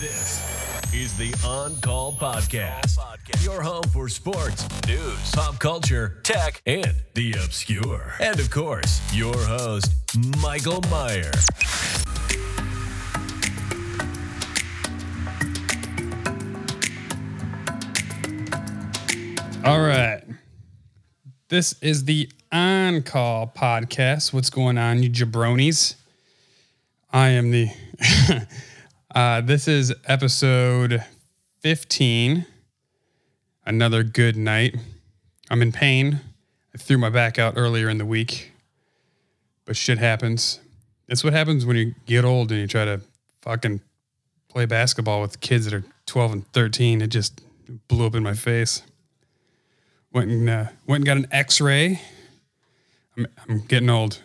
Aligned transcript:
This 0.00 0.40
is 0.94 1.14
the 1.18 1.34
On 1.46 1.76
Call 1.82 2.14
Podcast, 2.14 2.96
your 3.44 3.60
home 3.60 3.82
for 3.92 4.08
sports, 4.08 4.66
news, 4.88 5.30
pop 5.32 5.58
culture, 5.58 6.20
tech, 6.22 6.62
and 6.64 6.94
the 7.12 7.32
obscure. 7.32 8.14
And 8.18 8.40
of 8.40 8.48
course, 8.50 9.02
your 9.12 9.36
host, 9.36 9.92
Michael 10.40 10.80
Meyer. 10.90 11.30
All 19.66 19.82
right. 19.82 20.22
This 21.50 21.74
is 21.82 22.06
the 22.06 22.30
On 22.50 23.02
Call 23.02 23.52
podcast. 23.54 24.32
What's 24.32 24.48
going 24.48 24.78
on, 24.78 25.02
you 25.02 25.10
jabronis? 25.10 25.96
I 27.12 27.28
am 27.28 27.50
the. 27.50 27.68
uh, 29.14 29.40
this 29.40 29.68
is 29.68 29.94
episode 30.06 31.04
15. 31.60 32.46
Another 33.66 34.02
good 34.02 34.36
night. 34.36 34.76
I'm 35.50 35.62
in 35.62 35.72
pain. 35.72 36.20
I 36.74 36.78
threw 36.78 36.98
my 36.98 37.10
back 37.10 37.38
out 37.38 37.54
earlier 37.56 37.88
in 37.88 37.98
the 37.98 38.06
week, 38.06 38.52
but 39.64 39.76
shit 39.76 39.98
happens. 39.98 40.60
That's 41.08 41.24
what 41.24 41.32
happens 41.32 41.66
when 41.66 41.76
you 41.76 41.94
get 42.06 42.24
old 42.24 42.52
and 42.52 42.60
you 42.60 42.66
try 42.66 42.84
to 42.84 43.00
fucking 43.42 43.80
play 44.48 44.66
basketball 44.66 45.20
with 45.20 45.40
kids 45.40 45.64
that 45.64 45.74
are 45.74 45.84
12 46.06 46.32
and 46.32 46.52
13. 46.52 47.02
It 47.02 47.08
just 47.08 47.40
blew 47.88 48.06
up 48.06 48.14
in 48.14 48.22
my 48.22 48.34
face 48.34 48.82
went 50.12 50.30
and 50.30 50.48
uh, 50.48 50.66
went 50.86 51.00
and 51.00 51.06
got 51.06 51.16
an 51.16 51.26
X-ray. 51.30 52.00
I'm, 53.16 53.26
I'm 53.48 53.60
getting 53.60 53.90
old. 53.90 54.20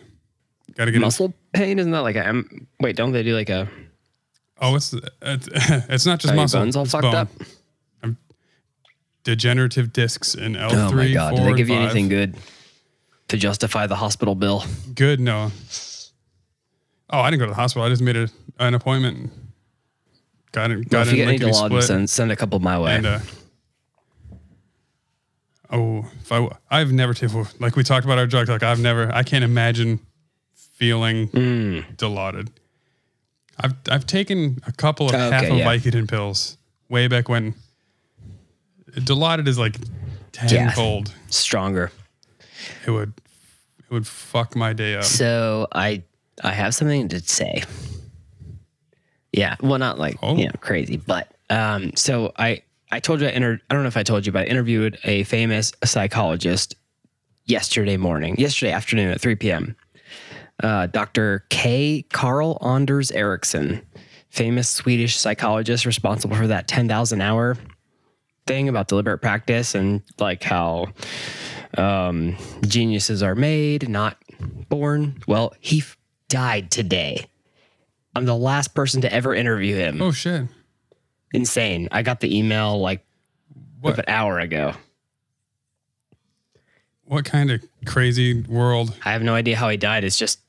Got 0.74 0.86
to 0.86 0.90
get 0.90 1.00
muscle 1.00 1.32
pain 1.54 1.78
isn't 1.78 1.92
that 1.92 2.00
like 2.00 2.16
a 2.16 2.28
um, 2.28 2.66
wait 2.80 2.96
don't 2.96 3.12
they 3.12 3.22
do 3.22 3.34
like 3.34 3.48
a 3.48 3.66
Oh, 4.60 4.74
it's 4.76 4.94
it's, 5.22 5.48
it's 5.88 6.06
not 6.06 6.18
just 6.20 6.32
are 6.32 6.36
muscle. 6.36 6.60
bones 6.60 6.76
all 6.76 6.84
fucked 6.86 7.02
bone. 7.02 7.14
up 7.14 7.28
I'm 8.02 8.16
degenerative 9.24 9.92
discs 9.92 10.34
in 10.34 10.56
L 10.56 10.70
oh 10.72 10.88
three. 10.90 11.08
my 11.08 11.14
god 11.14 11.30
four, 11.36 11.38
did 11.46 11.52
they 11.54 11.56
give 11.58 11.68
you 11.68 11.74
five. 11.76 11.84
anything 11.84 12.08
good 12.08 12.36
to 13.28 13.36
justify 13.36 13.86
the 13.86 13.96
hospital 13.96 14.34
bill 14.34 14.64
Good, 14.94 15.20
no. 15.20 15.50
Oh, 17.10 17.20
I 17.20 17.30
didn't 17.30 17.40
go 17.40 17.46
to 17.46 17.50
the 17.50 17.56
hospital. 17.56 17.84
I 17.86 17.88
just 17.88 18.02
made 18.02 18.16
a, 18.16 18.28
an 18.58 18.74
appointment. 18.74 19.30
Got 20.52 20.70
it. 20.72 20.76
well, 20.76 20.84
Got 20.88 21.06
if 21.08 21.12
you 21.12 21.22
in 21.22 21.28
get 21.38 21.42
any 21.42 21.52
Dilaudid, 21.52 21.82
send, 21.82 22.10
send 22.10 22.32
a 22.32 22.36
couple 22.36 22.58
my 22.60 22.78
way 22.78 22.96
And 22.96 23.06
uh, 23.06 23.18
oh, 25.70 26.06
if 26.22 26.32
I 26.32 26.48
I've 26.70 26.92
never 26.92 27.14
taken 27.14 27.46
like 27.60 27.76
we 27.76 27.82
talked 27.82 28.04
about 28.04 28.18
our 28.18 28.26
drugs. 28.26 28.48
Like 28.48 28.62
I've 28.62 28.80
never. 28.80 29.12
I 29.14 29.22
can't 29.22 29.44
imagine 29.44 30.00
feeling 30.54 31.28
Mm. 31.28 31.96
Dilaudid. 31.96 32.48
I've 33.58 33.74
I've 33.90 34.06
taken 34.06 34.58
a 34.66 34.72
couple 34.72 35.06
of 35.08 35.14
half 35.14 35.44
of 35.44 35.56
yeah. 35.58 35.66
Vicodin 35.66 36.08
pills 36.08 36.56
way 36.88 37.08
back 37.08 37.28
when. 37.28 37.54
Dilaudid 38.92 39.46
is 39.48 39.58
like 39.58 39.76
Yeah. 40.34 40.46
tenfold. 40.48 41.12
stronger 41.28 41.90
It 42.86 42.90
would 42.90 43.12
it 43.78 43.90
would 43.90 44.06
fuck 44.06 44.56
my 44.56 44.72
day 44.72 44.96
up. 44.96 45.04
so 45.04 45.68
i 45.72 46.02
i 46.42 46.50
have 46.52 46.74
something 46.74 47.08
to 47.08 47.20
say 47.20 47.62
yeah 49.32 49.56
well 49.60 49.78
not 49.78 49.98
like 49.98 50.16
Oh. 50.22 50.36
you 50.36 50.46
know 50.46 50.52
crazy 50.60 50.96
but 50.96 51.30
um 51.50 51.92
so 51.94 52.32
i 52.36 52.62
i 52.90 52.98
told 53.00 53.20
you 53.20 53.28
i 53.28 53.30
inter- 53.30 53.60
i 53.70 53.74
don't 53.74 53.82
know 53.84 53.88
if 53.88 53.96
i 53.96 54.02
told 54.02 54.26
you 54.26 54.32
but 54.32 54.42
i 54.42 54.44
interviewed 54.46 54.98
a 55.04 55.22
famous 55.24 55.72
psychologist 55.84 56.74
yesterday 57.44 57.96
morning 57.96 58.34
yesterday 58.38 58.72
afternoon 58.72 59.10
at 59.10 59.20
3 59.20 59.34
p.m 59.36 59.76
uh, 60.62 60.86
Dr. 60.86 61.44
K. 61.50 62.02
Karl 62.12 62.58
Anders 62.62 63.10
Ericsson, 63.10 63.82
famous 64.30 64.68
Swedish 64.68 65.16
psychologist 65.16 65.86
responsible 65.86 66.36
for 66.36 66.46
that 66.46 66.68
10,000 66.68 67.20
hour 67.20 67.56
thing 68.46 68.68
about 68.68 68.88
deliberate 68.88 69.18
practice 69.18 69.74
and 69.74 70.02
like 70.18 70.42
how 70.42 70.86
um, 71.76 72.36
geniuses 72.66 73.22
are 73.22 73.34
made, 73.34 73.88
not 73.88 74.16
born. 74.68 75.20
Well, 75.26 75.54
he 75.60 75.80
f- 75.80 75.96
died 76.28 76.70
today. 76.70 77.26
I'm 78.14 78.24
the 78.24 78.36
last 78.36 78.74
person 78.74 79.02
to 79.02 79.12
ever 79.12 79.34
interview 79.34 79.76
him. 79.76 80.00
Oh 80.00 80.10
shit! 80.10 80.46
Insane. 81.34 81.88
I 81.92 82.00
got 82.02 82.20
the 82.20 82.38
email 82.38 82.80
like 82.80 83.04
What 83.80 83.98
an 83.98 84.06
hour 84.08 84.38
ago. 84.38 84.72
What 87.06 87.24
kind 87.24 87.50
of 87.50 87.64
crazy 87.84 88.42
world? 88.42 88.94
I 89.04 89.12
have 89.12 89.22
no 89.22 89.34
idea 89.34 89.56
how 89.56 89.68
he 89.68 89.76
died. 89.76 90.04
It's 90.04 90.16
just, 90.18 90.40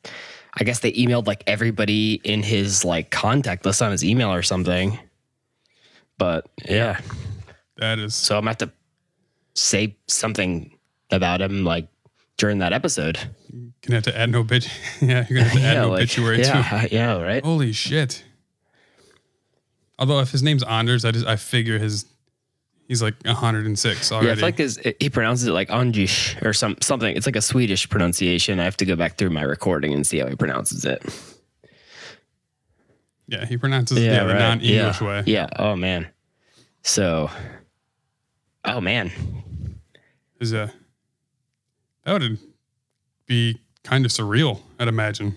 I 0.59 0.63
guess 0.63 0.79
they 0.79 0.91
emailed 0.93 1.27
like 1.27 1.43
everybody 1.47 2.15
in 2.23 2.43
his 2.43 2.83
like 2.83 3.11
contact 3.11 3.65
list 3.65 3.81
on 3.81 3.91
his 3.91 4.03
email 4.03 4.33
or 4.33 4.41
something. 4.41 4.99
But 6.17 6.47
yeah, 6.67 6.99
That 7.77 7.99
is 7.99 8.15
so 8.15 8.35
I'm 8.37 8.41
gonna 8.41 8.49
have 8.51 8.57
to 8.59 8.71
say 9.53 9.95
something 10.07 10.75
about 11.11 11.41
him 11.41 11.63
like 11.63 11.87
during 12.37 12.57
that 12.59 12.73
episode. 12.73 13.19
gonna 13.81 13.95
have 13.97 14.03
to 14.05 14.17
add 14.17 14.31
no 14.31 14.43
bitch. 14.43 14.67
yeah, 15.01 15.25
you're 15.29 15.39
gonna 15.39 15.49
have 15.49 15.59
to 15.61 15.63
add 15.67 15.73
no 15.81 15.89
like, 15.89 16.01
obituary 16.03 16.37
too. 16.37 16.43
yeah, 16.43 16.87
yeah, 16.91 17.21
right. 17.21 17.43
Holy 17.45 17.71
shit! 17.71 18.23
Although 19.99 20.19
if 20.19 20.31
his 20.31 20.41
name's 20.43 20.63
Anders, 20.63 21.05
I 21.05 21.11
just 21.11 21.25
I 21.27 21.35
figure 21.35 21.77
his 21.77 22.05
he's 22.87 23.01
like 23.01 23.15
106 23.23 24.11
already. 24.11 24.27
Yeah, 24.27 24.33
it's 24.33 24.41
like 24.41 24.57
his, 24.57 24.79
he 24.99 25.09
pronounces 25.09 25.47
it 25.47 25.51
like 25.51 25.69
Anjish 25.69 26.41
or 26.43 26.53
some 26.53 26.77
something. 26.81 27.15
It's 27.15 27.25
like 27.25 27.35
a 27.35 27.41
Swedish 27.41 27.89
pronunciation. 27.89 28.59
I 28.59 28.63
have 28.63 28.77
to 28.77 28.85
go 28.85 28.95
back 28.95 29.17
through 29.17 29.31
my 29.31 29.43
recording 29.43 29.93
and 29.93 30.05
see 30.05 30.19
how 30.19 30.27
he 30.27 30.35
pronounces 30.35 30.85
it. 30.85 31.03
yeah, 33.27 33.45
he 33.45 33.57
pronounces 33.57 33.99
yeah, 33.99 34.23
the 34.23 34.33
right. 34.33 34.39
non-English 34.39 35.01
yeah. 35.01 35.07
way. 35.07 35.23
Yeah. 35.25 35.47
Oh 35.57 35.75
man. 35.75 36.07
So. 36.81 37.29
Oh 38.65 38.81
man. 38.81 39.11
Is 40.39 40.53
uh 40.53 40.69
that 42.03 42.13
would 42.21 42.39
be 43.25 43.59
kind 43.83 44.05
of 44.05 44.11
surreal, 44.11 44.61
I'd 44.79 44.87
imagine. 44.87 45.35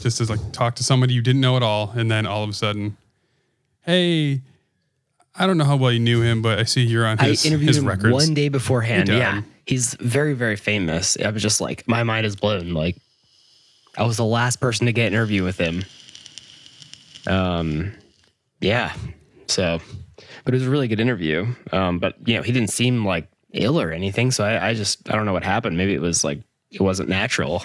Just 0.00 0.18
to 0.18 0.24
like 0.24 0.52
talk 0.52 0.74
to 0.76 0.84
somebody 0.84 1.14
you 1.14 1.22
didn't 1.22 1.40
know 1.40 1.56
at 1.56 1.62
all, 1.62 1.92
and 1.94 2.10
then 2.10 2.26
all 2.26 2.42
of 2.42 2.50
a 2.50 2.52
sudden, 2.52 2.96
hey, 3.82 4.42
I 5.34 5.46
don't 5.46 5.58
know 5.58 5.64
how 5.64 5.76
well 5.76 5.92
you 5.92 6.00
knew 6.00 6.22
him, 6.22 6.42
but 6.42 6.58
I 6.58 6.64
see 6.64 6.82
you're 6.82 7.06
on 7.06 7.18
his, 7.18 7.44
I 7.44 7.48
interviewed 7.48 7.68
his 7.68 7.78
him 7.78 7.86
records. 7.86 8.12
one 8.12 8.34
day 8.34 8.48
beforehand. 8.48 9.08
Yeah, 9.08 9.42
he's 9.64 9.94
very, 9.94 10.34
very 10.34 10.56
famous. 10.56 11.16
I 11.16 11.30
was 11.30 11.42
just 11.42 11.60
like, 11.60 11.86
my 11.86 12.02
mind 12.02 12.26
is 12.26 12.36
blown. 12.36 12.72
Like, 12.72 12.96
I 13.96 14.04
was 14.04 14.16
the 14.16 14.24
last 14.24 14.56
person 14.56 14.86
to 14.86 14.92
get 14.92 15.06
an 15.06 15.14
interview 15.14 15.44
with 15.44 15.56
him. 15.58 15.84
Um, 17.26 17.92
yeah. 18.60 18.94
So, 19.46 19.80
but 20.44 20.54
it 20.54 20.58
was 20.58 20.66
a 20.66 20.70
really 20.70 20.88
good 20.88 21.00
interview. 21.00 21.46
Um, 21.72 21.98
but 21.98 22.16
you 22.26 22.34
know, 22.34 22.42
he 22.42 22.52
didn't 22.52 22.70
seem 22.70 23.04
like 23.04 23.28
ill 23.52 23.80
or 23.80 23.92
anything. 23.92 24.30
So 24.30 24.44
I, 24.44 24.68
I 24.68 24.74
just, 24.74 25.08
I 25.10 25.16
don't 25.16 25.26
know 25.26 25.32
what 25.32 25.44
happened. 25.44 25.76
Maybe 25.76 25.94
it 25.94 26.00
was 26.00 26.24
like 26.24 26.40
it 26.70 26.80
wasn't 26.80 27.08
natural. 27.08 27.62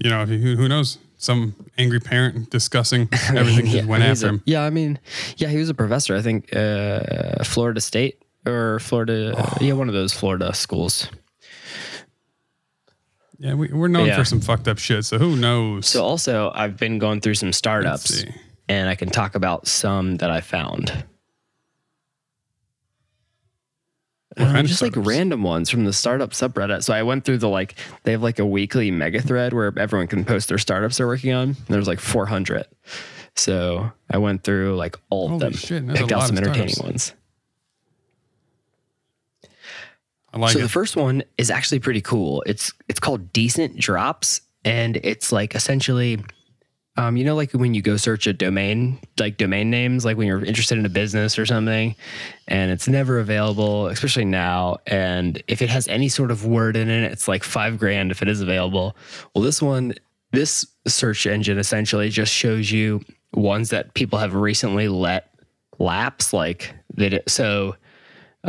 You 0.00 0.10
know, 0.10 0.26
who, 0.26 0.56
who 0.56 0.68
knows? 0.68 0.98
Some 1.20 1.54
angry 1.76 1.98
parent 2.00 2.48
discussing 2.50 3.08
everything 3.34 3.66
yeah, 3.66 3.80
that 3.82 3.86
went 3.86 4.04
after 4.04 4.26
a- 4.26 4.28
him. 4.30 4.42
Yeah, 4.46 4.62
I 4.62 4.70
mean, 4.70 4.98
yeah, 5.36 5.48
he 5.48 5.56
was 5.58 5.68
a 5.68 5.74
professor. 5.74 6.14
I 6.16 6.22
think 6.22 6.54
uh, 6.54 7.42
Florida 7.44 7.80
State 7.80 8.22
or 8.46 8.78
Florida, 8.78 9.34
Oh. 9.36 9.56
yeah, 9.60 9.72
one 9.72 9.88
of 9.88 9.94
those 9.94 10.12
Florida 10.12 10.54
schools. 10.54 11.08
Yeah, 13.40 13.54
we, 13.54 13.68
we're 13.68 13.88
known 13.88 14.06
Yeah. 14.08 14.16
for 14.16 14.24
some 14.24 14.40
fucked 14.40 14.66
up 14.68 14.78
shit. 14.78 15.04
So 15.04 15.18
who 15.18 15.36
knows? 15.36 15.86
So 15.86 16.04
also, 16.04 16.50
I've 16.54 16.76
been 16.76 16.98
going 16.98 17.20
through 17.20 17.34
some 17.34 17.52
startups, 17.52 18.24
and 18.68 18.88
I 18.88 18.94
can 18.94 19.10
talk 19.10 19.34
about 19.34 19.66
some 19.68 20.16
that 20.16 20.30
I 20.30 20.40
found. 20.40 21.04
Of 24.38 24.66
just 24.66 24.82
like 24.82 24.94
random 24.96 25.42
ones 25.42 25.70
from 25.70 25.84
the 25.84 25.92
startup 25.92 26.30
subreddit. 26.30 26.84
So 26.84 26.94
I 26.94 27.02
went 27.02 27.24
through 27.24 27.38
the 27.38 27.48
like 27.48 27.74
they 28.04 28.12
have 28.12 28.22
like 28.22 28.38
a 28.38 28.46
weekly 28.46 28.90
mega 28.90 29.20
thread 29.20 29.52
where 29.52 29.72
everyone 29.76 30.06
can 30.06 30.24
post 30.24 30.48
their 30.48 30.58
startups 30.58 30.98
they're 30.98 31.06
working 31.06 31.32
on. 31.32 31.48
And 31.48 31.66
there's 31.68 31.88
like 31.88 32.00
400. 32.00 32.66
So 33.34 33.90
I 34.10 34.18
went 34.18 34.42
through 34.42 34.76
like 34.76 34.96
all 35.10 35.32
of 35.32 35.40
them, 35.40 35.52
shit, 35.52 35.86
picked 35.88 36.12
out 36.12 36.26
some 36.26 36.36
entertaining 36.36 36.70
startups. 36.70 37.12
ones. 37.12 37.14
I 40.32 40.38
like 40.38 40.52
so 40.52 40.58
it. 40.58 40.62
the 40.62 40.68
first 40.68 40.96
one 40.96 41.22
is 41.38 41.50
actually 41.50 41.78
pretty 41.78 42.00
cool. 42.00 42.42
It's 42.46 42.72
it's 42.88 43.00
called 43.00 43.32
Decent 43.32 43.76
Drops, 43.76 44.40
and 44.64 44.96
it's 44.98 45.32
like 45.32 45.54
essentially, 45.54 46.22
um, 46.98 47.16
you 47.16 47.24
know, 47.24 47.36
like 47.36 47.52
when 47.52 47.74
you 47.74 47.80
go 47.80 47.96
search 47.96 48.26
a 48.26 48.32
domain, 48.32 48.98
like 49.20 49.36
domain 49.36 49.70
names, 49.70 50.04
like 50.04 50.16
when 50.16 50.26
you're 50.26 50.44
interested 50.44 50.76
in 50.78 50.84
a 50.84 50.88
business 50.90 51.38
or 51.38 51.46
something, 51.46 51.94
and 52.48 52.70
it's 52.72 52.88
never 52.88 53.20
available, 53.20 53.86
especially 53.86 54.24
now. 54.24 54.78
And 54.86 55.40
if 55.46 55.62
it 55.62 55.70
has 55.70 55.86
any 55.86 56.08
sort 56.08 56.30
of 56.32 56.44
word 56.44 56.76
in 56.76 56.90
it, 56.90 57.10
it's 57.12 57.28
like 57.28 57.44
five 57.44 57.78
grand 57.78 58.10
if 58.10 58.20
it 58.20 58.28
is 58.28 58.40
available. 58.40 58.96
Well, 59.34 59.44
this 59.44 59.62
one, 59.62 59.94
this 60.32 60.66
search 60.88 61.24
engine 61.26 61.56
essentially 61.58 62.08
just 62.08 62.32
shows 62.32 62.70
you 62.72 63.00
ones 63.32 63.70
that 63.70 63.94
people 63.94 64.18
have 64.18 64.34
recently 64.34 64.88
let 64.88 65.30
lapse, 65.78 66.32
like 66.32 66.74
that. 66.96 67.30
So, 67.30 67.76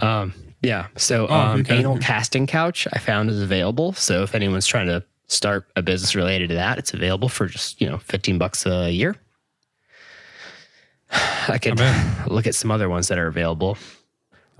um, 0.02 0.34
yeah. 0.64 0.88
So, 0.98 1.28
Oh, 1.28 1.36
um, 1.36 1.60
okay. 1.62 1.78
anal 1.78 2.00
casting 2.00 2.48
couch 2.48 2.88
I 2.92 2.98
found 2.98 3.30
is 3.30 3.42
available. 3.42 3.94
So 3.94 4.24
if 4.24 4.34
anyone's 4.34 4.66
trying 4.68 4.88
to 4.88 5.04
start 5.30 5.68
a 5.76 5.82
business 5.82 6.14
related 6.16 6.50
to 6.50 6.56
that, 6.56 6.78
it's 6.78 6.94
available 6.94 7.30
for 7.30 7.48
just, 7.48 7.80
you 7.80 7.90
know, 7.90 7.98
15 8.00 8.38
bucks 8.38 8.66
a 8.66 8.92
year. 8.92 9.16
I 11.48 11.58
could 11.58 11.80
look 12.28 12.48
at 12.48 12.56
some 12.56 12.72
other 12.72 12.90
ones 12.90 13.08
that 13.08 13.18
are 13.18 13.28
available. 13.28 13.78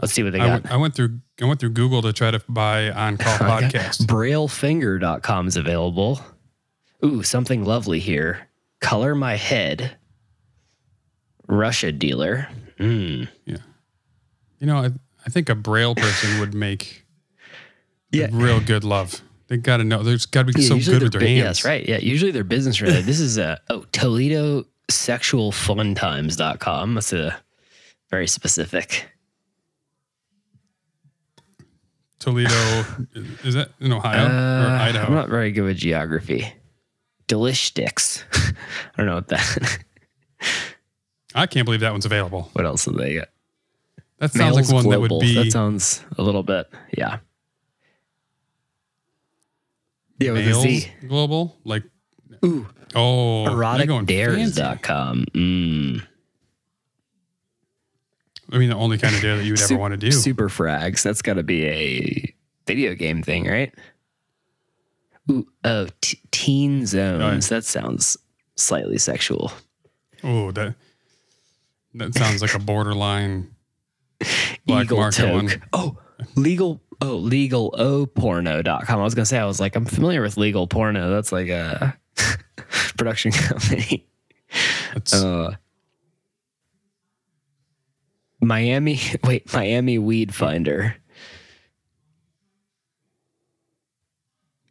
Let's 0.02 0.14
see 0.14 0.24
what 0.24 0.32
they 0.32 0.40
I 0.40 0.48
got. 0.48 0.52
went, 0.64 0.72
I 0.72 0.78
went 0.78 0.96
through 0.96 1.20
I 1.42 1.46
went 1.46 1.60
through 1.60 1.72
Google 1.72 2.02
to 2.04 2.14
try 2.14 2.32
to 2.32 2.42
buy 2.48 2.90
on 2.92 3.18
call 3.18 3.38
podcast. 3.38 4.06
Braillefinger.com 4.06 5.48
is 5.48 5.58
available. 5.58 6.22
Ooh, 7.04 7.22
something 7.24 7.66
lovely 7.66 8.00
here. 8.00 8.48
Color 8.80 9.14
my 9.16 9.36
head. 9.36 9.98
Russia 11.48 11.92
dealer. 11.92 12.48
Mm. 12.80 13.28
Yeah. 13.46 13.58
You 14.60 14.68
know, 14.68 14.78
I, 14.78 14.92
I 15.26 15.30
think 15.30 15.50
a 15.50 15.56
braille 15.56 15.96
person 15.96 16.40
would 16.40 16.54
make 16.54 17.06
Yeah. 18.12 18.28
real 18.32 18.60
good 18.60 18.84
love. 18.84 19.22
They 19.50 19.58
got 19.58 19.78
to 19.78 19.84
know. 19.84 20.04
There's 20.04 20.26
got 20.28 20.46
to 20.48 20.54
be 20.54 20.62
Yeah, 20.62 20.68
so 20.68 20.80
good 20.92 21.04
with 21.04 21.12
their 21.12 21.22
hands. 21.22 21.38
Yeah, 21.38 21.44
that's 21.44 21.66
right. 21.66 21.88
Yeah, 21.88 21.98
usually 21.98 22.32
they're 22.32 22.44
business 22.44 22.82
related. 22.82 23.06
this 23.06 23.20
is 23.20 23.38
a 23.38 23.60
oh 23.70 23.84
Toledo 23.92 24.66
sexualfuntimes.com. 24.90 26.94
That's 26.94 27.14
a 27.14 27.38
very 28.10 28.28
specific. 28.28 29.10
Toledo, 32.20 32.54
is 33.44 33.54
that 33.56 33.72
in 33.80 33.94
Ohio 33.94 34.26
or 34.26 34.30
Uh, 34.30 34.82
Idaho? 34.84 35.08
I'm 35.08 35.14
not 35.14 35.30
very 35.30 35.52
good 35.52 35.62
with 35.64 35.78
geography. 35.78 36.54
Delish 37.28 37.66
sticks. 37.68 38.26
I 38.34 38.52
don't 38.98 39.06
know 39.06 39.16
what 39.16 39.28
that. 39.30 39.80
I 41.34 41.46
can't 41.48 41.66
believe 41.66 41.80
that 41.82 41.92
one's 41.92 42.06
available. 42.06 42.50
what 42.54 42.66
else 42.66 42.86
do 42.86 42.92
they 42.92 43.16
got? 43.16 43.30
That 44.18 44.32
sounds 44.34 44.56
like 44.58 44.68
one 44.70 44.84
that 44.90 44.98
Global. 44.98 45.20
would 45.20 45.26
be 45.26 45.36
That 45.36 45.52
sounds 45.52 46.04
a 46.18 46.24
little 46.24 46.44
bit. 46.44 46.68
Yeah. 46.98 47.20
Yeah, 50.20 50.32
with 50.34 50.42
a 50.46 50.50
males 50.50 50.64
Z. 50.64 50.92
global. 51.08 51.58
Like, 51.64 51.84
Ooh, 52.46 52.68
oh, 52.96 53.44
you're 53.46 53.86
going 53.86 54.06
fancy. 54.06 54.16
eroticdares.com. 54.16 55.26
Mm. 55.34 56.06
I 58.52 58.58
mean, 58.58 58.70
the 58.70 58.76
only 58.76 58.98
kind 58.98 59.16
of 59.16 59.22
dare 59.22 59.38
that 59.38 59.44
you 59.44 59.54
would 59.54 59.60
ever 59.60 59.68
Sup- 59.68 59.80
want 59.80 59.92
to 59.94 59.98
do. 59.98 60.12
Super 60.12 60.50
frags. 60.50 61.04
That's 61.04 61.22
got 61.22 61.36
to 61.36 61.44
be 61.44 61.66
a 61.68 62.36
video 62.66 62.96
game 62.96 63.22
thing, 63.22 63.46
right? 63.48 63.74
Ooh, 65.30 65.48
oh, 65.64 65.88
t- 66.02 66.20
teen 66.32 66.86
zones. 66.88 67.50
That 67.50 67.64
sounds 67.64 68.18
slightly 68.56 68.98
sexual. 68.98 69.52
Oh, 70.24 70.52
that 70.52 70.76
that 71.94 72.16
sounds 72.16 72.42
like 72.42 72.54
a 72.56 72.60
borderline 72.60 73.54
black 74.66 74.86
Eagle 74.86 74.98
market 74.98 75.18
toke. 75.22 75.34
one. 75.34 75.50
Oh, 75.72 75.98
legal. 76.36 76.82
Oh, 77.02 77.16
legal 77.16 77.74
o 77.78 78.06
porno.com. 78.06 79.00
I 79.00 79.04
was 79.04 79.16
going 79.16 79.24
to 79.24 79.26
say, 79.30 79.38
I 79.40 79.46
was 79.46 79.60
like, 79.60 79.76
I'm 79.76 79.86
familiar 79.86 80.22
with 80.22 80.36
legal 80.38 80.68
porno. 80.68 81.10
That's 81.10 81.32
like 81.32 81.48
a 81.48 81.98
production 82.98 83.32
company. 83.32 84.06
Uh, 85.14 85.52
Miami, 88.42 89.00
wait, 89.24 89.52
Miami 89.54 89.98
Weed 89.98 90.34
Finder. 90.34 90.96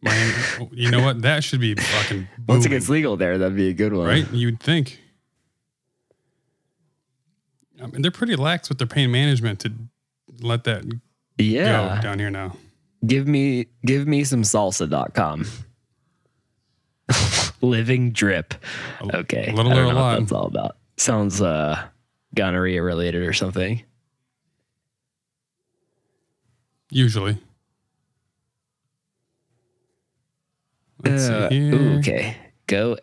Miami, 0.01 0.33
you 0.73 0.91
know 0.91 1.03
what? 1.03 1.23
That 1.23 1.43
should 1.43 1.61
be 1.61 1.75
fucking 1.75 2.29
Once 2.47 2.65
it 2.65 2.69
gets 2.69 2.89
legal 2.89 3.17
there, 3.17 3.37
that'd 3.39 3.57
be 3.57 3.69
a 3.69 3.73
good 3.73 3.93
one. 3.93 4.07
right? 4.07 4.31
You'd 4.33 4.61
think. 4.61 5.01
I 7.83 7.87
mean, 7.87 8.03
they're 8.03 8.11
pretty 8.11 8.37
lax 8.37 8.69
with 8.69 8.79
their 8.79 8.87
pain 8.87 9.11
management 9.11 9.61
to 9.61 9.73
let 10.41 10.65
that 10.65 10.85
Yeah. 11.39 11.97
go 11.97 12.03
down 12.03 12.19
here 12.19 12.31
now. 12.31 12.57
Give 13.07 13.27
me 13.27 13.67
give 13.87 14.07
me 14.09 14.25
some 14.25 14.43
salsa.com. 14.43 15.47
Living 17.61 18.11
drip. 18.13 18.55
Okay. 19.15 19.51
a 19.51 19.55
little 19.55 19.73
I 19.73 19.75
don't 19.75 19.83
know 19.89 19.95
what 19.95 19.95
lot? 19.97 20.19
that's 20.19 20.33
all 20.33 20.47
about. 20.47 20.77
Sounds 20.97 21.41
uh 21.41 21.81
gonorrhea 22.35 22.83
related 22.83 23.23
or 23.23 23.33
something. 23.33 23.83
Usually. 26.91 27.39
Let's 31.05 31.29
Uh, 31.29 31.49
ooh, 31.53 31.99
okay. 31.99 32.37
Go 32.67 32.97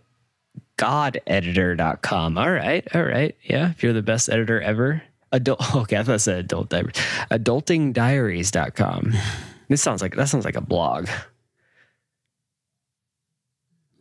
godeditor.com. 0.78 2.38
All 2.38 2.52
right. 2.52 2.86
All 2.94 3.04
right. 3.04 3.36
Yeah. 3.44 3.70
If 3.72 3.84
you're 3.84 3.94
the 3.94 4.02
best 4.02 4.30
editor 4.30 4.60
ever. 4.62 5.02
Adult 5.32 5.76
okay, 5.76 5.98
I 5.98 6.04
thought 6.04 6.16
it 6.16 6.20
said 6.20 6.40
adult 6.40 6.70
diary. 6.70 6.94
Adultingdiaries.com. 7.32 9.14
This 9.68 9.82
sounds 9.82 10.00
like 10.00 10.16
that 10.16 10.30
sounds 10.30 10.46
like 10.46 10.56
a 10.56 10.62
blog. 10.62 11.10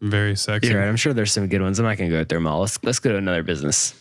Very 0.02 0.36
sexy. 0.36 0.68
You're 0.68 0.80
right. 0.80 0.88
I'm 0.88 0.96
sure 0.96 1.14
there's 1.14 1.32
some 1.32 1.48
good 1.48 1.62
ones. 1.62 1.78
I'm 1.78 1.86
not 1.86 1.96
gonna 1.96 2.10
go 2.10 2.22
through 2.22 2.40
them 2.40 2.46
all. 2.46 2.60
Let's 2.60 2.78
let's 2.84 2.98
go 2.98 3.12
to 3.12 3.16
another 3.16 3.42
business. 3.42 3.94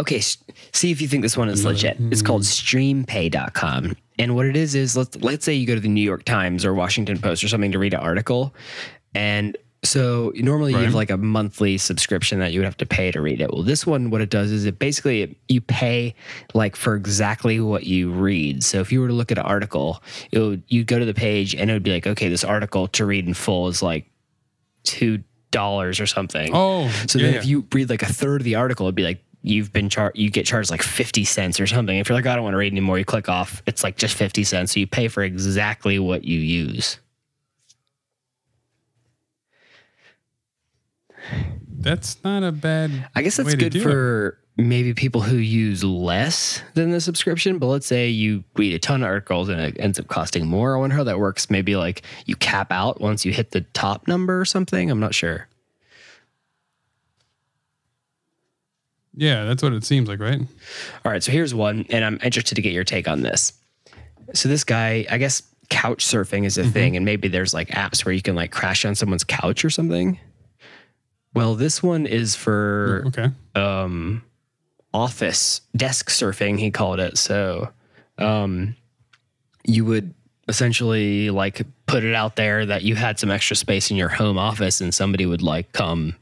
Okay, 0.00 0.20
see 0.20 0.90
if 0.90 1.00
you 1.00 1.06
think 1.06 1.22
this 1.22 1.36
one 1.36 1.48
is 1.48 1.64
legit. 1.64 1.96
It's 2.00 2.22
called 2.22 2.42
hmm. 2.42 2.46
streampay.com. 2.46 3.96
And 4.18 4.34
what 4.34 4.46
it 4.46 4.56
is 4.56 4.74
is 4.74 4.96
let's 4.96 5.16
let's 5.22 5.44
say 5.44 5.54
you 5.54 5.64
go 5.64 5.76
to 5.76 5.80
the 5.80 5.88
New 5.88 6.02
York 6.02 6.24
Times 6.24 6.64
or 6.64 6.74
Washington 6.74 7.18
Post 7.18 7.44
or 7.44 7.48
something 7.48 7.70
to 7.70 7.78
read 7.78 7.94
an 7.94 8.00
article. 8.00 8.52
And 9.14 9.56
so 9.84 10.32
normally 10.36 10.72
you 10.72 10.78
have 10.78 10.94
like 10.94 11.10
a 11.10 11.16
monthly 11.16 11.76
subscription 11.76 12.38
that 12.38 12.52
you 12.52 12.60
would 12.60 12.64
have 12.64 12.76
to 12.76 12.86
pay 12.86 13.10
to 13.10 13.20
read 13.20 13.40
it. 13.40 13.52
Well, 13.52 13.64
this 13.64 13.84
one, 13.84 14.10
what 14.10 14.20
it 14.20 14.30
does 14.30 14.52
is 14.52 14.64
it 14.64 14.78
basically 14.78 15.36
you 15.48 15.60
pay 15.60 16.14
like 16.54 16.76
for 16.76 16.94
exactly 16.94 17.58
what 17.58 17.84
you 17.84 18.12
read. 18.12 18.62
So 18.62 18.80
if 18.80 18.92
you 18.92 19.00
were 19.00 19.08
to 19.08 19.14
look 19.14 19.32
at 19.32 19.38
an 19.38 19.44
article, 19.44 20.02
it 20.30 20.38
would 20.38 20.62
you'd 20.68 20.86
go 20.86 20.98
to 21.00 21.04
the 21.04 21.14
page 21.14 21.54
and 21.54 21.68
it 21.68 21.72
would 21.72 21.82
be 21.82 21.92
like, 21.92 22.06
okay, 22.06 22.28
this 22.28 22.44
article 22.44 22.86
to 22.88 23.04
read 23.04 23.26
in 23.26 23.34
full 23.34 23.66
is 23.68 23.82
like 23.82 24.08
two 24.84 25.22
dollars 25.50 25.98
or 25.98 26.06
something. 26.06 26.50
Oh, 26.54 26.88
So 27.08 27.18
yeah, 27.18 27.24
then 27.24 27.32
yeah. 27.34 27.40
if 27.40 27.46
you 27.46 27.66
read 27.72 27.90
like 27.90 28.02
a 28.02 28.12
third 28.12 28.40
of 28.40 28.44
the 28.44 28.54
article, 28.54 28.86
it'd 28.86 28.94
be 28.94 29.02
like 29.02 29.22
you've 29.42 29.72
been 29.72 29.88
charged, 29.88 30.16
you 30.16 30.30
get 30.30 30.46
charged 30.46 30.70
like 30.70 30.82
50 30.82 31.24
cents 31.24 31.58
or 31.58 31.66
something. 31.66 31.98
If 31.98 32.08
you're 32.08 32.16
like, 32.16 32.26
I 32.26 32.36
don't 32.36 32.44
want 32.44 32.54
to 32.54 32.58
read 32.58 32.72
anymore, 32.72 32.98
you 32.98 33.04
click 33.04 33.28
off, 33.28 33.62
it's 33.66 33.82
like 33.82 33.96
just 33.96 34.14
50 34.14 34.44
cents. 34.44 34.72
So 34.74 34.80
you 34.80 34.86
pay 34.86 35.08
for 35.08 35.24
exactly 35.24 35.98
what 35.98 36.22
you 36.22 36.38
use. 36.38 36.98
That's 41.82 42.22
not 42.24 42.42
a 42.42 42.52
bad. 42.52 43.08
I 43.14 43.22
guess 43.22 43.36
that's 43.36 43.54
good 43.54 43.72
do 43.72 43.80
it. 43.80 43.82
for 43.82 44.38
maybe 44.56 44.92
people 44.94 45.22
who 45.22 45.36
use 45.36 45.82
less 45.82 46.62
than 46.74 46.90
the 46.90 47.00
subscription. 47.00 47.58
But 47.58 47.66
let's 47.66 47.86
say 47.86 48.08
you 48.08 48.44
read 48.56 48.74
a 48.74 48.78
ton 48.78 49.02
of 49.02 49.08
articles 49.08 49.48
and 49.48 49.60
it 49.60 49.76
ends 49.78 49.98
up 49.98 50.08
costing 50.08 50.46
more. 50.46 50.76
I 50.76 50.80
wonder 50.80 50.96
how 50.96 51.04
that 51.04 51.18
works. 51.18 51.50
Maybe 51.50 51.76
like 51.76 52.02
you 52.26 52.36
cap 52.36 52.70
out 52.70 53.00
once 53.00 53.24
you 53.24 53.32
hit 53.32 53.50
the 53.50 53.62
top 53.72 54.06
number 54.08 54.40
or 54.40 54.44
something. 54.44 54.90
I'm 54.90 55.00
not 55.00 55.14
sure. 55.14 55.48
Yeah, 59.14 59.44
that's 59.44 59.62
what 59.62 59.74
it 59.74 59.84
seems 59.84 60.08
like, 60.08 60.20
right? 60.20 60.40
All 61.04 61.12
right, 61.12 61.22
so 61.22 61.32
here's 61.32 61.54
one, 61.54 61.84
and 61.90 62.02
I'm 62.02 62.18
interested 62.22 62.54
to 62.54 62.62
get 62.62 62.72
your 62.72 62.84
take 62.84 63.08
on 63.08 63.20
this. 63.20 63.52
So 64.32 64.48
this 64.48 64.64
guy, 64.64 65.06
I 65.10 65.18
guess 65.18 65.42
couch 65.68 66.06
surfing 66.06 66.46
is 66.46 66.56
a 66.56 66.62
mm-hmm. 66.62 66.70
thing, 66.70 66.96
and 66.96 67.04
maybe 67.04 67.28
there's 67.28 67.52
like 67.52 67.68
apps 67.68 68.06
where 68.06 68.14
you 68.14 68.22
can 68.22 68.34
like 68.34 68.52
crash 68.52 68.86
on 68.86 68.94
someone's 68.94 69.24
couch 69.24 69.66
or 69.66 69.70
something. 69.70 70.18
Well, 71.34 71.54
this 71.54 71.82
one 71.82 72.06
is 72.06 72.34
for 72.34 73.04
Okay. 73.08 73.30
um, 73.54 74.22
office 74.92 75.62
desk 75.76 76.10
surfing, 76.10 76.58
he 76.58 76.70
called 76.70 77.00
it. 77.00 77.16
So 77.16 77.70
um, 78.18 78.76
you 79.64 79.84
would 79.84 80.12
essentially 80.48 81.30
like 81.30 81.62
put 81.86 82.04
it 82.04 82.14
out 82.14 82.36
there 82.36 82.66
that 82.66 82.82
you 82.82 82.94
had 82.96 83.18
some 83.18 83.30
extra 83.30 83.56
space 83.56 83.90
in 83.90 83.96
your 83.96 84.08
home 84.08 84.36
office 84.36 84.80
and 84.80 84.94
somebody 84.94 85.24
would 85.24 85.40
like 85.42 85.72
come 85.72 86.14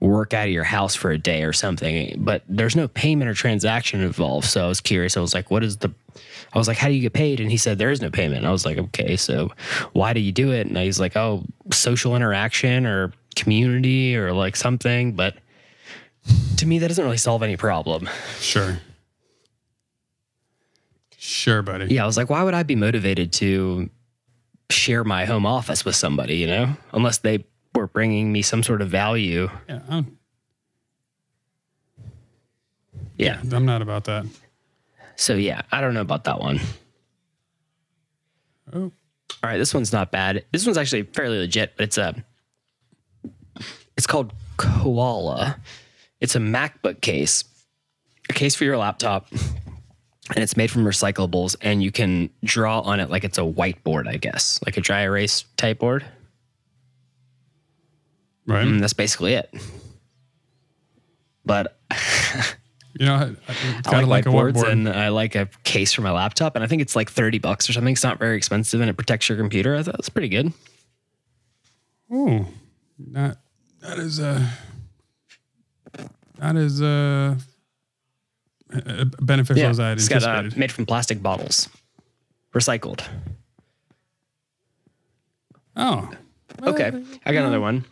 work 0.00 0.32
out 0.32 0.46
of 0.46 0.52
your 0.52 0.64
house 0.64 0.94
for 0.94 1.10
a 1.10 1.18
day 1.18 1.42
or 1.42 1.52
something. 1.52 2.14
But 2.18 2.42
there's 2.48 2.76
no 2.76 2.88
payment 2.88 3.28
or 3.28 3.34
transaction 3.34 4.00
involved. 4.00 4.46
So 4.46 4.64
I 4.64 4.68
was 4.68 4.80
curious. 4.80 5.16
I 5.16 5.20
was 5.20 5.34
like, 5.34 5.50
what 5.50 5.62
is 5.64 5.78
the 5.78 5.92
I 6.54 6.58
was 6.58 6.66
like, 6.68 6.78
how 6.78 6.88
do 6.88 6.94
you 6.94 7.00
get 7.00 7.12
paid? 7.12 7.40
And 7.40 7.50
he 7.50 7.56
said, 7.58 7.78
there 7.78 7.90
is 7.90 8.00
no 8.00 8.10
payment. 8.10 8.46
I 8.46 8.50
was 8.50 8.64
like, 8.64 8.78
okay, 8.78 9.16
so 9.16 9.50
why 9.92 10.12
do 10.14 10.20
you 10.20 10.32
do 10.32 10.50
it? 10.52 10.66
And 10.66 10.76
he's 10.78 10.98
like, 10.98 11.14
oh, 11.16 11.44
social 11.72 12.16
interaction 12.16 12.86
or 12.86 13.12
community 13.42 14.16
or 14.16 14.32
like 14.32 14.56
something. 14.56 15.12
But 15.12 15.36
to 16.58 16.66
me, 16.66 16.78
that 16.80 16.88
doesn't 16.88 17.04
really 17.04 17.16
solve 17.16 17.42
any 17.42 17.56
problem. 17.56 18.08
Sure. 18.40 18.78
Sure, 21.16 21.62
buddy. 21.62 21.94
Yeah, 21.94 22.04
I 22.04 22.06
was 22.06 22.16
like, 22.16 22.30
why 22.30 22.42
would 22.42 22.54
I 22.54 22.62
be 22.62 22.76
motivated 22.76 23.32
to 23.34 23.90
share 24.70 25.04
my 25.04 25.24
home 25.24 25.46
office 25.46 25.84
with 25.84 25.96
somebody, 25.96 26.36
you 26.36 26.46
know, 26.46 26.76
unless 26.92 27.18
they 27.18 27.44
were 27.74 27.86
bringing 27.86 28.32
me 28.32 28.42
some 28.42 28.62
sort 28.62 28.82
of 28.82 28.88
value? 28.88 29.48
Yeah, 29.68 29.80
I'm, 29.88 30.18
Yeah. 33.16 33.40
I'm 33.52 33.66
not 33.66 33.82
about 33.82 34.04
that. 34.04 34.26
So, 35.16 35.34
yeah, 35.34 35.62
I 35.72 35.80
don't 35.80 35.94
know 35.94 36.00
about 36.00 36.24
that 36.24 36.38
one. 36.40 36.60
Oh, 38.72 38.84
All 38.84 38.92
right, 39.42 39.58
this 39.58 39.74
one's 39.74 39.92
not 39.92 40.10
bad. 40.12 40.44
This 40.52 40.64
one's 40.64 40.78
actually 40.78 41.02
fairly 41.02 41.38
legit, 41.38 41.74
but 41.76 41.84
it's 41.84 41.98
a 41.98 42.14
it's 43.98 44.06
called 44.06 44.32
Koala. 44.56 45.58
It's 46.20 46.36
a 46.36 46.38
MacBook 46.38 47.00
case. 47.00 47.44
A 48.30 48.32
case 48.32 48.54
for 48.54 48.64
your 48.64 48.78
laptop. 48.78 49.26
and 49.32 50.42
it's 50.42 50.56
made 50.56 50.70
from 50.70 50.84
recyclables, 50.84 51.56
and 51.60 51.82
you 51.82 51.90
can 51.90 52.30
draw 52.44 52.80
on 52.80 53.00
it 53.00 53.10
like 53.10 53.24
it's 53.24 53.38
a 53.38 53.42
whiteboard, 53.42 54.06
I 54.06 54.16
guess, 54.16 54.60
like 54.64 54.76
a 54.76 54.80
dry 54.80 55.02
erase 55.02 55.44
type 55.56 55.80
board. 55.80 56.04
Right. 58.46 58.66
And 58.66 58.80
that's 58.80 58.92
basically 58.92 59.34
it. 59.34 59.52
But 61.44 61.78
You 62.98 63.06
know, 63.06 63.34
it's 63.48 63.88
I 63.88 64.00
like 64.00 64.06
like 64.06 64.26
a 64.26 64.28
whiteboards, 64.28 64.68
and 64.68 64.88
I 64.88 65.08
like 65.08 65.34
a 65.34 65.48
case 65.64 65.92
for 65.92 66.02
my 66.02 66.10
laptop, 66.12 66.54
and 66.54 66.64
I 66.64 66.68
think 66.68 66.82
it's 66.82 66.94
like 66.94 67.10
thirty 67.10 67.38
bucks 67.38 67.68
or 67.68 67.72
something. 67.72 67.92
It's 67.92 68.04
not 68.04 68.18
very 68.18 68.36
expensive, 68.36 68.80
and 68.80 68.90
it 68.90 68.94
protects 68.96 69.28
your 69.28 69.38
computer. 69.38 69.76
I 69.76 69.82
thought 69.82 69.96
it's 69.98 70.08
pretty 70.08 70.28
good. 70.28 70.52
Ooh, 72.12 72.46
not 72.98 73.38
that 74.16 74.16
is 74.16 74.20
uh 74.20 74.44
that 76.38 76.56
is 76.56 76.82
uh 76.82 77.34
beneficial 79.20 79.68
as 79.68 79.80
I 79.80 79.88
had 79.90 79.98
it's 79.98 80.08
got, 80.08 80.22
uh, 80.24 80.50
made 80.56 80.72
from 80.72 80.86
plastic 80.86 81.22
bottles, 81.22 81.68
recycled. 82.54 83.02
oh, 85.76 86.10
Okay, 86.62 86.90
I 87.24 87.32
got 87.32 87.40
another 87.40 87.60
one. 87.60 87.84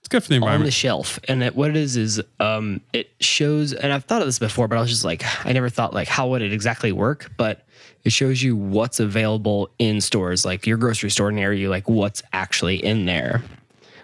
it's 0.00 0.08
good 0.08 0.22
for 0.22 0.28
the 0.28 0.34
environment. 0.34 0.62
on 0.62 0.66
the 0.66 0.70
shelf 0.70 1.18
and 1.28 1.42
it, 1.42 1.54
what 1.56 1.70
it 1.70 1.76
is 1.76 1.96
is 1.96 2.20
um 2.40 2.80
it 2.92 3.10
shows 3.20 3.72
and 3.72 3.92
i've 3.92 4.04
thought 4.04 4.20
of 4.22 4.28
this 4.28 4.38
before 4.38 4.66
but 4.68 4.76
i 4.76 4.80
was 4.80 4.90
just 4.90 5.04
like 5.04 5.22
i 5.46 5.52
never 5.52 5.68
thought 5.70 5.94
like 5.94 6.08
how 6.08 6.28
would 6.28 6.42
it 6.42 6.52
exactly 6.52 6.92
work 6.92 7.30
but 7.36 7.66
it 8.04 8.12
shows 8.12 8.42
you 8.42 8.54
what's 8.56 8.98
available 9.00 9.70
in 9.78 10.00
stores 10.00 10.44
like 10.44 10.66
your 10.66 10.76
grocery 10.78 11.10
store 11.10 11.30
near 11.32 11.52
you 11.52 11.68
like 11.70 11.88
what's 11.88 12.22
actually 12.32 12.76
in 12.84 13.06
there 13.06 13.42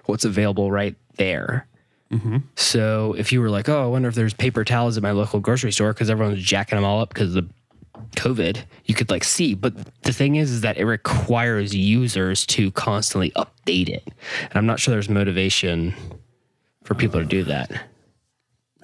what's 0.06 0.24
available 0.24 0.70
right 0.70 0.94
there 1.16 1.66
so 2.54 3.14
if 3.18 3.32
you 3.32 3.40
were 3.40 3.50
like 3.50 3.68
oh 3.68 3.82
i 3.82 3.86
wonder 3.86 4.08
if 4.08 4.14
there's 4.14 4.34
paper 4.34 4.64
towels 4.64 4.96
at 4.96 5.02
my 5.02 5.10
local 5.10 5.40
grocery 5.40 5.72
store 5.72 5.92
because 5.92 6.08
everyone's 6.08 6.42
jacking 6.42 6.76
them 6.76 6.84
all 6.84 7.00
up 7.00 7.08
because 7.08 7.34
of 7.34 7.44
the 7.44 7.54
covid 8.14 8.62
you 8.84 8.94
could 8.94 9.10
like 9.10 9.24
see 9.24 9.54
but 9.54 9.74
the 10.02 10.12
thing 10.12 10.36
is 10.36 10.50
is 10.50 10.60
that 10.60 10.76
it 10.76 10.84
requires 10.84 11.74
users 11.74 12.46
to 12.46 12.70
constantly 12.72 13.30
update 13.32 13.88
it 13.88 14.04
and 14.42 14.52
i'm 14.54 14.66
not 14.66 14.78
sure 14.78 14.92
there's 14.92 15.08
motivation 15.08 15.94
for 16.84 16.94
people 16.94 17.18
to 17.18 17.26
do 17.26 17.42
that 17.42 17.70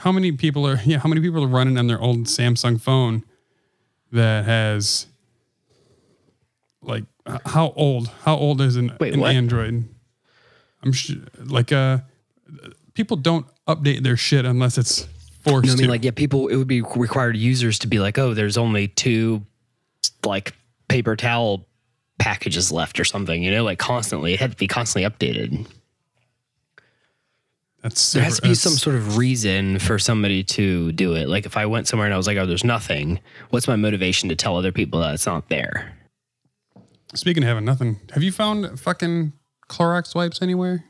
how 0.02 0.10
many 0.10 0.32
people 0.32 0.66
are 0.66 0.80
yeah? 0.84 0.98
How 0.98 1.08
many 1.08 1.20
people 1.20 1.44
are 1.44 1.48
running 1.48 1.78
on 1.78 1.86
their 1.86 2.00
old 2.00 2.24
Samsung 2.24 2.80
phone 2.80 3.24
that 4.10 4.44
has 4.44 5.06
like 6.82 7.04
how 7.46 7.72
old? 7.76 8.08
How 8.24 8.34
old 8.34 8.60
is 8.60 8.74
an, 8.74 8.96
Wait, 8.98 9.14
an? 9.14 9.22
Android? 9.22 9.88
I'm 10.82 10.92
sure 10.92 11.18
like 11.38 11.70
uh 11.70 11.98
people 12.94 13.16
don't 13.16 13.46
update 13.68 14.02
their 14.02 14.16
shit 14.16 14.44
unless 14.44 14.78
it's 14.78 15.06
forced 15.44 15.66
No, 15.66 15.72
I 15.72 15.76
mean, 15.76 15.84
to. 15.86 15.90
like, 15.90 16.04
yeah, 16.04 16.10
people, 16.12 16.48
it 16.48 16.56
would 16.56 16.68
be 16.68 16.82
required 16.82 17.36
users 17.36 17.78
to 17.80 17.86
be 17.86 17.98
like, 17.98 18.18
oh, 18.18 18.34
there's 18.34 18.56
only 18.56 18.88
two, 18.88 19.44
like, 20.24 20.54
paper 20.88 21.16
towel 21.16 21.66
packages 22.18 22.70
left 22.70 23.00
or 23.00 23.04
something, 23.04 23.42
you 23.42 23.50
know, 23.50 23.64
like 23.64 23.78
constantly. 23.78 24.34
It 24.34 24.40
had 24.40 24.50
to 24.52 24.56
be 24.56 24.68
constantly 24.68 25.08
updated. 25.10 25.66
that's 27.82 28.12
There 28.12 28.22
has 28.22 28.36
to 28.36 28.42
be 28.42 28.54
some 28.54 28.74
sort 28.74 28.94
of 28.94 29.16
reason 29.16 29.78
for 29.78 29.98
somebody 29.98 30.44
to 30.44 30.92
do 30.92 31.14
it. 31.14 31.28
Like, 31.28 31.46
if 31.46 31.56
I 31.56 31.66
went 31.66 31.88
somewhere 31.88 32.06
and 32.06 32.14
I 32.14 32.16
was 32.16 32.26
like, 32.26 32.36
oh, 32.36 32.46
there's 32.46 32.62
nothing, 32.64 33.18
what's 33.50 33.66
my 33.66 33.76
motivation 33.76 34.28
to 34.28 34.36
tell 34.36 34.56
other 34.56 34.70
people 34.70 35.00
that 35.00 35.14
it's 35.14 35.26
not 35.26 35.48
there? 35.48 35.96
Speaking 37.14 37.42
of 37.42 37.48
having 37.48 37.64
nothing, 37.64 38.00
have 38.12 38.22
you 38.22 38.32
found 38.32 38.78
fucking 38.78 39.32
Clorox 39.68 40.14
wipes 40.14 40.40
anywhere? 40.40 40.84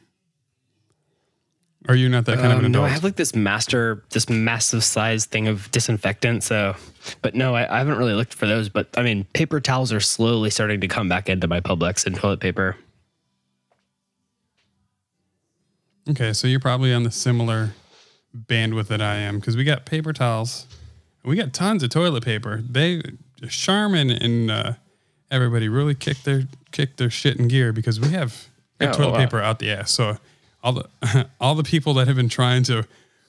Are 1.88 1.96
you 1.96 2.08
not 2.08 2.26
that 2.26 2.38
kind 2.38 2.52
of 2.52 2.60
an 2.60 2.66
Um, 2.66 2.72
no. 2.72 2.84
I 2.84 2.88
have 2.88 3.02
like 3.02 3.16
this 3.16 3.34
master, 3.34 4.04
this 4.10 4.28
massive 4.28 4.84
size 4.84 5.24
thing 5.26 5.48
of 5.48 5.68
disinfectant. 5.72 6.44
So, 6.44 6.76
but 7.22 7.34
no, 7.34 7.56
I, 7.56 7.74
I 7.74 7.78
haven't 7.78 7.98
really 7.98 8.12
looked 8.14 8.34
for 8.34 8.46
those. 8.46 8.68
But 8.68 8.88
I 8.96 9.02
mean, 9.02 9.24
paper 9.34 9.58
towels 9.60 9.92
are 9.92 9.98
slowly 10.00 10.48
starting 10.50 10.80
to 10.82 10.88
come 10.88 11.08
back 11.08 11.28
into 11.28 11.48
my 11.48 11.60
Publix 11.60 12.06
and 12.06 12.14
toilet 12.14 12.38
paper. 12.40 12.76
okay, 16.10 16.32
so 16.32 16.46
you're 16.46 16.60
probably 16.60 16.92
on 16.92 17.02
the 17.02 17.10
similar 17.10 17.70
bandwidth 18.36 18.86
that 18.88 19.02
I 19.02 19.16
am 19.16 19.38
because 19.38 19.56
we 19.56 19.64
got 19.64 19.84
paper 19.84 20.12
towels, 20.12 20.66
we 21.24 21.36
got 21.36 21.52
tons 21.52 21.82
of 21.82 21.90
toilet 21.90 22.24
paper. 22.24 22.62
They 22.68 23.02
Charmin 23.48 24.10
and 24.10 24.50
uh, 24.50 24.72
everybody 25.30 25.68
really 25.68 25.94
kicked 25.94 26.24
their 26.24 26.44
kicked 26.70 26.96
their 26.98 27.10
shit 27.10 27.38
in 27.38 27.48
gear 27.48 27.72
because 27.72 28.00
we 28.00 28.08
have, 28.10 28.48
we 28.80 28.86
have 28.86 28.94
Oh, 28.94 28.98
toilet 28.98 29.12
wow. 29.12 29.18
paper 29.18 29.40
out 29.40 29.58
the 29.58 29.70
ass. 29.70 29.90
So 29.90 30.16
all 30.62 30.72
the 30.72 31.28
all 31.40 31.54
the 31.54 31.62
people 31.62 31.94
that 31.94 32.06
have 32.06 32.16
been 32.16 32.28
trying 32.28 32.62
to 32.64 32.86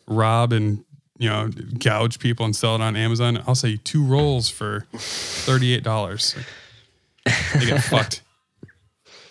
rob 0.08 0.52
and 0.54 0.84
you 1.18 1.30
know 1.30 1.50
gouge 1.80 2.20
people 2.20 2.46
and 2.46 2.56
sell 2.56 2.76
it 2.76 2.82
on 2.82 2.96
Amazon, 2.96 3.42
I'll 3.48 3.56
say 3.56 3.78
two 3.84 4.04
rolls 4.04 4.50
for 4.50 4.86
thirty 4.94 5.74
eight 5.74 5.84
dollars. 5.84 6.36
They 7.56 7.66
get 7.66 7.82
fucked. 7.84 8.22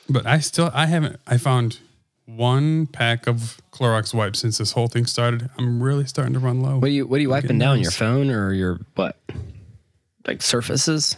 But 0.09 0.26
I 0.26 0.38
still 0.40 0.71
I 0.75 0.87
haven't 0.87 1.21
I 1.26 1.37
found 1.38 1.78
one 2.26 2.87
pack 2.87 3.26
of 3.26 3.61
Clorox 3.73 4.14
wipes 4.14 4.38
since 4.38 4.59
this 4.59 4.73
whole 4.73 4.87
thing 4.88 5.06
started. 5.06 5.50
I'm 5.59 5.82
really 5.82 6.06
starting 6.06 6.35
to 6.35 6.38
run 6.40 6.61
low. 6.62 6.76
What 6.78 6.87
do 6.88 6.92
you 6.92 7.06
What 7.06 7.18
are 7.18 7.23
you 7.23 7.30
wiping 7.30 7.59
down? 7.59 7.76
those. 7.78 7.82
Your 7.85 7.90
phone 7.92 8.30
or 8.30 8.52
your 8.52 8.80
what? 8.94 9.16
Like 10.26 10.40
surfaces? 10.42 11.16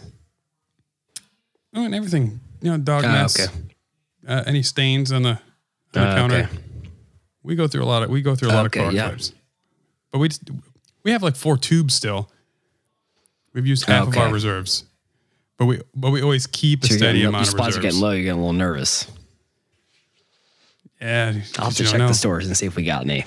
Oh, 1.75 1.83
and 1.83 1.93
everything. 1.93 2.39
You 2.61 2.71
know, 2.71 2.77
dog 2.77 3.03
Ah, 3.05 3.11
mess. 3.11 3.39
okay. 3.39 3.51
Uh, 4.27 4.43
any 4.47 4.63
stains 4.63 5.11
on 5.11 5.23
the, 5.23 5.29
on 5.31 5.37
the 5.91 5.99
Ah, 6.01 6.15
counter. 6.15 6.35
okay. 6.35 6.47
We 7.45 7.55
go 7.55 7.67
through 7.67 7.83
a 7.83 7.85
lot 7.85 8.03
of 8.03 8.09
we 8.09 8.21
go 8.21 8.35
through 8.35 8.49
a 8.49 8.53
lot 8.53 8.65
Okay, 8.67 8.79
of 8.81 8.87
Clorox 8.91 8.93
yeah. 8.95 9.09
wipes. 9.09 9.33
But 10.11 10.19
we 10.19 10.29
just, 10.29 10.49
we 11.03 11.11
have 11.11 11.21
like 11.23 11.35
four 11.35 11.57
tubes 11.57 11.93
still. 11.93 12.29
We've 13.53 13.67
used 13.67 13.85
half 13.85 14.07
of 14.07 14.17
our 14.17 14.31
reserves. 14.33 14.83
But 15.57 15.65
we 15.67 15.81
but 15.95 16.11
we 16.11 16.21
always 16.21 16.47
keep 16.47 16.83
a 16.83 16.87
So 16.87 16.95
steady 16.95 17.19
getting, 17.19 17.21
your 17.21 17.29
amount 17.29 17.43
of 17.47 17.51
spots 17.51 17.77
are 17.77 17.81
getting 17.81 17.99
low. 18.01 18.11
You're 18.11 18.23
getting 18.23 18.39
a 18.39 18.41
little 18.41 18.53
nervous. 18.53 19.09
Yeah, 20.99 21.33
I'll 21.57 21.65
have 21.65 21.75
to 21.75 21.83
check 21.83 21.99
know. 21.99 22.07
the 22.07 22.13
stores 22.13 22.47
and 22.47 22.57
see 22.57 22.65
if 22.65 22.75
we 22.75 22.83
got 22.83 23.03
any. 23.03 23.25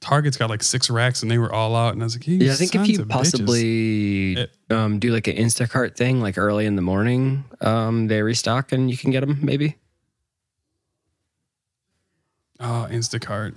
Target's 0.00 0.36
got 0.36 0.50
like 0.50 0.62
six 0.62 0.90
racks 0.90 1.22
and 1.22 1.30
they 1.30 1.38
were 1.38 1.50
all 1.52 1.74
out. 1.74 1.94
And 1.94 2.02
I 2.02 2.04
was 2.04 2.14
like, 2.16 2.26
Yeah, 2.26 2.52
I 2.52 2.54
think 2.56 2.74
if 2.74 2.86
you 2.88 3.04
possibly 3.06 4.34
It- 4.34 4.50
um, 4.70 4.98
do 4.98 5.10
like 5.12 5.26
an 5.28 5.36
Instacart 5.36 5.96
thing, 5.96 6.20
like 6.20 6.36
early 6.36 6.66
in 6.66 6.76
the 6.76 6.82
morning, 6.82 7.44
um, 7.62 8.06
they 8.08 8.20
restock 8.20 8.72
and 8.72 8.90
you 8.90 8.96
can 8.98 9.10
get 9.10 9.20
them. 9.20 9.38
Maybe. 9.42 9.76
Oh, 12.64 12.88
Instacart. 12.90 13.54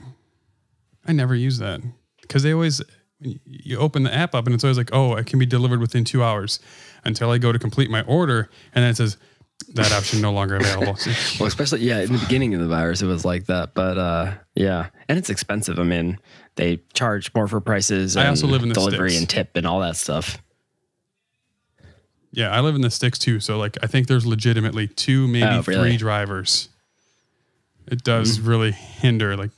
I 1.07 1.13
never 1.13 1.33
use 1.33 1.59
that 1.59 1.79
because 2.21 2.43
they 2.43 2.51
always 2.53 2.81
you- 3.21 3.77
open 3.77 4.03
the 4.03 4.13
app 4.13 4.35
up 4.35 4.45
and 4.45 4.53
it's 4.53 4.63
always 4.63 4.77
like, 4.77 4.89
oh, 4.91 5.15
it 5.15 5.25
can 5.25 5.39
be 5.39 5.45
delivered 5.45 5.79
within 5.79 6.03
two 6.03 6.21
hours 6.23 6.59
until 7.05 7.31
I 7.31 7.37
go 7.37 7.51
to 7.53 7.59
complete 7.59 7.89
my 7.89 8.01
order 8.01 8.49
and 8.75 8.83
then 8.83 8.91
it 8.91 8.97
says 8.97 9.15
that 9.75 9.91
option 9.93 10.21
no 10.21 10.31
longer 10.33 10.57
available. 10.57 10.97
Well, 11.39 11.47
especially 11.47 11.79
yeah, 11.81 12.01
in 12.01 12.11
the 12.11 12.19
beginning 12.19 12.53
of 12.53 12.59
the 12.59 12.67
virus, 12.67 13.01
it 13.01 13.05
was 13.07 13.23
like 13.23 13.45
that. 13.45 13.73
But 13.73 13.97
uh, 13.97 14.33
yeah, 14.55 14.89
and 15.07 15.17
it's 15.17 15.29
expensive. 15.29 15.79
I 15.79 15.83
mean, 15.83 16.19
they 16.55 16.81
charge 16.93 17.33
more 17.33 17.47
for 17.47 17.61
prices. 17.61 18.17
I 18.17 18.21
And 18.21 18.29
also 18.31 18.47
live 18.47 18.61
in 18.63 18.69
the 18.69 18.75
delivery 18.75 19.09
sticks. 19.11 19.21
and 19.21 19.29
tip 19.29 19.55
and 19.55 19.65
all 19.65 19.79
that 19.79 19.95
stuff. 19.95 20.37
yeah, 22.31 22.51
I 22.51 22.59
live 22.59 22.75
in 22.75 22.81
the 22.81 22.91
sticks 22.91 23.17
too. 23.17 23.39
So 23.39 23.57
like, 23.57 23.77
I 23.81 23.87
think 23.87 24.07
there's 24.07 24.25
legitimately 24.25 24.87
two, 24.89 25.27
maybe 25.27 25.45
Oh, 25.47 25.63
really? 25.65 25.89
three 25.91 25.97
drivers. 25.97 26.69
It 27.87 28.03
does 28.03 28.39
really 28.39 28.71
hinder. 28.71 29.37
Like 29.37 29.51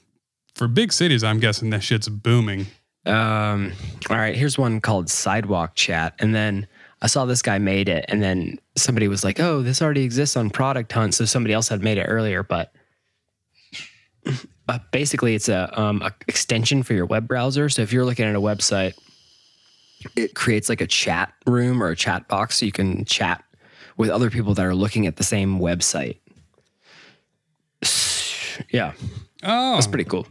for 0.55 0.67
big 0.67 0.93
cities, 0.93 1.24
I'm 1.24 1.39
guessing 1.39 1.69
that 1.71 1.83
shit's 1.83 2.09
booming. 2.09 2.67
Um, 3.05 3.71
all 4.09 4.17
right, 4.17 4.36
here's 4.36 4.57
one 4.57 4.81
called 4.81 5.09
Sidewalk 5.09 5.75
Chat, 5.75 6.15
and 6.19 6.36
then 6.36 6.67
I 7.01 7.07
saw 7.07 7.25
this 7.25 7.41
guy 7.41 7.57
made 7.57 7.89
it, 7.89 8.05
and 8.07 8.21
then 8.21 8.59
somebody 8.75 9.07
was 9.07 9.24
like, 9.24 9.39
"Oh, 9.39 9.62
this 9.62 9.81
already 9.81 10.03
exists 10.03 10.36
on 10.36 10.50
Product 10.50 10.91
Hunt," 10.91 11.15
so 11.15 11.25
somebody 11.25 11.53
else 11.53 11.69
had 11.69 11.81
made 11.81 11.98
it 11.98 12.05
earlier, 12.05 12.43
but. 12.43 12.71
Uh, 14.69 14.77
basically, 14.91 15.33
it's 15.33 15.50
a, 15.50 15.81
um, 15.81 16.00
a 16.03 16.13
extension 16.27 16.83
for 16.83 16.93
your 16.93 17.07
web 17.07 17.27
browser. 17.27 17.69
So 17.69 17.81
if 17.81 17.91
you're 17.91 18.05
looking 18.05 18.25
at 18.25 18.36
a 18.36 18.39
website, 18.39 18.93
it 20.15 20.36
creates 20.36 20.69
like 20.69 20.79
a 20.79 20.86
chat 20.86 21.33
room 21.48 21.81
or 21.81 21.89
a 21.89 21.95
chat 21.95 22.27
box, 22.27 22.59
so 22.59 22.67
you 22.67 22.71
can 22.71 23.03
chat 23.05 23.43
with 23.98 24.12
other 24.12 24.29
people 24.29 24.53
that 24.53 24.63
are 24.63 24.75
looking 24.75 25.07
at 25.07 25.15
the 25.15 25.24
same 25.24 25.59
website. 25.59 26.19
Yeah, 28.72 28.94
Oh, 29.44 29.74
that's 29.75 29.88
pretty 29.88 30.04
cool. 30.06 30.28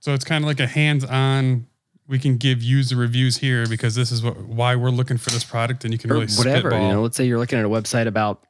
So 0.00 0.14
it's 0.14 0.24
kind 0.24 0.44
of 0.44 0.48
like 0.48 0.60
a 0.60 0.66
hands-on. 0.66 1.66
We 2.06 2.18
can 2.18 2.36
give 2.36 2.62
user 2.62 2.96
reviews 2.96 3.36
here 3.36 3.66
because 3.66 3.94
this 3.94 4.10
is 4.10 4.22
what 4.22 4.36
why 4.38 4.76
we're 4.76 4.90
looking 4.90 5.18
for 5.18 5.30
this 5.30 5.44
product, 5.44 5.84
and 5.84 5.92
you 5.92 5.98
can 5.98 6.10
or 6.10 6.14
really 6.14 6.26
whatever. 6.36 6.70
spitball. 6.70 6.80
You 6.88 6.92
know, 6.94 7.02
let's 7.02 7.16
say 7.16 7.26
you're 7.26 7.38
looking 7.38 7.58
at 7.58 7.64
a 7.64 7.68
website 7.68 8.06
about 8.06 8.42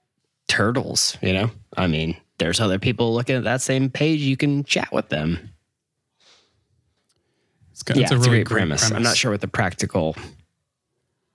turtles. 0.46 1.16
You 1.22 1.32
know, 1.32 1.50
I 1.76 1.86
mean, 1.88 2.16
there's 2.38 2.60
other 2.60 2.78
people 2.78 3.12
looking 3.14 3.34
at 3.36 3.44
that 3.44 3.60
same 3.60 3.90
page. 3.90 4.20
You 4.20 4.36
can 4.36 4.62
chat 4.64 4.92
with 4.92 5.08
them. 5.08 5.50
It's, 7.72 7.82
got, 7.82 7.96
yeah, 7.96 8.04
it's 8.04 8.12
it's 8.12 8.26
a 8.26 8.28
a 8.28 8.30
really 8.32 8.44
great 8.44 8.56
premise. 8.58 8.90
I'm 8.90 9.02
not 9.02 9.16
sure 9.16 9.30
what 9.30 9.40
the 9.40 9.48
practical 9.48 10.16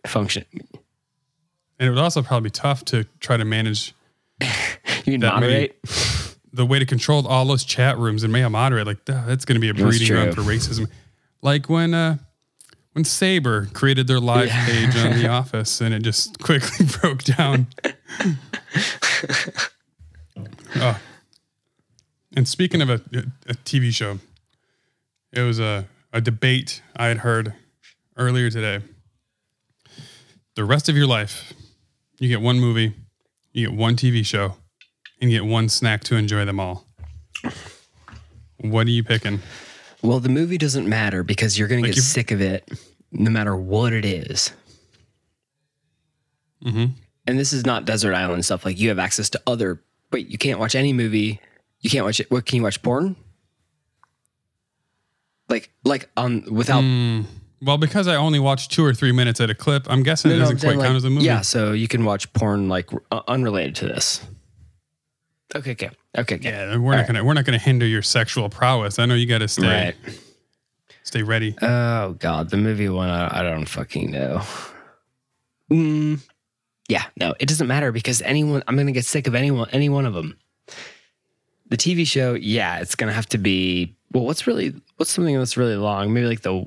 function. 0.05 0.45
and 0.53 1.87
it 1.87 1.89
would 1.89 1.97
also 1.99 2.21
probably 2.21 2.47
be 2.47 2.51
tough 2.51 2.83
to 2.85 3.05
try 3.19 3.37
to 3.37 3.45
manage 3.45 3.93
You 5.05 5.13
can 5.13 5.19
That 5.21 5.39
many- 5.39 5.53
moderate. 5.53 5.79
The 6.55 6.65
way 6.65 6.77
to 6.79 6.85
control 6.85 7.25
all 7.27 7.45
those 7.45 7.63
chat 7.63 7.97
rooms 7.97 8.23
and 8.23 8.31
may 8.31 8.43
I 8.45 8.47
moderate. 8.47 8.85
Like 8.85 9.05
that's 9.05 9.43
going 9.45 9.55
to 9.55 9.59
be 9.59 9.69
a 9.69 9.73
breeding 9.73 10.07
ground 10.07 10.35
for 10.35 10.41
racism. 10.41 10.87
Like 11.41 11.67
when 11.67 11.93
uh 11.95 12.17
when 12.93 13.03
Sabre 13.03 13.65
created 13.73 14.05
their 14.07 14.19
live 14.19 14.47
Yeah. 14.49 14.65
page 14.67 14.95
on 14.97 15.17
The 15.17 15.27
Office 15.39 15.81
and 15.81 15.93
it 15.95 16.03
just 16.03 16.37
quickly 16.39 16.85
broke 17.01 17.23
down. 17.23 17.65
oh. 20.75 20.99
And 22.35 22.47
speaking 22.47 22.81
of 22.81 22.89
a, 22.89 23.01
a 23.47 23.53
TV 23.65 23.93
show, 23.93 24.19
it 25.31 25.41
was 25.41 25.59
a, 25.59 25.87
a 26.11 26.21
debate 26.21 26.81
I 26.95 27.07
had 27.07 27.17
heard 27.19 27.53
earlier 28.17 28.49
today. 28.49 28.83
The 30.55 30.63
rest 30.65 30.87
of 30.89 30.95
your 30.95 31.07
life, 31.07 31.53
you 32.19 32.27
get 32.29 32.41
one 32.41 32.59
movie, 32.59 32.93
you 33.53 33.67
get 33.69 33.75
one 33.77 33.95
TV 33.95 34.23
show, 34.25 34.55
and 35.23 35.31
get 35.31 35.45
one 35.45 35.69
snack 35.69 36.03
to 36.03 36.15
enjoy 36.17 36.43
them 36.43 36.59
all. 36.59 36.85
What 38.59 38.85
are 38.87 38.91
you 38.91 39.03
picking? 39.03 39.39
Well, 40.01 40.19
the 40.19 40.27
movie 40.29 40.57
doesn't 40.57 40.87
matter 40.87 41.23
because 41.23 41.57
you're 41.57 41.69
going 41.69 41.81
to 41.81 41.87
get 41.89 41.95
you- 41.95 42.01
sick 42.01 42.31
of 42.31 42.41
it 42.41 42.69
no 43.11 43.31
matter 43.31 43.55
what 43.55 43.93
it 43.93 44.05
is. 44.05 44.51
Mm-hmm. 46.65 46.93
And 47.25 47.39
this 47.39 47.53
is 47.53 47.65
not 47.65 47.85
desert 47.85 48.13
island 48.13 48.43
stuff. 48.43 48.65
Like 48.65 48.79
you 48.79 48.89
have 48.89 48.99
access 48.99 49.29
to 49.31 49.41
other, 49.47 49.81
but 50.11 50.29
you 50.29 50.37
can't 50.37 50.59
watch 50.59 50.75
any 50.75 50.91
movie. 50.91 51.39
You 51.79 51.89
can't 51.89 52.05
watch 52.05 52.19
it. 52.19 52.29
What 52.29 52.45
can 52.45 52.57
you 52.57 52.63
watch? 52.63 52.81
Porn? 52.81 53.15
Like, 55.47 55.71
like 55.85 56.09
on 56.17 56.43
without. 56.53 56.83
Mm, 56.83 57.25
well, 57.61 57.77
because 57.77 58.07
I 58.07 58.15
only 58.15 58.39
watched 58.39 58.71
two 58.71 58.83
or 58.83 58.93
three 58.93 59.11
minutes 59.13 59.39
at 59.39 59.49
a 59.49 59.55
clip, 59.55 59.85
I'm 59.89 60.03
guessing 60.03 60.31
it 60.31 60.33
No, 60.33 60.39
no, 60.39 60.43
doesn't 60.45 60.59
saying, 60.59 60.77
quite 60.79 60.85
count 60.85 60.97
as 60.97 61.05
a 61.05 61.09
movie. 61.09 61.25
Yeah, 61.25 61.41
so 61.41 61.71
you 61.71 61.87
can 61.87 62.03
watch 62.03 62.31
porn 62.33 62.67
like 62.67 62.89
uh, 63.11 63.21
unrelated 63.27 63.75
to 63.75 63.85
this. 63.87 64.25
Okay, 65.55 65.71
okay, 65.71 65.89
okay, 66.17 66.35
okay. 66.35 66.49
Yeah, 66.49 66.77
we're 66.77 66.95
not 66.95 67.05
gonna 67.07 67.23
we're 67.23 67.33
not 67.33 67.45
gonna 67.45 67.57
hinder 67.59 67.85
your 67.85 68.01
sexual 68.01 68.49
prowess. 68.49 68.97
I 68.99 69.05
know 69.05 69.13
you 69.15 69.27
got 69.27 69.39
to 69.39 69.47
stay 69.47 69.67
Right. 69.67 69.95
stay 71.03 71.21
ready. 71.23 71.55
Oh 71.61 72.13
God, 72.13 72.49
the 72.49 72.57
movie 72.57 72.89
one. 72.89 73.09
I, 73.09 73.39
I 73.39 73.43
don't 73.43 73.65
fucking 73.65 74.11
know. 74.11 74.41
Mm, 75.71 76.19
yeah, 76.89 77.03
no, 77.19 77.33
it 77.39 77.47
doesn't 77.47 77.67
matter 77.67 77.91
because 77.91 78.21
anyone. 78.21 78.63
I'm 78.67 78.75
gonna 78.77 78.91
get 78.91 79.05
sick 79.05 79.27
of 79.27 79.35
anyone, 79.35 79.69
any 79.71 79.89
one 79.89 80.05
of 80.05 80.13
them. 80.13 80.37
The 81.69 81.77
TV 81.77 82.05
show, 82.05 82.33
yeah, 82.33 82.79
it's 82.79 82.95
gonna 82.95 83.13
have 83.13 83.27
to 83.29 83.37
be. 83.37 83.95
Well, 84.11 84.25
what's 84.25 84.45
really 84.47 84.73
what's 84.97 85.11
something 85.11 85.37
that's 85.37 85.57
really 85.57 85.75
long? 85.75 86.13
Maybe 86.13 86.27
like 86.27 86.41
the. 86.41 86.63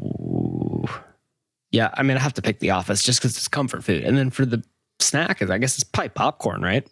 Yeah, 1.72 1.90
I 1.94 2.02
mean, 2.04 2.16
I 2.16 2.20
have 2.20 2.34
to 2.34 2.42
pick 2.42 2.60
The 2.60 2.70
Office 2.70 3.02
just 3.02 3.20
because 3.20 3.36
it's 3.36 3.48
comfort 3.48 3.84
food, 3.84 4.04
and 4.04 4.16
then 4.16 4.30
for 4.30 4.46
the 4.46 4.62
snack, 5.00 5.42
I 5.42 5.58
guess 5.58 5.74
it's 5.74 5.84
probably 5.84 6.08
popcorn, 6.10 6.62
right? 6.62 6.86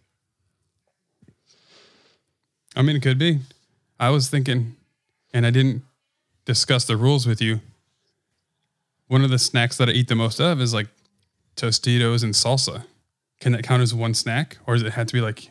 I 2.76 2.82
mean, 2.82 2.96
it 2.96 3.02
could 3.02 3.18
be. 3.18 3.40
I 3.98 4.10
was 4.10 4.28
thinking, 4.28 4.76
and 5.32 5.46
I 5.46 5.50
didn't 5.50 5.82
discuss 6.44 6.84
the 6.84 6.96
rules 6.96 7.26
with 7.26 7.40
you. 7.40 7.60
One 9.08 9.22
of 9.22 9.30
the 9.30 9.38
snacks 9.38 9.76
that 9.76 9.88
I 9.88 9.92
eat 9.92 10.08
the 10.08 10.14
most 10.14 10.40
of 10.40 10.60
is 10.60 10.74
like 10.74 10.88
Tostitos 11.56 12.24
and 12.24 12.34
salsa. 12.34 12.84
Can 13.40 13.52
that 13.52 13.62
count 13.62 13.82
as 13.82 13.94
one 13.94 14.14
snack, 14.14 14.58
or 14.66 14.74
does 14.74 14.82
it 14.82 14.92
have 14.94 15.06
to 15.06 15.12
be 15.12 15.20
like 15.20 15.50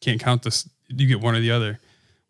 can't 0.00 0.20
count 0.20 0.42
this? 0.42 0.68
You 0.88 1.06
get 1.06 1.20
one 1.20 1.34
or 1.34 1.40
the 1.40 1.50
other. 1.50 1.78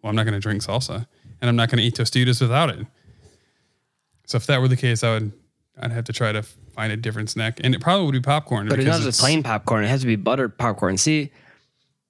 Well, 0.02 0.11
I'm 0.11 0.16
not 0.16 0.25
going 0.25 0.35
to 0.35 0.40
drink 0.40 0.62
salsa, 0.62 1.07
and 1.40 1.49
I'm 1.49 1.57
not 1.57 1.71
going 1.71 1.78
to 1.78 1.85
eat 1.85 1.97
Tostitos 1.97 2.40
without 2.40 2.71
it. 2.71 2.87
So 4.26 4.37
if 4.37 4.47
that 4.47 4.61
were 4.61 4.68
the 4.68 4.76
case, 4.76 5.02
I 5.02 5.14
would 5.14 5.33
I'd 5.80 5.92
have 5.92 6.04
to 6.04 6.12
try 6.12 6.33
to 6.33 6.42
find 6.42 6.92
a 6.92 6.97
different 6.97 7.30
snack, 7.30 7.61
and 7.62 7.75
it 7.75 7.80
probably 7.80 8.07
would 8.07 8.12
be 8.12 8.21
popcorn. 8.21 8.68
But 8.68 8.78
it's 8.78 8.88
not 8.88 9.00
just 9.00 9.21
plain 9.21 9.42
popcorn. 9.42 9.85
It 9.85 9.88
has 9.88 10.00
to 10.00 10.07
be 10.07 10.16
buttered 10.16 10.59
popcorn. 10.59 10.99
See, 10.99 11.30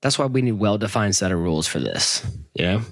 that's 0.00 0.18
why 0.18 0.26
we 0.26 0.42
need 0.42 0.52
well-defined 0.52 1.14
set 1.16 1.32
of 1.32 1.38
rules 1.38 1.66
for 1.66 1.78
this. 1.80 2.24
You 2.54 2.64
know, 2.64 2.82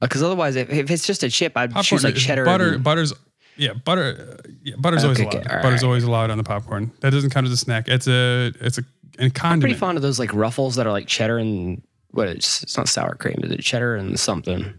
because 0.00 0.22
otherwise, 0.22 0.56
if, 0.56 0.70
if 0.70 0.90
it's 0.90 1.06
just 1.06 1.22
a 1.22 1.30
chip, 1.30 1.56
I'd 1.56 1.70
popcorn. 1.70 1.84
choose 1.84 2.04
like 2.04 2.14
cheddar. 2.16 2.44
butter. 2.44 2.74
and- 2.74 2.84
Butter's 2.84 3.12
yeah, 3.56 3.74
butter. 3.74 4.38
Uh, 4.44 4.50
yeah, 4.62 4.74
butter's 4.78 5.04
always 5.04 5.20
Okay, 5.20 5.28
allowed. 5.28 5.46
okay, 5.46 5.56
butter's 5.62 5.82
right. 5.82 5.84
always 5.84 6.04
allowed 6.04 6.30
on 6.30 6.38
the 6.38 6.44
popcorn. 6.44 6.90
That 7.00 7.10
doesn't 7.10 7.30
count 7.30 7.46
as 7.46 7.52
a 7.52 7.56
snack. 7.56 7.86
It's 7.88 8.06
a 8.08 8.52
it's 8.60 8.78
a 8.78 8.82
a 9.18 9.24
I'm 9.24 9.30
condiment. 9.30 9.60
pretty 9.62 9.74
fond 9.74 9.98
of 9.98 10.02
those 10.02 10.18
like 10.18 10.32
ruffles 10.32 10.76
that 10.76 10.86
are 10.86 10.90
like 10.92 11.06
cheddar 11.06 11.36
and 11.38 11.82
what? 12.12 12.28
It's, 12.28 12.62
it's 12.62 12.76
not 12.78 12.88
sour 12.88 13.14
cream. 13.14 13.36
Is 13.42 13.50
it 13.52 13.60
cheddar 13.60 13.94
and 13.96 14.18
something? 14.18 14.72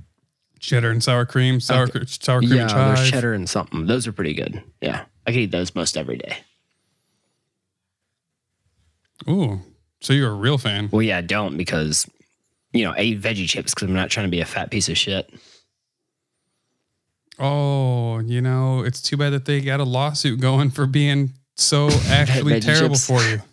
Cheddar 0.59 0.89
and 0.89 1.03
sour 1.03 1.25
cream, 1.25 1.59
sour 1.59 1.87
cr- 1.87 2.05
sour 2.07 2.39
cream 2.39 2.53
yeah, 2.53 2.61
and 2.63 2.97
there's 2.97 3.11
cheddar 3.11 3.33
and 3.33 3.47
something. 3.49 3.85
Those 3.85 4.07
are 4.07 4.11
pretty 4.11 4.33
good. 4.33 4.63
Yeah, 4.81 5.05
I 5.27 5.31
could 5.31 5.39
eat 5.41 5.51
those 5.51 5.75
most 5.75 5.95
every 5.97 6.17
day. 6.17 6.37
Ooh, 9.29 9.61
so 10.03 10.13
you're 10.13 10.29
a 10.29 10.35
real 10.35 10.57
fan. 10.57 10.89
Well, 10.91 11.01
yeah, 11.01 11.17
I 11.17 11.21
don't 11.21 11.57
because 11.57 12.05
you 12.73 12.83
know 12.83 12.91
I 12.95 13.01
eat 13.01 13.21
veggie 13.21 13.47
chips 13.49 13.73
because 13.73 13.87
I'm 13.87 13.95
not 13.95 14.09
trying 14.09 14.27
to 14.27 14.31
be 14.31 14.41
a 14.41 14.45
fat 14.45 14.69
piece 14.69 14.89
of 14.89 14.97
shit. 14.97 15.33
Oh, 17.39 18.19
you 18.19 18.41
know, 18.41 18.83
it's 18.83 19.01
too 19.01 19.17
bad 19.17 19.31
that 19.31 19.45
they 19.45 19.61
got 19.61 19.79
a 19.79 19.83
lawsuit 19.83 20.39
going 20.39 20.69
for 20.69 20.85
being 20.85 21.31
so 21.55 21.89
actually 22.07 22.59
terrible 22.59 22.95
chips. 22.95 23.07
for 23.07 23.21
you. 23.23 23.41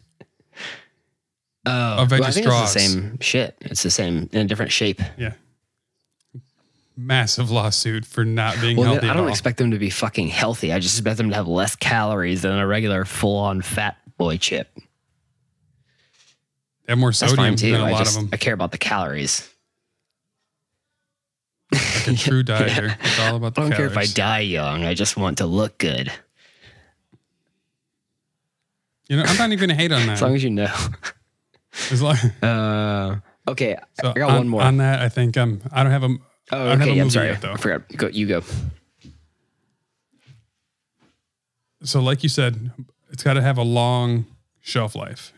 Oh, 1.66 2.06
veggie 2.08 2.20
well, 2.20 2.24
I 2.24 2.30
think 2.30 2.46
straws. 2.46 2.74
it's 2.74 2.84
the 2.86 2.90
same 2.90 3.18
shit. 3.20 3.54
It's 3.60 3.82
the 3.82 3.90
same 3.90 4.30
in 4.32 4.40
a 4.40 4.44
different 4.46 4.72
shape. 4.72 4.98
Yeah. 5.18 5.34
Massive 6.96 7.50
lawsuit 7.50 8.06
for 8.06 8.24
not 8.24 8.58
being 8.62 8.78
Well, 8.78 8.92
healthy 8.94 9.10
I 9.10 9.12
don't 9.12 9.28
expect 9.28 9.58
them 9.58 9.70
to 9.72 9.78
be 9.78 9.90
fucking 9.90 10.28
healthy. 10.28 10.72
I 10.72 10.78
just 10.78 10.98
expect 10.98 11.18
them 11.18 11.28
to 11.28 11.36
have 11.36 11.46
less 11.46 11.76
calories 11.76 12.40
than 12.42 12.58
a 12.58 12.66
regular 12.66 13.04
full-on 13.04 13.60
fat 13.60 13.98
boy 14.16 14.38
chip. 14.38 14.68
They 16.90 16.92
have 16.92 16.98
more 16.98 17.10
That's 17.10 17.20
sodium 17.20 17.36
fine 17.36 17.56
too. 17.56 17.70
than 17.70 17.82
a 17.82 17.84
I 17.84 17.90
lot 17.92 17.98
just 17.98 18.16
of 18.16 18.22
them. 18.24 18.30
I 18.32 18.36
care 18.36 18.52
about 18.52 18.72
the 18.72 18.78
calories. 18.78 19.48
Like 21.72 22.08
a 22.08 22.14
true 22.14 22.42
dieter. 22.44 22.96
It's 23.00 23.20
all 23.20 23.36
about 23.36 23.54
the 23.54 23.60
I 23.60 23.64
don't 23.68 23.76
care 23.76 23.86
if 23.86 23.96
I 23.96 24.06
die 24.06 24.40
young. 24.40 24.82
I 24.84 24.94
just 24.94 25.16
want 25.16 25.38
to 25.38 25.46
look 25.46 25.78
good. 25.78 26.10
You 29.08 29.18
know, 29.18 29.22
I'm 29.24 29.36
not 29.36 29.52
even 29.52 29.68
gonna 29.68 29.78
hate 29.80 29.92
on 29.92 30.00
that. 30.06 30.14
As 30.14 30.22
long 30.22 30.34
as 30.34 30.42
you 30.42 30.50
know. 30.50 30.74
As 31.92 32.02
long, 32.02 32.16
Uh, 32.42 33.20
okay, 33.46 33.76
so 34.02 34.10
I 34.10 34.14
got 34.14 34.30
on, 34.30 34.36
one 34.38 34.48
more. 34.48 34.62
on 34.62 34.78
that. 34.78 35.00
I 35.00 35.08
think 35.08 35.36
um, 35.36 35.60
I 35.70 35.84
don't 35.84 35.92
have 35.92 36.02
a. 36.02 36.06
oh, 36.08 36.16
I 36.50 36.56
don't 36.70 36.80
have 36.80 36.80
a 36.80 36.82
okay. 36.82 36.90
I'm 36.92 36.98
movie 36.98 37.10
sorry. 37.10 37.28
yet, 37.28 37.40
though. 37.40 37.52
I 37.52 37.56
forgot. 37.56 37.88
Go, 37.96 38.08
you 38.08 38.26
go. 38.26 38.42
so 41.84 42.00
like 42.00 42.24
you 42.24 42.28
said, 42.28 42.72
it's 43.10 43.22
got 43.22 43.34
to 43.34 43.42
have 43.42 43.58
a 43.58 43.62
long 43.62 44.26
shelf 44.60 44.96
life. 44.96 45.32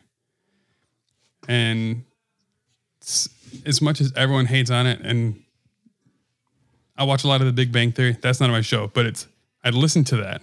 And 1.49 2.05
as 3.67 3.81
much 3.83 4.01
as 4.01 4.13
everyone 4.17 4.47
hates 4.47 4.71
on 4.71 4.87
it, 4.87 5.01
and 5.01 5.43
I 6.97 7.05
watch 7.05 7.25
a 7.25 7.29
lot 7.29 7.41
of 7.41 7.47
The 7.47 7.53
Big 7.53 7.73
Bang 7.73 7.93
Theory. 7.93 8.17
That's 8.21 8.41
not 8.41 8.51
my 8.51 8.61
show, 8.61 8.89
but 8.89 9.07
it's 9.07 9.27
I'd 9.65 9.75
listen 9.75 10.05
to 10.05 10.17
that. 10.19 10.43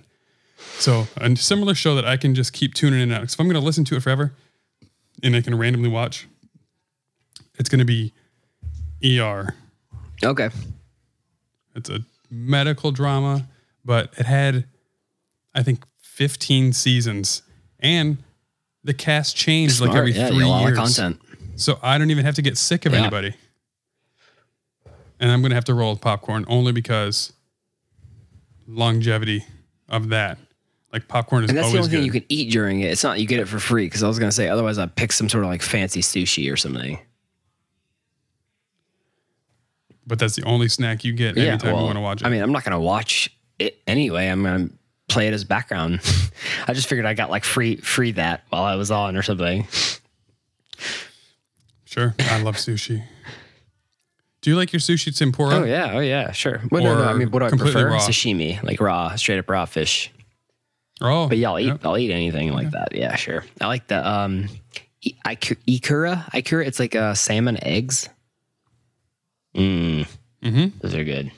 So 0.77 1.07
a 1.17 1.35
similar 1.35 1.73
show 1.73 1.95
that 1.95 2.05
I 2.05 2.17
can 2.17 2.35
just 2.35 2.53
keep 2.53 2.73
tuning 2.73 2.99
in 2.99 3.03
and 3.03 3.13
out. 3.13 3.21
'Cause 3.21 3.33
if 3.33 3.39
I'm 3.39 3.47
going 3.47 3.59
to 3.59 3.65
listen 3.65 3.85
to 3.85 3.95
it 3.95 4.03
forever, 4.03 4.33
and 5.23 5.35
I 5.35 5.41
can 5.41 5.57
randomly 5.57 5.89
watch, 5.89 6.27
it's 7.57 7.69
going 7.69 7.79
to 7.79 7.85
be 7.85 8.13
ER. 9.03 9.55
Okay. 10.23 10.49
It's 11.75 11.89
a 11.89 12.03
medical 12.29 12.91
drama, 12.91 13.47
but 13.85 14.13
it 14.17 14.25
had, 14.25 14.65
I 15.53 15.63
think, 15.63 15.85
15 16.01 16.73
seasons, 16.73 17.41
and 17.79 18.17
the 18.84 18.94
cast 18.94 19.36
changed 19.36 19.82
like 19.82 19.96
every 19.96 20.12
yeah, 20.13 20.28
three 20.30 20.46
years. 20.46 20.78
content. 20.78 21.20
So 21.56 21.78
I 21.84 21.98
don't 21.98 22.10
even 22.12 22.26
have 22.26 22.36
to 22.36 22.42
get 22.42 22.58
sick 22.58 22.86
of 22.86 22.94
Yeah. 22.94 23.00
anybody. 23.02 23.34
And 25.20 25.30
I'm 25.32 25.42
gonna 25.42 25.56
have 25.56 25.65
to 25.65 25.74
roll 25.74 25.92
with 25.92 26.02
popcorn 26.02 26.46
only 26.48 26.72
because 26.72 27.34
longevity 28.68 29.44
of 29.89 30.10
that. 30.10 30.38
Like 30.94 31.08
popcorn 31.08 31.44
is 31.44 31.50
And 31.50 31.58
that's 31.58 31.72
the 31.72 31.78
only 31.78 31.89
thing 31.89 32.00
good. 32.00 32.06
you 32.06 32.12
can 32.13 32.26
eat 32.30 32.52
during 32.52 32.80
it. 32.80 32.86
It's 32.92 33.04
not 33.04 33.20
you 33.20 33.28
get 33.28 33.39
it 33.39 33.48
for 33.48 33.60
free 33.60 33.86
because 33.86 34.02
I 34.02 34.08
was 34.08 34.18
gonna 34.18 34.32
say 34.32 34.48
otherwise 34.48 34.78
I'd 34.78 34.96
pick 34.96 35.12
some 35.12 35.28
sort 35.30 35.44
of 35.44 35.50
like 35.50 35.62
fancy 35.62 36.02
sushi 36.02 36.52
or 36.52 36.56
something. 36.58 37.00
but 40.08 40.18
that's 40.18 40.36
the 40.36 40.44
only 40.44 40.68
snack 40.68 41.04
you 41.04 41.13
get 41.13 41.38
anytime 41.38 41.76
you 41.78 41.84
want 41.84 41.96
to 41.96 42.00
watch 42.02 42.22
it. 42.22 42.26
I 42.26 42.30
mean, 42.32 42.42
I'm 42.42 42.52
not 42.52 42.63
gonna 42.63 42.80
watch 42.80 43.30
it 43.60 43.80
anyway. 43.86 44.28
I'm 44.28 44.42
gonna 44.42 44.70
play 45.10 45.28
it 45.28 45.34
as 45.34 45.43
background. 45.43 46.00
I 46.67 46.74
just 46.74 46.88
figured 46.88 47.06
I 47.06 47.13
got 47.13 47.30
like 47.30 47.43
free 47.43 47.76
free 47.78 48.12
that 48.13 48.43
while 48.50 48.63
I 48.63 48.76
was 48.76 48.91
on 48.91 49.17
or 49.17 49.22
something. 49.24 49.67
sure, 51.86 52.15
I 52.19 52.41
love 52.41 52.56
sushi. 52.56 53.04
Do 54.41 54.50
you 54.50 54.56
like 54.56 54.72
your 54.72 54.80
sushi 54.80 55.15
tempura? 55.17 55.56
Oh 55.56 55.63
yeah, 55.65 55.91
oh 55.95 56.00
yeah, 56.00 56.32
sure. 56.32 56.62
Well, 56.72 56.84
no, 56.84 56.95
no, 56.98 57.04
I 57.04 57.13
mean, 57.13 57.30
what 57.32 57.39
do 57.39 57.45
I 57.45 57.50
prefer? 57.50 57.89
raw? 57.89 58.00
Sashimi, 58.00 58.62
like 58.63 58.80
raw, 58.80 59.15
straight 59.15 59.39
up 59.39 59.50
raw 59.50 59.65
fish. 59.65 60.12
Oh, 61.02 61.28
But 61.30 61.38
yeah, 61.38 61.50
I'll 61.50 61.60
eat. 61.60 61.67
yep. 61.67 61.86
I'll 61.86 61.98
eat 61.98 62.12
anything 62.12 62.52
like 62.54 62.72
that. 62.72 62.93
Yeah, 62.93 63.15
sure. 63.15 63.43
I 63.62 63.67
like 63.67 63.88
the 63.88 64.06
um, 64.08 64.50
ikura. 65.04 66.26
Ikura. 66.32 66.65
It's 66.67 66.80
like 66.80 66.93
uh, 66.95 67.13
salmon 67.15 67.58
eggs. 67.63 68.10
Mm. 69.56 70.08
Mhm. 70.43 70.72
Those 70.82 70.95
are 70.95 71.04
good. 71.06 71.32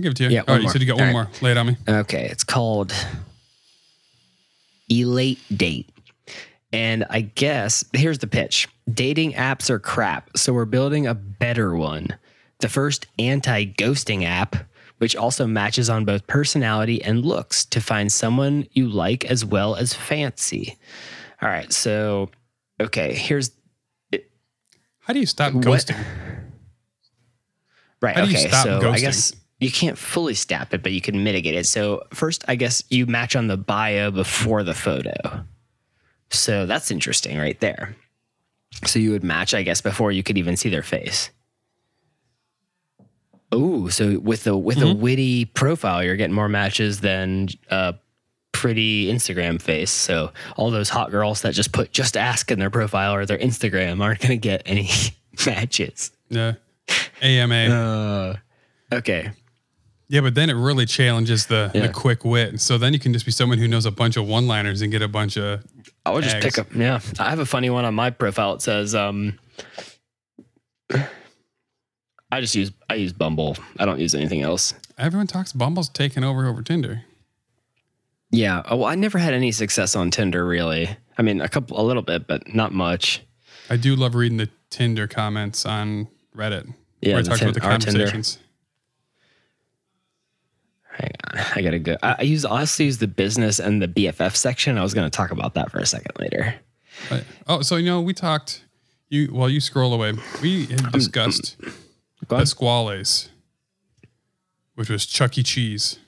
I'll 0.00 0.02
give 0.02 0.12
it 0.12 0.16
to 0.16 0.24
you. 0.24 0.30
Yeah, 0.30 0.42
All 0.48 0.54
one 0.54 0.62
you 0.62 0.68
said 0.70 0.80
you 0.80 0.86
got 0.86 0.96
one 0.96 1.08
All 1.08 1.12
more. 1.12 1.28
Lay 1.42 1.50
it 1.50 1.56
on 1.58 1.66
me. 1.66 1.76
Okay, 1.86 2.26
it's 2.30 2.44
called 2.44 2.94
Elate 4.90 5.38
Date. 5.54 5.90
And 6.72 7.04
I 7.10 7.20
guess 7.22 7.84
here's 7.92 8.18
the 8.18 8.26
pitch 8.26 8.66
dating 8.92 9.34
apps 9.34 9.68
are 9.68 9.78
crap, 9.78 10.36
so 10.36 10.52
we're 10.52 10.64
building 10.64 11.06
a 11.06 11.14
better 11.14 11.76
one. 11.76 12.16
The 12.60 12.68
first 12.68 13.06
anti 13.18 13.66
ghosting 13.66 14.24
app 14.24 14.56
which 14.98 15.16
also 15.16 15.46
matches 15.46 15.88
on 15.88 16.04
both 16.04 16.26
personality 16.26 17.02
and 17.02 17.24
looks 17.24 17.64
to 17.64 17.80
find 17.80 18.12
someone 18.12 18.66
you 18.72 18.86
like 18.86 19.24
as 19.24 19.46
well 19.46 19.74
as 19.74 19.94
fancy. 19.94 20.76
All 21.40 21.48
right, 21.48 21.72
so 21.72 22.28
okay, 22.78 23.14
here's 23.14 23.50
How 24.98 25.14
do 25.14 25.18
you 25.20 25.24
stop 25.26 25.54
What- 25.54 25.64
ghosting? 25.64 26.04
right. 28.02 28.14
How 28.14 28.24
okay, 28.24 28.50
so 28.50 28.90
I 28.90 28.98
guess 28.98 29.32
you 29.60 29.70
can't 29.70 29.98
fully 29.98 30.34
stop 30.34 30.72
it, 30.74 30.82
but 30.82 30.92
you 30.92 31.00
can 31.00 31.22
mitigate 31.22 31.54
it. 31.54 31.66
So 31.66 32.04
first, 32.12 32.44
I 32.48 32.56
guess 32.56 32.82
you 32.88 33.06
match 33.06 33.36
on 33.36 33.46
the 33.46 33.58
bio 33.58 34.10
before 34.10 34.62
the 34.62 34.74
photo. 34.74 35.44
So 36.30 36.66
that's 36.66 36.90
interesting, 36.90 37.38
right 37.38 37.58
there. 37.60 37.94
So 38.86 38.98
you 38.98 39.10
would 39.10 39.24
match, 39.24 39.52
I 39.52 39.62
guess, 39.62 39.80
before 39.80 40.12
you 40.12 40.22
could 40.22 40.38
even 40.38 40.56
see 40.56 40.70
their 40.70 40.82
face. 40.82 41.30
Oh, 43.52 43.88
so 43.88 44.18
with 44.20 44.46
a 44.46 44.56
with 44.56 44.80
a 44.80 44.94
witty 44.94 45.44
profile, 45.44 46.04
you're 46.04 46.16
getting 46.16 46.34
more 46.36 46.48
matches 46.48 47.00
than 47.00 47.48
a 47.68 47.96
pretty 48.52 49.12
Instagram 49.12 49.60
face. 49.60 49.90
So 49.90 50.32
all 50.56 50.70
those 50.70 50.88
hot 50.88 51.10
girls 51.10 51.42
that 51.42 51.52
just 51.52 51.72
put 51.72 51.90
just 51.92 52.16
ask 52.16 52.52
in 52.52 52.60
their 52.60 52.70
profile 52.70 53.12
or 53.12 53.26
their 53.26 53.38
Instagram 53.38 54.00
aren't 54.00 54.20
going 54.20 54.30
to 54.30 54.36
get 54.36 54.62
any 54.66 54.88
matches. 55.46 56.12
Yeah. 56.28 56.54
AMA. 57.20 57.54
Uh, 57.54 58.36
okay. 58.92 59.32
Yeah, 60.12 60.20
but 60.22 60.34
then 60.34 60.50
it 60.50 60.54
really 60.54 60.86
challenges 60.86 61.46
the, 61.46 61.70
Yeah. 61.72 61.86
the 61.86 61.92
quick 61.92 62.24
wit. 62.24 62.60
So 62.60 62.76
then 62.78 62.92
you 62.92 62.98
can 62.98 63.12
just 63.12 63.24
be 63.24 63.30
someone 63.30 63.58
who 63.58 63.68
knows 63.68 63.86
a 63.86 63.92
bunch 63.92 64.16
of 64.16 64.26
one 64.26 64.48
liners 64.48 64.82
and 64.82 64.90
get 64.90 65.02
a 65.02 65.08
bunch 65.08 65.36
of. 65.36 65.64
I 66.04 66.10
would 66.10 66.24
just 66.24 66.40
pick 66.40 66.58
up. 66.58 66.66
Yeah, 66.74 66.98
I 67.20 67.30
have 67.30 67.38
a 67.38 67.46
funny 67.46 67.70
one 67.70 67.84
on 67.84 67.94
my 67.94 68.10
profile. 68.10 68.54
It 68.54 68.62
says, 68.62 68.92
um, 68.94 69.38
"I 72.32 72.40
just 72.40 72.54
use 72.54 72.72
I 72.88 72.94
use 72.94 73.12
Bumble. 73.12 73.56
I 73.78 73.84
don't 73.86 74.00
use 74.00 74.14
anything 74.14 74.42
else." 74.42 74.74
Everyone 74.98 75.26
talks 75.26 75.52
Bumble's 75.52 75.88
taken 75.88 76.24
over 76.24 76.46
over 76.46 76.62
Tinder. 76.62 77.02
Yeah. 78.32 78.62
Oh, 78.66 78.76
well, 78.78 78.86
I 78.88 78.94
never 78.94 79.18
had 79.18 79.34
any 79.34 79.50
success 79.52 79.96
on 79.96 80.10
Tinder, 80.10 80.44
really. 80.46 80.88
I 81.18 81.22
mean, 81.22 81.40
a 81.40 81.48
couple, 81.48 81.80
a 81.80 81.82
little 81.82 82.02
bit, 82.02 82.26
but 82.28 82.54
not 82.54 82.72
much. 82.72 83.22
I 83.68 83.76
do 83.76 83.96
love 83.96 84.14
reading 84.14 84.38
the 84.38 84.48
Tinder 84.70 85.06
comments 85.08 85.66
on 85.66 86.06
Reddit. 86.36 86.72
Yeah, 87.00 87.14
where 87.14 87.20
it 87.20 87.26
talks 87.26 87.40
Tin- 87.40 87.48
about 87.48 87.54
the 87.54 87.60
conversations. 87.60 88.38
Hang 91.00 91.10
on, 91.32 91.46
I 91.56 91.62
gotta 91.62 91.78
go. 91.78 91.96
I, 92.02 92.16
I 92.18 92.22
use 92.22 92.44
also 92.44 92.82
use 92.84 92.98
the 92.98 93.06
business 93.08 93.58
and 93.58 93.80
the 93.80 93.88
BFF 93.88 94.36
section. 94.36 94.78
I 94.78 94.82
was 94.82 94.94
going 94.94 95.08
to 95.10 95.14
talk 95.16 95.30
about 95.30 95.54
that 95.54 95.70
for 95.70 95.78
a 95.78 95.86
second 95.86 96.12
later. 96.18 96.54
But- 97.08 97.24
oh, 97.46 97.62
so 97.62 97.76
you 97.76 97.86
know, 97.86 98.00
we 98.00 98.12
talked. 98.14 98.64
You 99.08 99.26
while 99.28 99.48
you 99.48 99.60
scroll 99.60 99.92
away, 99.92 100.12
we 100.40 100.66
had 100.66 100.92
discussed 100.92 101.56
Go 102.28 102.36
ahead. 102.36 102.42
Pasqually's, 102.46 103.28
which 104.76 104.88
was 104.88 105.04
Chuck 105.06 105.36
E. 105.38 105.42
Cheese. 105.42 105.98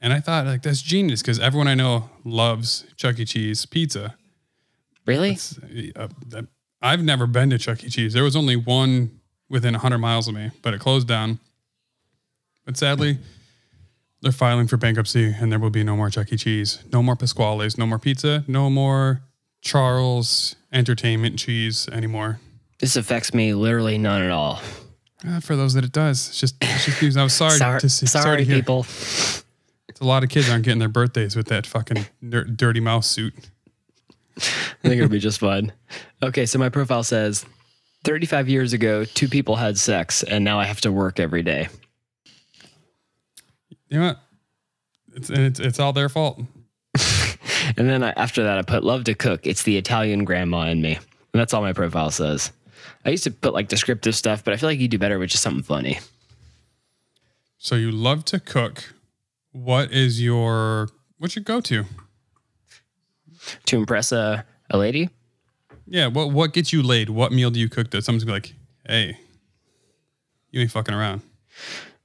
And 0.00 0.12
I 0.12 0.20
thought 0.20 0.46
like 0.46 0.62
that's 0.62 0.82
genius 0.82 1.22
because 1.22 1.38
everyone 1.38 1.68
I 1.68 1.74
know 1.74 2.10
loves 2.24 2.84
Chuck 2.96 3.18
E. 3.18 3.24
Cheese 3.24 3.64
pizza. 3.66 4.16
Really? 5.06 5.38
Uh, 5.96 6.08
uh, 6.34 6.42
I've 6.80 7.02
never 7.02 7.26
been 7.26 7.50
to 7.50 7.58
Chuck 7.58 7.82
E. 7.84 7.88
Cheese. 7.88 8.12
There 8.12 8.24
was 8.24 8.36
only 8.36 8.56
one 8.56 9.20
within 9.48 9.74
100 9.74 9.98
miles 9.98 10.28
of 10.28 10.34
me, 10.34 10.50
but 10.62 10.74
it 10.74 10.80
closed 10.80 11.06
down. 11.08 11.38
But 12.64 12.76
sadly, 12.76 13.18
they're 14.20 14.32
filing 14.32 14.66
for 14.68 14.76
bankruptcy 14.76 15.34
and 15.38 15.50
there 15.50 15.58
will 15.58 15.70
be 15.70 15.82
no 15.84 15.96
more 15.96 16.10
Chuck 16.10 16.32
E. 16.32 16.36
Cheese. 16.36 16.82
No 16.92 17.02
more 17.02 17.16
Pasqually's, 17.16 17.76
no 17.76 17.86
more 17.86 17.98
pizza, 17.98 18.44
no 18.46 18.70
more 18.70 19.22
Charles 19.60 20.54
Entertainment 20.72 21.38
Cheese 21.38 21.88
anymore. 21.90 22.40
This 22.78 22.96
affects 22.96 23.32
me 23.34 23.54
literally 23.54 23.98
none 23.98 24.22
at 24.22 24.30
all. 24.30 24.60
Uh, 25.26 25.38
for 25.40 25.54
those 25.54 25.74
that 25.74 25.84
it 25.84 25.92
does, 25.92 26.28
it's 26.30 26.40
just, 26.40 26.56
it's 26.60 26.84
just 26.86 27.00
news. 27.02 27.16
I 27.16 27.22
was 27.22 27.32
sorry, 27.32 27.56
Sorry, 27.56 27.80
to 27.80 27.88
see. 27.88 28.06
sorry, 28.06 28.38
to 28.38 28.44
hear. 28.44 28.56
people. 28.56 28.80
It's 29.88 30.00
a 30.00 30.04
lot 30.04 30.24
of 30.24 30.30
kids 30.30 30.48
aren't 30.50 30.64
getting 30.64 30.80
their 30.80 30.88
birthdays 30.88 31.36
with 31.36 31.46
that 31.46 31.64
fucking 31.66 32.06
dir- 32.28 32.44
dirty 32.44 32.80
mouse 32.80 33.08
suit. 33.08 33.34
I 34.36 34.40
think 34.88 34.94
it'll 34.94 35.08
be 35.08 35.20
just 35.20 35.38
fine. 35.38 35.72
Okay, 36.22 36.44
so 36.46 36.58
my 36.58 36.70
profile 36.70 37.04
says 37.04 37.44
35 38.04 38.48
years 38.48 38.72
ago, 38.72 39.04
two 39.04 39.28
people 39.28 39.56
had 39.56 39.78
sex, 39.78 40.22
and 40.24 40.44
now 40.44 40.58
I 40.58 40.64
have 40.64 40.80
to 40.80 40.90
work 40.90 41.20
every 41.20 41.42
day. 41.42 41.68
You 43.92 44.00
know 44.00 44.06
what? 44.06 44.18
It's, 45.14 45.28
it's, 45.28 45.60
it's 45.60 45.78
all 45.78 45.92
their 45.92 46.08
fault. 46.08 46.40
And 47.76 47.88
then 47.88 48.02
I, 48.02 48.10
after 48.10 48.42
that, 48.42 48.58
I 48.58 48.62
put 48.62 48.82
love 48.82 49.04
to 49.04 49.14
cook. 49.14 49.46
It's 49.46 49.62
the 49.62 49.76
Italian 49.76 50.24
grandma 50.24 50.62
in 50.62 50.82
me. 50.82 50.94
And 50.96 51.40
that's 51.40 51.54
all 51.54 51.62
my 51.62 51.72
profile 51.72 52.10
says. 52.10 52.50
I 53.04 53.10
used 53.10 53.22
to 53.24 53.30
put 53.30 53.54
like 53.54 53.68
descriptive 53.68 54.16
stuff, 54.16 54.42
but 54.42 54.52
I 54.52 54.56
feel 54.56 54.68
like 54.68 54.80
you 54.80 54.88
do 54.88 54.98
better 54.98 55.18
with 55.18 55.30
just 55.30 55.44
something 55.44 55.62
funny. 55.62 56.00
So 57.58 57.76
you 57.76 57.92
love 57.92 58.24
to 58.26 58.40
cook. 58.40 58.92
What 59.52 59.92
is 59.92 60.20
your 60.20 60.88
what's 61.18 61.36
your 61.36 61.44
go 61.44 61.60
to? 61.60 61.84
To 63.66 63.76
impress 63.76 64.10
a, 64.10 64.44
a 64.68 64.76
lady, 64.76 65.08
Yeah, 65.86 66.08
what 66.08 66.32
what 66.32 66.52
gets 66.52 66.72
you 66.72 66.82
laid? 66.82 67.10
What 67.10 67.32
meal 67.32 67.50
do 67.50 67.60
you 67.60 67.68
cook 67.68 67.90
that 67.90 68.02
someone's 68.02 68.24
gonna 68.24 68.40
be 68.40 68.48
like, 68.48 68.54
hey, 68.86 69.18
you 70.50 70.60
ain't 70.60 70.70
fucking 70.72 70.94
around. 70.94 71.22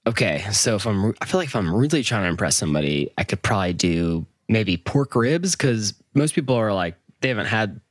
Okay, 0.08 0.46
so 0.54 0.76
if 0.76 0.88
I'm, 0.88 1.14
I 1.20 1.26
feel 1.26 1.38
like 1.38 1.50
if 1.50 1.56
I'm 1.56 1.76
really 1.76 2.02
trying 2.02 2.24
to 2.24 2.30
impress 2.30 2.56
somebody, 2.56 3.12
I 3.18 3.26
could 3.26 3.42
probably 3.42 3.74
do 3.74 4.26
maybe 4.48 4.78
pork 4.78 5.16
ribs 5.16 5.52
because 5.54 5.94
most 6.14 6.34
people 6.34 6.56
are 6.56 6.72
like 6.72 6.96
they 7.20 7.28
haven't 7.28 7.48
had 7.48 7.82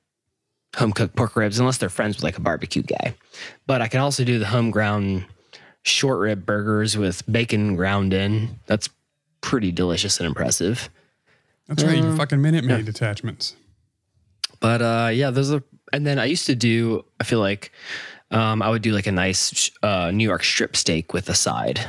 home 0.75 0.93
cooked 0.93 1.15
pork 1.15 1.37
ribs 1.37 1.59
unless 1.59 1.77
they're 1.77 1.91
friends 1.91 2.17
with 2.17 2.25
like 2.25 2.39
a 2.39 2.41
barbecue 2.41 2.81
guy. 2.81 3.15
But 3.67 3.83
I 3.83 3.89
can 3.89 4.01
also 4.01 4.25
do 4.25 4.39
the 4.39 4.47
home 4.47 4.71
ground 4.71 5.27
short 5.83 6.19
rib 6.19 6.47
burgers 6.47 6.97
with 6.97 7.23
bacon 7.31 7.77
ground 7.77 8.15
in. 8.15 8.61
That's 8.65 8.89
pretty 9.43 9.71
delicious 9.71 10.19
and 10.19 10.27
impressive. 10.27 10.89
That's 11.69 11.85
right, 11.85 11.99
Uh, 11.99 12.07
you 12.07 12.17
fucking 12.17 12.41
minute 12.41 12.65
maid 12.65 12.89
attachments. 12.89 13.57
But 14.61 14.81
uh, 14.81 15.11
yeah, 15.13 15.31
those 15.31 15.53
are. 15.53 15.63
And 15.93 16.07
then 16.07 16.19
I 16.19 16.25
used 16.25 16.47
to 16.47 16.55
do. 16.55 17.05
I 17.21 17.25
feel 17.25 17.41
like 17.41 17.73
um, 18.31 18.63
I 18.63 18.71
would 18.71 18.81
do 18.81 18.93
like 18.93 19.07
a 19.07 19.13
nice 19.13 19.71
uh, 19.83 20.11
New 20.13 20.25
York 20.25 20.45
strip 20.45 20.77
steak 20.77 21.13
with 21.13 21.29
a 21.29 21.35
side. 21.35 21.81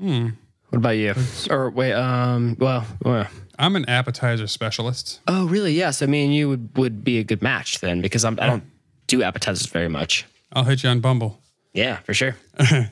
Hmm. 0.00 0.28
What 0.70 0.78
about 0.78 0.90
you? 0.90 1.14
Or 1.50 1.70
wait, 1.70 1.92
um, 1.92 2.56
well, 2.58 2.86
well, 3.04 3.26
I'm 3.58 3.76
an 3.76 3.88
appetizer 3.88 4.46
specialist. 4.46 5.20
oh, 5.26 5.46
really? 5.46 5.72
Yes. 5.72 6.00
I 6.00 6.06
mean, 6.06 6.30
you 6.30 6.48
would 6.48 6.76
would 6.76 7.04
be 7.04 7.18
a 7.18 7.24
good 7.24 7.42
match 7.42 7.80
then 7.80 8.00
because 8.00 8.24
I'm, 8.24 8.38
I 8.40 8.46
don't 8.46 8.64
do 9.06 9.22
appetizers 9.22 9.66
very 9.66 9.88
much. 9.88 10.24
I'll 10.52 10.64
hit 10.64 10.82
you 10.82 10.88
on 10.88 11.00
Bumble. 11.00 11.38
Yeah, 11.74 11.96
for 11.98 12.14
sure. 12.14 12.36
I 12.58 12.88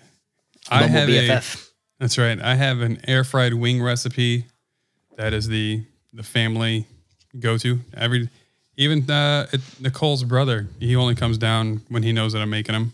Bumble 0.71 0.89
have 0.89 1.09
a 1.09 1.13
BFF. 1.13 1.71
that's 1.99 2.19
right. 2.19 2.41
I 2.41 2.55
have 2.57 2.81
an 2.81 3.01
air 3.09 3.25
fried 3.25 3.55
wing 3.55 3.83
recipe. 3.83 4.45
That 5.17 5.33
is 5.33 5.49
the 5.49 5.85
the 6.13 6.23
family 6.23 6.87
go 7.39 7.57
to. 7.59 7.81
Every 7.95 8.29
even 8.77 9.09
uh, 9.11 9.47
it, 9.53 9.61
Nicole's 9.81 10.25
brother. 10.25 10.69
He 10.79 10.95
only 10.97 11.15
comes 11.15 11.39
down 11.39 11.83
when 11.89 12.03
he 12.03 12.13
knows 12.13 12.33
that 12.33 12.43
I'm 12.43 12.51
making 12.51 12.75
them. 12.75 12.93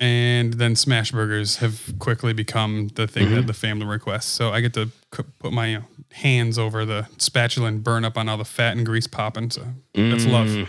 And 0.00 0.54
then 0.54 0.74
smash 0.74 1.12
burgers 1.12 1.56
have 1.58 1.94
quickly 2.00 2.32
become 2.32 2.88
the 2.94 3.06
thing 3.06 3.26
Mm-hmm. 3.26 3.34
that 3.36 3.46
the 3.46 3.52
family 3.54 3.86
requests. 3.86 4.26
So 4.26 4.50
I 4.50 4.60
get 4.60 4.74
to 4.74 4.90
c- 5.14 5.22
put 5.38 5.52
my 5.52 5.82
hands 6.12 6.58
over 6.58 6.84
the 6.84 7.06
spatula 7.18 7.68
and 7.68 7.82
burn 7.84 8.04
up 8.04 8.18
on 8.18 8.28
all 8.28 8.36
the 8.36 8.44
fat 8.44 8.76
and 8.76 8.84
grease 8.84 9.06
popping. 9.06 9.50
So 9.50 9.62
that's 9.94 10.24
Mm. 10.24 10.30
love. 10.32 10.68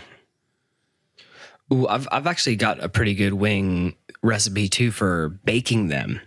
Ooh, 1.72 1.88
I've 1.88 2.06
I've 2.12 2.26
actually 2.28 2.56
got 2.56 2.82
a 2.82 2.88
pretty 2.88 3.14
good 3.14 3.34
wing 3.34 3.96
recipe 4.22 4.68
too 4.68 4.90
for 4.92 5.30
baking 5.44 5.88
them. 5.88 6.20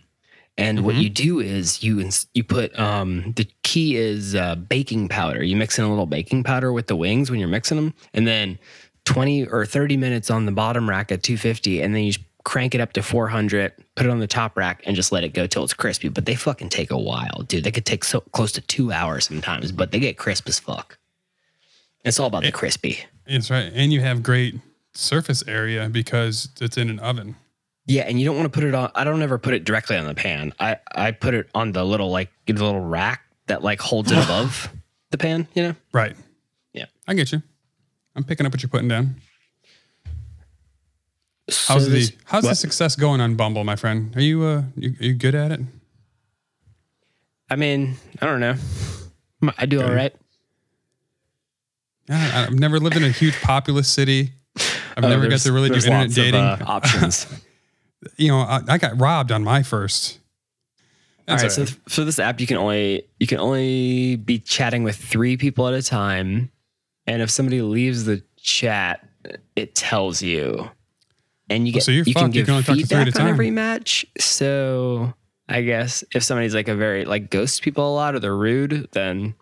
And 0.57 0.83
what 0.83 0.95
you 0.95 1.09
do 1.09 1.39
is 1.39 1.81
you 1.81 2.01
ins- 2.01 2.27
you 2.33 2.43
put 2.43 2.77
um, 2.77 3.31
the 3.38 3.47
key 3.63 3.95
is 3.95 4.35
uh, 4.35 4.55
baking 4.55 5.07
powder. 5.07 5.41
You 5.41 5.55
mix 5.55 5.79
in 5.79 5.85
a 5.85 5.89
little 5.89 6.05
baking 6.05 6.43
powder 6.43 6.73
with 6.73 6.88
the 6.88 6.97
wings 6.97 7.31
when 7.31 7.39
you're 7.39 7.47
mixing 7.47 7.77
them, 7.77 7.93
and 8.13 8.27
then 8.27 8.59
twenty 9.05 9.45
or 9.47 9.65
thirty 9.65 9.95
minutes 9.95 10.29
on 10.29 10.45
the 10.45 10.51
bottom 10.51 10.89
rack 10.89 11.13
at 11.13 11.23
two 11.23 11.38
fifty, 11.38 11.81
and 11.81 11.95
then 11.95 12.03
you 12.03 12.12
crank 12.43 12.75
it 12.75 12.82
up 12.82 12.93
to 12.93 13.04
four 13.04 13.28
hundred. 13.28 13.73
Put 13.95 14.06
it 14.06 14.10
on 14.10 14.19
the 14.19 14.28
top 14.28 14.58
rack 14.58 14.82
and 14.86 14.95
just 14.95 15.12
let 15.12 15.23
it 15.23 15.34
go 15.34 15.47
till 15.47 15.63
it's 15.63 15.73
crispy. 15.73 16.10
But 16.10 16.25
they 16.25 16.36
fucking 16.36 16.69
take 16.69 16.91
a 16.91 16.97
while, 16.97 17.43
dude. 17.47 17.63
They 17.63 17.71
could 17.71 17.86
take 17.86 18.04
so 18.04 18.21
close 18.21 18.52
to 18.54 18.62
two 18.62 18.91
hours 18.91 19.25
sometimes, 19.25 19.71
but 19.71 19.91
they 19.91 19.99
get 19.99 20.17
crisp 20.17 20.47
as 20.47 20.60
fuck. 20.60 20.97
It's 22.06 22.19
all 22.19 22.28
about 22.28 22.43
the 22.43 22.52
crispy. 22.52 22.99
That's 23.28 23.52
right. 23.52 23.71
And 23.73 23.91
you 23.91 24.02
have 24.02 24.23
great 24.23 24.56
surface 24.93 25.43
area 25.47 25.89
because 25.89 26.49
it's 26.62 26.78
in 26.78 26.89
an 26.89 26.99
oven. 26.99 27.36
Yeah, 27.86 28.04
and 28.04 28.19
you 28.19 28.25
don't 28.25 28.36
want 28.36 28.45
to 28.45 28.56
put 28.56 28.63
it 28.63 28.75
on. 28.75 28.91
I 28.95 29.04
don't 29.04 29.21
ever 29.21 29.38
put 29.38 29.54
it 29.54 29.63
directly 29.63 29.97
on 29.97 30.06
the 30.06 30.13
pan. 30.13 30.54
I 30.60 30.78
I 30.93 31.12
put 31.12 31.34
it 31.34 31.49
on 31.56 31.71
the 31.71 31.84
little 31.84 32.10
like 32.10 32.30
the 32.45 32.54
little 32.54 32.82
rack 32.82 33.21
that 33.47 33.63
like 33.63 33.82
holds 33.82 34.12
it 34.12 34.17
above 34.23 34.71
the 35.12 35.17
pan. 35.17 35.47
You 35.56 35.63
know. 35.63 35.75
Right. 35.91 36.15
Yeah. 36.73 36.86
I 37.08 37.15
get 37.15 37.32
you. 37.32 37.41
I'm 38.15 38.23
picking 38.23 38.45
up 38.45 38.54
what 38.54 38.62
you're 38.62 38.69
putting 38.69 38.88
down. 38.88 39.15
So 41.49 41.73
How's 41.73 41.89
this- 41.89 42.09
the 42.12 42.15
how's 42.25 42.43
the 42.43 42.55
success 42.55 42.95
going 42.95 43.21
on 43.21 43.35
Bumble, 43.35 43.63
my 43.63 43.75
friend? 43.75 44.15
Are 44.15 44.21
you 44.21 44.43
uh 44.43 44.63
you, 44.75 44.91
are 44.99 45.03
you 45.05 45.13
good 45.13 45.35
at 45.35 45.51
it? 45.51 45.62
I 47.49 47.55
mean, 47.55 47.95
I 48.21 48.25
don't 48.25 48.39
know. 48.39 48.55
I 49.57 49.65
do 49.65 49.81
all 49.81 49.91
right. 49.91 50.13
Yeah, 52.07 52.45
I've 52.47 52.59
never 52.59 52.79
lived 52.79 52.97
in 52.97 53.03
a 53.03 53.09
huge 53.12 53.39
populous 53.41 53.88
city. 53.88 54.31
I've 54.97 55.03
Oh, 55.05 55.09
never 55.09 55.23
got 55.23 55.29
there's- 55.29 55.43
to 55.43 55.51
really 55.53 55.69
do 55.69 55.73
there's 55.73 55.85
internet 55.85 56.07
lots 56.07 56.17
of, 56.17 56.23
dating. 56.23 56.41
uh, 56.41 56.57
options. 56.67 57.27
you 58.17 58.29
know, 58.29 58.39
I, 58.39 58.62
I 58.67 58.77
got 58.77 58.99
robbed 58.99 59.31
on 59.31 59.43
my 59.43 59.62
first. 59.63 60.19
All 61.27 61.35
That's 61.38 61.43
right, 61.43 61.51
so 61.51 61.62
all 61.62 61.65
th- 61.67 61.79
for 61.89 62.03
this 62.05 62.17
app, 62.19 62.39
you 62.41 62.47
can 62.47 62.57
only 62.57 63.03
you 63.19 63.27
can 63.27 63.39
only 63.39 64.15
be 64.15 64.39
chatting 64.39 64.83
with 64.83 64.95
three 64.95 65.38
people 65.38 65.67
at 65.67 65.73
a 65.75 65.83
time, 65.83 66.49
and 67.05 67.21
if 67.21 67.29
somebody 67.29 67.62
leaves 67.62 68.05
the 68.05 68.23
chat, 68.38 69.07
it 69.55 69.75
tells 69.75 70.21
you, 70.23 70.69
and 71.49 71.67
you 71.67 71.71
Oh, 71.73 71.75
get 71.75 71.83
so 71.83 71.91
you're 71.91 72.03
you 72.05 72.13
can 72.13 72.23
fucked. 72.23 72.35
You 72.35 72.41
give 72.41 72.45
can 72.47 72.53
only 72.53 72.63
talk 72.63 72.75
to 72.75 72.81
feedback 72.81 73.19
on 73.19 73.27
every 73.27 73.51
match. 73.51 74.05
So 74.19 75.13
I 75.47 75.62
guess 75.62 76.03
if 76.13 76.23
somebody's 76.23 76.53
like 76.53 76.67
a 76.67 76.75
very 76.75 77.05
like 77.05 77.29
ghosts 77.29 77.59
people 77.59 77.88
a 77.91 77.93
lot 77.93 78.15
or 78.15 78.19
they're 78.19 78.35
rude, 78.35 78.88
then 78.91 79.33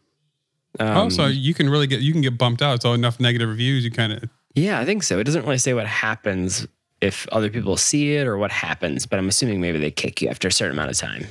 um, 0.80 0.98
oh, 0.98 1.10
so 1.10 1.26
you 1.28 1.54
can 1.54 1.70
really 1.70 1.88
get 1.88 2.02
you 2.02 2.12
can 2.12 2.22
get 2.22 2.38
bumped 2.38 2.62
out. 2.62 2.82
So 2.82 2.94
enough 2.94 3.20
negative 3.20 3.50
reviews, 3.50 3.84
you 3.84 3.92
kind 3.92 4.14
of 4.14 4.24
yeah, 4.56 4.80
I 4.80 4.86
think 4.86 5.04
so. 5.04 5.20
It 5.20 5.24
doesn't 5.26 5.44
really 5.44 5.58
say 5.58 5.74
what 5.74 5.86
happens 5.88 6.68
if 7.02 7.28
other 7.32 7.50
people 7.50 7.78
see 7.78 8.16
it 8.16 8.26
or 8.26 8.38
what 8.38 8.52
happens, 8.52 9.06
but 9.06 9.20
I'm 9.20 9.28
assuming 9.28 9.62
maybe 9.62 9.78
they 9.80 9.92
kick 9.92 10.22
you 10.22 10.30
after 10.30 10.48
a 10.48 10.52
certain 10.52 10.74
amount 10.76 10.90
of 10.90 10.98
time. 10.98 11.28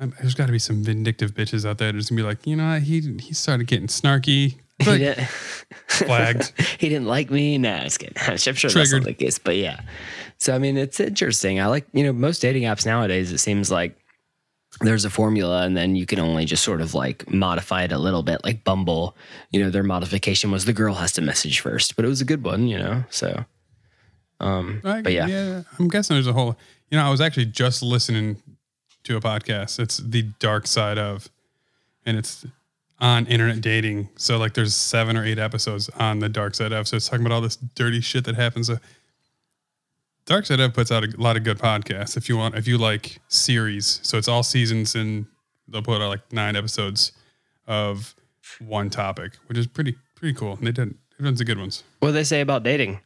um, 0.00 0.14
there's 0.20 0.34
got 0.34 0.46
to 0.46 0.52
be 0.52 0.58
some 0.58 0.82
vindictive 0.82 1.34
bitches 1.34 1.68
out 1.68 1.76
there 1.78 1.92
that's 1.92 2.08
gonna 2.08 2.22
be 2.22 2.26
like, 2.26 2.46
you 2.46 2.56
know, 2.56 2.72
what, 2.72 2.82
he 2.82 3.00
he 3.20 3.34
started 3.34 3.66
getting 3.66 3.86
snarky, 3.88 4.56
like, 4.86 4.98
didn't, 5.00 5.28
flagged. 5.88 6.52
he 6.78 6.88
didn't 6.88 7.06
like 7.06 7.30
me. 7.30 7.58
No, 7.58 7.76
it's 7.76 7.98
good. 7.98 8.12
I'm 8.16 8.36
sure 8.36 8.52
that's 8.52 8.72
Triggered. 8.72 9.02
not 9.02 9.06
the 9.08 9.14
case, 9.14 9.38
but 9.38 9.56
yeah. 9.56 9.80
So 10.38 10.54
I 10.54 10.58
mean, 10.58 10.76
it's 10.76 11.00
interesting. 11.00 11.60
I 11.60 11.66
like 11.66 11.86
you 11.92 12.04
know 12.04 12.12
most 12.12 12.40
dating 12.40 12.62
apps 12.64 12.86
nowadays. 12.86 13.32
It 13.32 13.38
seems 13.38 13.70
like 13.70 13.96
there's 14.80 15.04
a 15.04 15.10
formula, 15.10 15.62
and 15.62 15.76
then 15.76 15.96
you 15.96 16.06
can 16.06 16.20
only 16.20 16.44
just 16.44 16.62
sort 16.62 16.80
of 16.80 16.94
like 16.94 17.28
modify 17.32 17.82
it 17.84 17.92
a 17.92 17.98
little 17.98 18.22
bit. 18.22 18.44
Like 18.44 18.62
Bumble, 18.64 19.16
you 19.50 19.60
know, 19.62 19.70
their 19.70 19.82
modification 19.82 20.50
was 20.52 20.64
the 20.64 20.72
girl 20.72 20.94
has 20.94 21.10
to 21.12 21.22
message 21.22 21.60
first, 21.60 21.96
but 21.96 22.04
it 22.04 22.08
was 22.08 22.20
a 22.20 22.24
good 22.24 22.44
one, 22.44 22.68
you 22.68 22.78
know. 22.78 23.02
So, 23.10 23.44
um, 24.40 24.80
I- 24.84 25.02
but 25.02 25.12
yeah, 25.12 25.26
yeah, 25.26 25.62
I'm 25.78 25.88
guessing 25.88 26.14
there's 26.14 26.26
a 26.28 26.32
whole. 26.32 26.56
You 26.90 26.98
know, 26.98 27.04
I 27.04 27.10
was 27.10 27.20
actually 27.20 27.46
just 27.46 27.82
listening 27.82 28.40
to 29.04 29.16
a 29.16 29.20
podcast. 29.20 29.78
It's 29.80 29.96
the 29.98 30.22
dark 30.38 30.66
side 30.66 30.98
of, 30.98 31.28
and 32.06 32.16
it's 32.16 32.46
on 33.00 33.26
internet 33.26 33.60
dating. 33.60 34.08
So 34.16 34.38
like, 34.38 34.54
there's 34.54 34.74
seven 34.74 35.16
or 35.16 35.24
eight 35.24 35.38
episodes 35.38 35.88
on 35.90 36.18
the 36.18 36.28
dark 36.28 36.54
side 36.54 36.72
of. 36.72 36.88
So 36.88 36.96
it's 36.96 37.08
talking 37.08 37.24
about 37.24 37.34
all 37.34 37.40
this 37.40 37.56
dirty 37.56 38.00
shit 38.00 38.24
that 38.24 38.34
happens. 38.34 38.70
Dark 40.26 40.46
side 40.46 40.60
of 40.60 40.74
puts 40.74 40.90
out 40.92 41.04
a 41.04 41.08
lot 41.16 41.36
of 41.36 41.44
good 41.44 41.58
podcasts. 41.58 42.16
If 42.16 42.28
you 42.28 42.36
want, 42.36 42.54
if 42.54 42.66
you 42.66 42.76
like 42.76 43.18
series, 43.28 44.00
so 44.02 44.18
it's 44.18 44.28
all 44.28 44.42
seasons 44.42 44.94
and 44.94 45.26
they'll 45.68 45.82
put 45.82 46.02
out 46.02 46.08
like 46.08 46.32
nine 46.32 46.56
episodes 46.56 47.12
of 47.66 48.14
one 48.60 48.90
topic, 48.90 49.32
which 49.46 49.56
is 49.56 49.66
pretty 49.66 49.96
pretty 50.16 50.34
cool. 50.34 50.54
And 50.54 50.66
they 50.66 50.72
did 50.72 50.94
they've 51.18 51.24
done 51.24 51.36
some 51.36 51.46
good 51.46 51.58
ones. 51.58 51.82
what 52.00 52.08
do 52.08 52.12
they 52.12 52.24
say 52.24 52.40
about 52.40 52.62
dating 52.62 53.00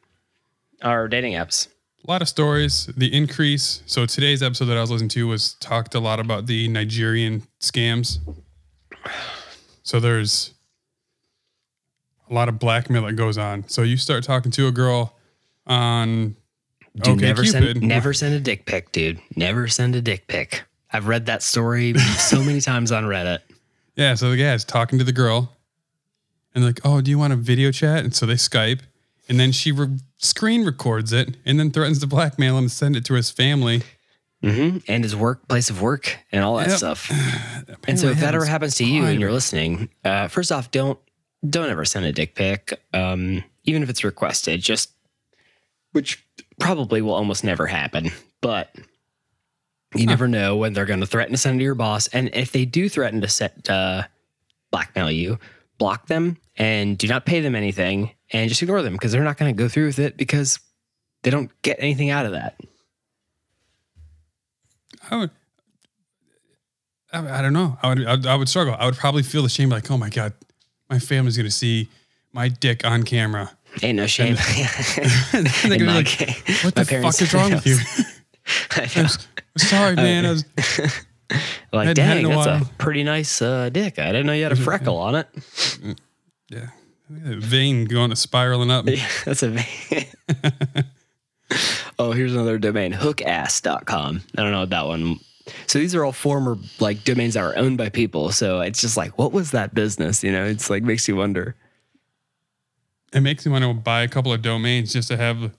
or 0.84 1.06
dating 1.08 1.34
apps? 1.34 1.68
a 2.04 2.10
lot 2.10 2.20
of 2.20 2.28
stories 2.28 2.86
the 2.96 3.14
increase 3.14 3.80
so 3.86 4.06
today's 4.06 4.42
episode 4.42 4.64
that 4.64 4.76
i 4.76 4.80
was 4.80 4.90
listening 4.90 5.08
to 5.08 5.28
was 5.28 5.54
talked 5.60 5.94
a 5.94 6.00
lot 6.00 6.18
about 6.18 6.46
the 6.46 6.66
nigerian 6.66 7.44
scams 7.60 8.18
so 9.92 10.00
there's 10.00 10.54
a 12.30 12.32
lot 12.32 12.48
of 12.48 12.58
blackmail 12.58 13.02
that 13.02 13.12
goes 13.12 13.36
on 13.36 13.68
so 13.68 13.82
you 13.82 13.98
start 13.98 14.24
talking 14.24 14.50
to 14.50 14.66
a 14.66 14.72
girl 14.72 15.14
on 15.66 16.34
Dude, 16.96 17.08
okay 17.08 17.26
never 17.26 17.42
cupid 17.42 17.76
send 17.76 17.82
never 17.82 18.14
send 18.14 18.34
a 18.34 18.40
dick 18.40 18.64
pic, 18.64 18.90
dude. 18.92 19.20
Never 19.36 19.68
send 19.68 19.94
a 19.94 20.00
dick 20.00 20.28
pic. 20.28 20.64
I've 20.90 21.08
read 21.08 21.26
that 21.26 21.42
story 21.42 21.92
so 22.18 22.42
many 22.42 22.62
times 22.62 22.90
on 22.90 23.04
Reddit. 23.04 23.40
yeah 23.94 24.14
so 24.14 24.30
the 24.30 24.38
guy's 24.38 24.64
talking 24.64 24.98
to 24.98 25.04
the 25.04 25.12
girl 25.12 25.52
and 26.54 26.64
like 26.64 26.80
oh 26.84 27.02
do 27.02 27.10
you 27.10 27.18
want 27.18 27.34
a 27.34 27.36
video 27.36 27.70
chat 27.70 28.02
and 28.02 28.14
so 28.14 28.24
they 28.24 28.34
skype 28.34 28.80
and 29.28 29.38
then 29.38 29.52
she 29.52 29.72
re- 29.72 29.98
screen 30.16 30.64
records 30.64 31.12
it 31.12 31.36
and 31.44 31.60
then 31.60 31.70
threatens 31.70 31.98
to 31.98 32.06
blackmail 32.06 32.56
him 32.56 32.64
and 32.64 32.72
send 32.72 32.96
it 32.96 33.04
to 33.04 33.12
his 33.12 33.30
family 33.30 33.82
hmm 34.42 34.78
And 34.88 35.04
his 35.04 35.14
work, 35.16 35.46
place 35.48 35.70
of 35.70 35.80
work, 35.80 36.18
and 36.32 36.42
all 36.44 36.56
that 36.56 36.68
Yep. 36.68 36.78
stuff. 36.78 37.10
And 37.88 37.98
so, 37.98 38.08
if 38.08 38.20
that 38.20 38.34
ever 38.34 38.44
happens 38.44 38.48
happens 38.48 38.74
to 38.76 38.84
you 38.84 39.04
and 39.04 39.20
you're 39.20 39.32
listening, 39.32 39.88
uh, 40.04 40.28
first 40.28 40.52
off, 40.52 40.70
don't 40.70 40.98
don't 41.48 41.68
ever 41.70 41.84
send 41.84 42.04
a 42.04 42.12
dick 42.12 42.34
pic, 42.34 42.78
um, 42.92 43.42
even 43.64 43.82
if 43.82 43.88
it's 43.90 44.04
requested. 44.04 44.60
Just 44.60 44.92
which 45.92 46.24
probably 46.60 47.02
will 47.02 47.14
almost 47.14 47.44
never 47.44 47.66
happen, 47.66 48.10
but 48.40 48.74
you 49.94 50.06
never 50.06 50.26
know 50.28 50.56
when 50.56 50.72
they're 50.72 50.86
going 50.86 51.00
to 51.00 51.06
threaten 51.06 51.32
to 51.32 51.38
send 51.38 51.56
it 51.56 51.58
to 51.58 51.64
your 51.64 51.74
boss. 51.74 52.06
And 52.08 52.30
if 52.34 52.52
they 52.52 52.64
do 52.64 52.88
threaten 52.88 53.20
to 53.20 53.28
set 53.28 53.68
uh, 53.68 54.04
blackmail 54.70 55.10
you, 55.10 55.38
block 55.78 56.06
them 56.06 56.38
and 56.56 56.96
do 56.96 57.06
not 57.08 57.26
pay 57.26 57.40
them 57.40 57.54
anything, 57.54 58.12
and 58.32 58.48
just 58.48 58.62
ignore 58.62 58.82
them 58.82 58.92
because 58.94 59.12
they're 59.12 59.24
not 59.24 59.36
going 59.38 59.54
to 59.54 59.58
go 59.62 59.68
through 59.68 59.86
with 59.86 59.98
it 59.98 60.16
because 60.16 60.58
they 61.22 61.30
don't 61.30 61.50
get 61.62 61.76
anything 61.80 62.10
out 62.10 62.26
of 62.26 62.32
that. 62.32 62.58
I 65.12 65.16
would. 65.16 65.30
I, 67.12 67.38
I 67.38 67.42
don't 67.42 67.52
know. 67.52 67.76
I 67.82 67.88
would. 67.88 68.06
I, 68.26 68.32
I 68.32 68.36
would 68.36 68.48
struggle. 68.48 68.74
I 68.78 68.86
would 68.86 68.96
probably 68.96 69.22
feel 69.22 69.42
the 69.42 69.50
shame. 69.50 69.68
Like, 69.68 69.90
oh 69.90 69.98
my 69.98 70.08
god, 70.08 70.32
my 70.88 70.98
family's 70.98 71.36
gonna 71.36 71.50
see 71.50 71.88
my 72.32 72.48
dick 72.48 72.86
on 72.86 73.02
camera. 73.02 73.50
Ain't 73.82 73.96
no 73.96 74.06
shame. 74.06 74.34
They're 75.32 75.40
In 75.42 75.46
gonna 75.62 75.78
be 75.78 75.84
my 75.84 75.96
like, 75.96 76.06
case, 76.06 76.64
what 76.64 76.74
the 76.74 76.84
fuck 76.86 77.20
is 77.20 77.34
wrong 77.34 77.52
with 77.52 77.66
you? 77.66 77.76
I'm 78.96 79.08
sorry, 79.58 79.96
man. 79.96 80.24
I 80.24 80.30
was, 80.30 80.44
Like, 81.72 81.88
Hadn't 81.88 82.04
had 82.04 82.16
it 82.18 82.22
dang, 82.22 82.32
in 82.32 82.38
a 82.38 82.44
that's 82.44 82.68
a 82.70 82.74
pretty 82.74 83.04
nice 83.04 83.40
uh, 83.40 83.68
dick. 83.70 83.98
I 83.98 84.06
didn't 84.06 84.26
know 84.26 84.34
you 84.34 84.42
had 84.42 84.52
a 84.52 84.56
freckle 84.56 84.98
on 84.98 85.14
it. 85.14 85.28
yeah, 86.50 86.66
vein 87.08 87.84
going 87.86 88.10
to 88.10 88.16
spiraling 88.16 88.70
up. 88.70 88.86
Yeah, 88.86 89.06
that's 89.24 89.42
a. 89.42 89.52
oh, 91.98 92.12
here's 92.12 92.34
another 92.34 92.58
domain, 92.58 92.92
hookass.com. 92.92 94.22
I 94.36 94.42
don't 94.42 94.52
know 94.52 94.60
what 94.60 94.70
that 94.70 94.86
one. 94.86 95.18
So 95.66 95.78
these 95.78 95.94
are 95.94 96.04
all 96.04 96.12
former 96.12 96.56
like 96.78 97.04
domains 97.04 97.34
that 97.34 97.42
were 97.42 97.56
owned 97.56 97.78
by 97.78 97.88
people. 97.88 98.30
So 98.30 98.60
it's 98.60 98.80
just 98.80 98.96
like, 98.96 99.18
what 99.18 99.32
was 99.32 99.50
that 99.50 99.74
business? 99.74 100.22
You 100.22 100.32
know, 100.32 100.44
it's 100.44 100.70
like 100.70 100.82
makes 100.82 101.08
you 101.08 101.16
wonder. 101.16 101.56
It 103.12 103.20
makes 103.20 103.44
me 103.44 103.52
want 103.52 103.64
to 103.64 103.74
buy 103.74 104.02
a 104.02 104.08
couple 104.08 104.32
of 104.32 104.40
domains 104.40 104.92
just 104.92 105.08
to 105.08 105.16
have 105.16 105.52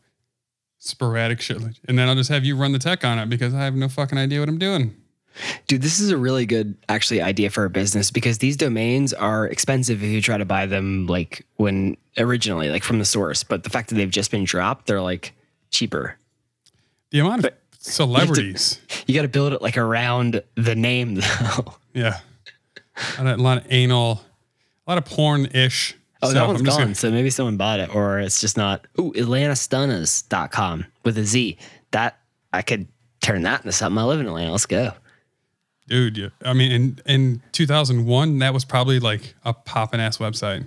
sporadic 0.79 1.39
shit, 1.39 1.61
and 1.87 1.99
then 1.99 2.09
I'll 2.09 2.15
just 2.15 2.29
have 2.29 2.43
you 2.43 2.57
run 2.57 2.71
the 2.71 2.79
tech 2.79 3.05
on 3.05 3.19
it 3.19 3.29
because 3.29 3.53
I 3.53 3.63
have 3.63 3.75
no 3.75 3.87
fucking 3.87 4.17
idea 4.17 4.39
what 4.39 4.49
I'm 4.49 4.57
doing. 4.57 4.95
Dude, 5.67 5.81
this 5.81 5.99
is 5.99 6.11
a 6.11 6.17
really 6.17 6.45
good 6.45 6.75
actually 6.89 7.21
idea 7.21 7.49
for 7.49 7.65
a 7.65 7.69
business 7.69 8.11
because 8.11 8.37
these 8.39 8.57
domains 8.57 9.13
are 9.13 9.47
expensive 9.47 10.03
if 10.03 10.09
you 10.09 10.21
try 10.21 10.37
to 10.37 10.45
buy 10.45 10.65
them 10.65 11.07
like 11.07 11.45
when 11.55 11.97
originally, 12.17 12.69
like 12.69 12.83
from 12.83 12.99
the 12.99 13.05
source. 13.05 13.43
But 13.43 13.63
the 13.63 13.69
fact 13.69 13.89
that 13.89 13.95
they've 13.95 14.09
just 14.09 14.31
been 14.31 14.43
dropped, 14.43 14.87
they're 14.87 15.01
like 15.01 15.33
cheaper. 15.73 16.17
The 17.11 17.19
amount 17.19 17.39
of 17.39 17.43
But 17.43 17.59
celebrities. 17.79 18.79
You 19.07 19.13
got 19.15 19.23
to 19.23 19.27
build 19.27 19.51
it 19.51 19.61
like 19.61 19.77
around 19.77 20.41
the 20.55 20.75
name 20.75 21.15
though. 21.15 21.75
Yeah. 21.93 22.19
A 23.17 23.23
lot, 23.23 23.33
of, 23.33 23.39
a 23.39 23.43
lot 23.43 23.57
of 23.57 23.65
anal, 23.69 24.21
a 24.87 24.91
lot 24.91 24.97
of 24.97 25.05
porn 25.05 25.47
ish. 25.47 25.95
Oh, 26.21 26.31
that 26.31 26.47
one's 26.47 26.61
gone. 26.61 26.95
so 26.95 27.11
maybe 27.11 27.29
someone 27.29 27.57
bought 27.57 27.81
it 27.81 27.93
or 27.93 28.19
it's 28.19 28.39
just 28.39 28.55
not. 28.55 28.87
Ooh, 28.97 29.11
AtlantaStunners.com 29.11 30.85
with 31.03 31.17
a 31.17 31.25
Z. 31.25 31.57
That 31.91 32.17
I 32.53 32.61
could 32.61 32.87
turn 33.21 33.41
that 33.41 33.61
into 33.61 33.73
something. 33.73 33.97
I 33.97 34.03
live 34.05 34.21
in 34.21 34.27
Atlanta. 34.27 34.51
Let's 34.51 34.65
go. 34.65 34.93
Dude, 35.87 36.17
yeah. 36.17 36.29
I 36.45 36.53
mean, 36.53 36.71
in, 36.71 36.99
in 37.05 37.41
2001, 37.51 38.39
that 38.39 38.53
was 38.53 38.63
probably 38.63 38.99
like 38.99 39.33
a 39.43 39.53
poppin' 39.53 39.99
ass 39.99 40.17
website. 40.17 40.65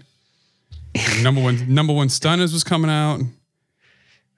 number 1.23 1.40
one, 1.40 1.73
number 1.73 1.95
one 1.95 2.11
stunners 2.11 2.53
was 2.53 2.64
coming 2.64 2.90
out. 2.90 3.21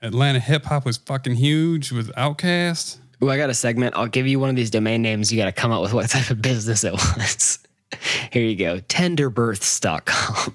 Atlanta 0.02 0.38
hip 0.40 0.64
hop 0.64 0.84
was 0.84 0.96
fucking 0.96 1.34
huge 1.34 1.90
with 1.92 2.08
Outkast. 2.14 2.98
Ooh, 3.22 3.30
I 3.30 3.36
got 3.36 3.50
a 3.50 3.54
segment. 3.54 3.96
I'll 3.96 4.06
give 4.06 4.26
you 4.28 4.38
one 4.38 4.48
of 4.50 4.56
these 4.56 4.70
domain 4.70 5.02
names. 5.02 5.32
You 5.32 5.38
got 5.38 5.46
to 5.46 5.52
come 5.52 5.72
up 5.72 5.82
with 5.82 5.92
what 5.92 6.08
type 6.08 6.30
of 6.30 6.40
business 6.40 6.84
it 6.84 6.92
was. 6.92 7.58
Here 8.32 8.44
you 8.44 8.54
go. 8.56 8.78
Tenderbirths.com. 8.80 10.54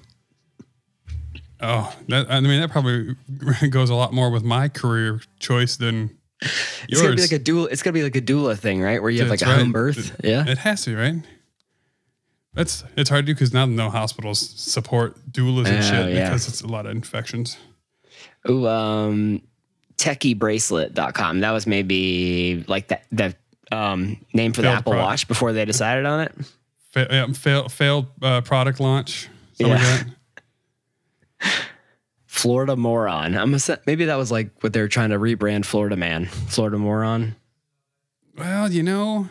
Oh, 1.60 1.94
that, 2.08 2.30
I 2.30 2.40
mean, 2.40 2.60
that 2.60 2.70
probably 2.70 3.16
goes 3.70 3.90
a 3.90 3.94
lot 3.94 4.12
more 4.12 4.30
with 4.30 4.42
my 4.44 4.68
career 4.68 5.20
choice 5.40 5.76
than 5.76 6.16
yours. 6.40 6.52
It's 6.88 7.00
gonna 7.02 7.14
be 7.16 7.22
like 7.22 7.32
a 7.32 7.38
dual. 7.38 7.66
It's 7.68 7.82
gonna 7.82 7.92
be 7.94 8.02
like 8.02 8.16
a 8.16 8.20
doula 8.20 8.58
thing, 8.58 8.82
right? 8.82 9.00
Where 9.00 9.10
you 9.10 9.20
have 9.20 9.30
like 9.30 9.40
That's 9.40 9.50
a 9.50 9.56
home 9.56 9.72
birth. 9.72 10.18
It- 10.20 10.28
Yeah. 10.28 10.44
It 10.46 10.58
has 10.58 10.82
to, 10.84 10.90
be 10.90 10.96
right? 10.96 11.14
That's 12.54 12.84
it's 12.96 13.08
hard 13.10 13.24
to 13.24 13.32
do 13.32 13.34
because 13.34 13.52
now 13.52 13.66
no 13.66 13.88
hospitals 13.90 14.38
support 14.60 15.16
doulas 15.32 15.66
and 15.66 15.78
Oh, 15.78 15.80
shit 15.80 16.14
yeah. 16.14 16.28
because 16.28 16.48
it's 16.48 16.60
a 16.62 16.66
lot 16.68 16.86
of 16.86 16.92
infections. 16.92 17.56
Ooh, 18.48 18.66
um, 18.66 19.42
techiebracelet.com. 19.96 21.40
That 21.40 21.50
was 21.52 21.66
maybe 21.66 22.64
like 22.68 22.88
the, 22.88 23.00
the 23.12 23.34
um, 23.72 24.24
name 24.32 24.52
for 24.52 24.62
the 24.62 24.68
Apple 24.68 24.92
product. 24.92 25.08
Watch 25.08 25.28
before 25.28 25.52
they 25.52 25.64
decided 25.64 26.04
on 26.06 26.20
it. 26.20 26.34
Fa- 26.90 27.08
yeah, 27.10 27.26
fail, 27.32 27.68
failed 27.68 28.06
uh, 28.22 28.40
product 28.42 28.80
launch. 28.80 29.28
Yeah. 29.56 30.04
like. 31.40 31.52
Florida 32.26 32.74
Moron. 32.74 33.36
I'm 33.36 33.54
a, 33.54 33.58
maybe 33.86 34.06
that 34.06 34.16
was 34.16 34.32
like 34.32 34.50
what 34.60 34.72
they 34.72 34.80
were 34.80 34.88
trying 34.88 35.10
to 35.10 35.18
rebrand 35.18 35.64
Florida 35.64 35.96
Man. 35.96 36.26
Florida 36.26 36.76
Moron. 36.76 37.36
Well, 38.36 38.72
you 38.72 38.82
know, 38.82 39.28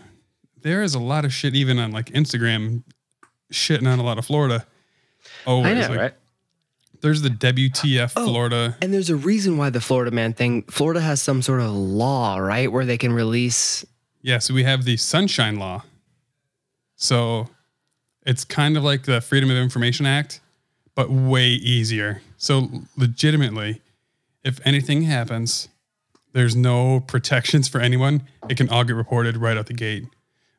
there 0.61 0.81
is 0.81 0.95
a 0.95 0.99
lot 0.99 1.25
of 1.25 1.33
shit 1.33 1.53
even 1.53 1.79
on 1.79 1.91
like 1.91 2.07
Instagram 2.07 2.83
shitting 3.51 3.91
on 3.91 3.99
a 3.99 4.03
lot 4.03 4.17
of 4.17 4.25
Florida. 4.25 4.65
Oh, 5.45 5.63
I 5.63 5.73
know, 5.73 5.93
right? 5.93 6.13
There's 7.03 7.21
the 7.21 7.29
WTF 7.29 8.13
Oh. 8.15 8.25
Florida. 8.25 8.77
And 8.81 8.93
there's 8.93 9.09
a 9.09 9.15
reason 9.15 9.57
why 9.57 9.69
the 9.69 9.81
Florida 9.81 10.09
man 10.11 10.33
thing. 10.33 10.63
Florida 10.63 11.01
has 11.01 11.21
some 11.21 11.41
sort 11.41 11.61
of 11.61 11.71
law, 11.71 12.37
right, 12.37 12.71
where 12.71 12.85
they 12.85 12.97
can 12.97 13.13
release. 13.13 13.85
Yeah, 14.21 14.39
so 14.39 14.53
we 14.53 14.63
have 14.63 14.85
the 14.85 14.97
Sunshine 14.97 15.57
Law. 15.57 15.83
So 16.95 17.49
it's 18.25 18.45
kind 18.45 18.77
of 18.77 18.83
like 18.83 19.03
the 19.03 19.21
Freedom 19.21 19.49
of 19.51 19.57
Information 19.57 20.05
Act, 20.05 20.39
but 20.95 21.11
way 21.11 21.49
easier. 21.49 22.21
So 22.37 22.69
legitimately, 22.97 23.81
if 24.43 24.59
anything 24.65 25.03
happens, 25.03 25.67
there's 26.31 26.55
no 26.55 27.01
protections 27.01 27.67
for 27.67 27.79
anyone. 27.81 28.23
It 28.49 28.57
can 28.57 28.69
all 28.69 28.83
get 28.83 28.95
reported 28.95 29.37
right 29.37 29.57
out 29.57 29.65
the 29.67 29.73
gate 29.73 30.05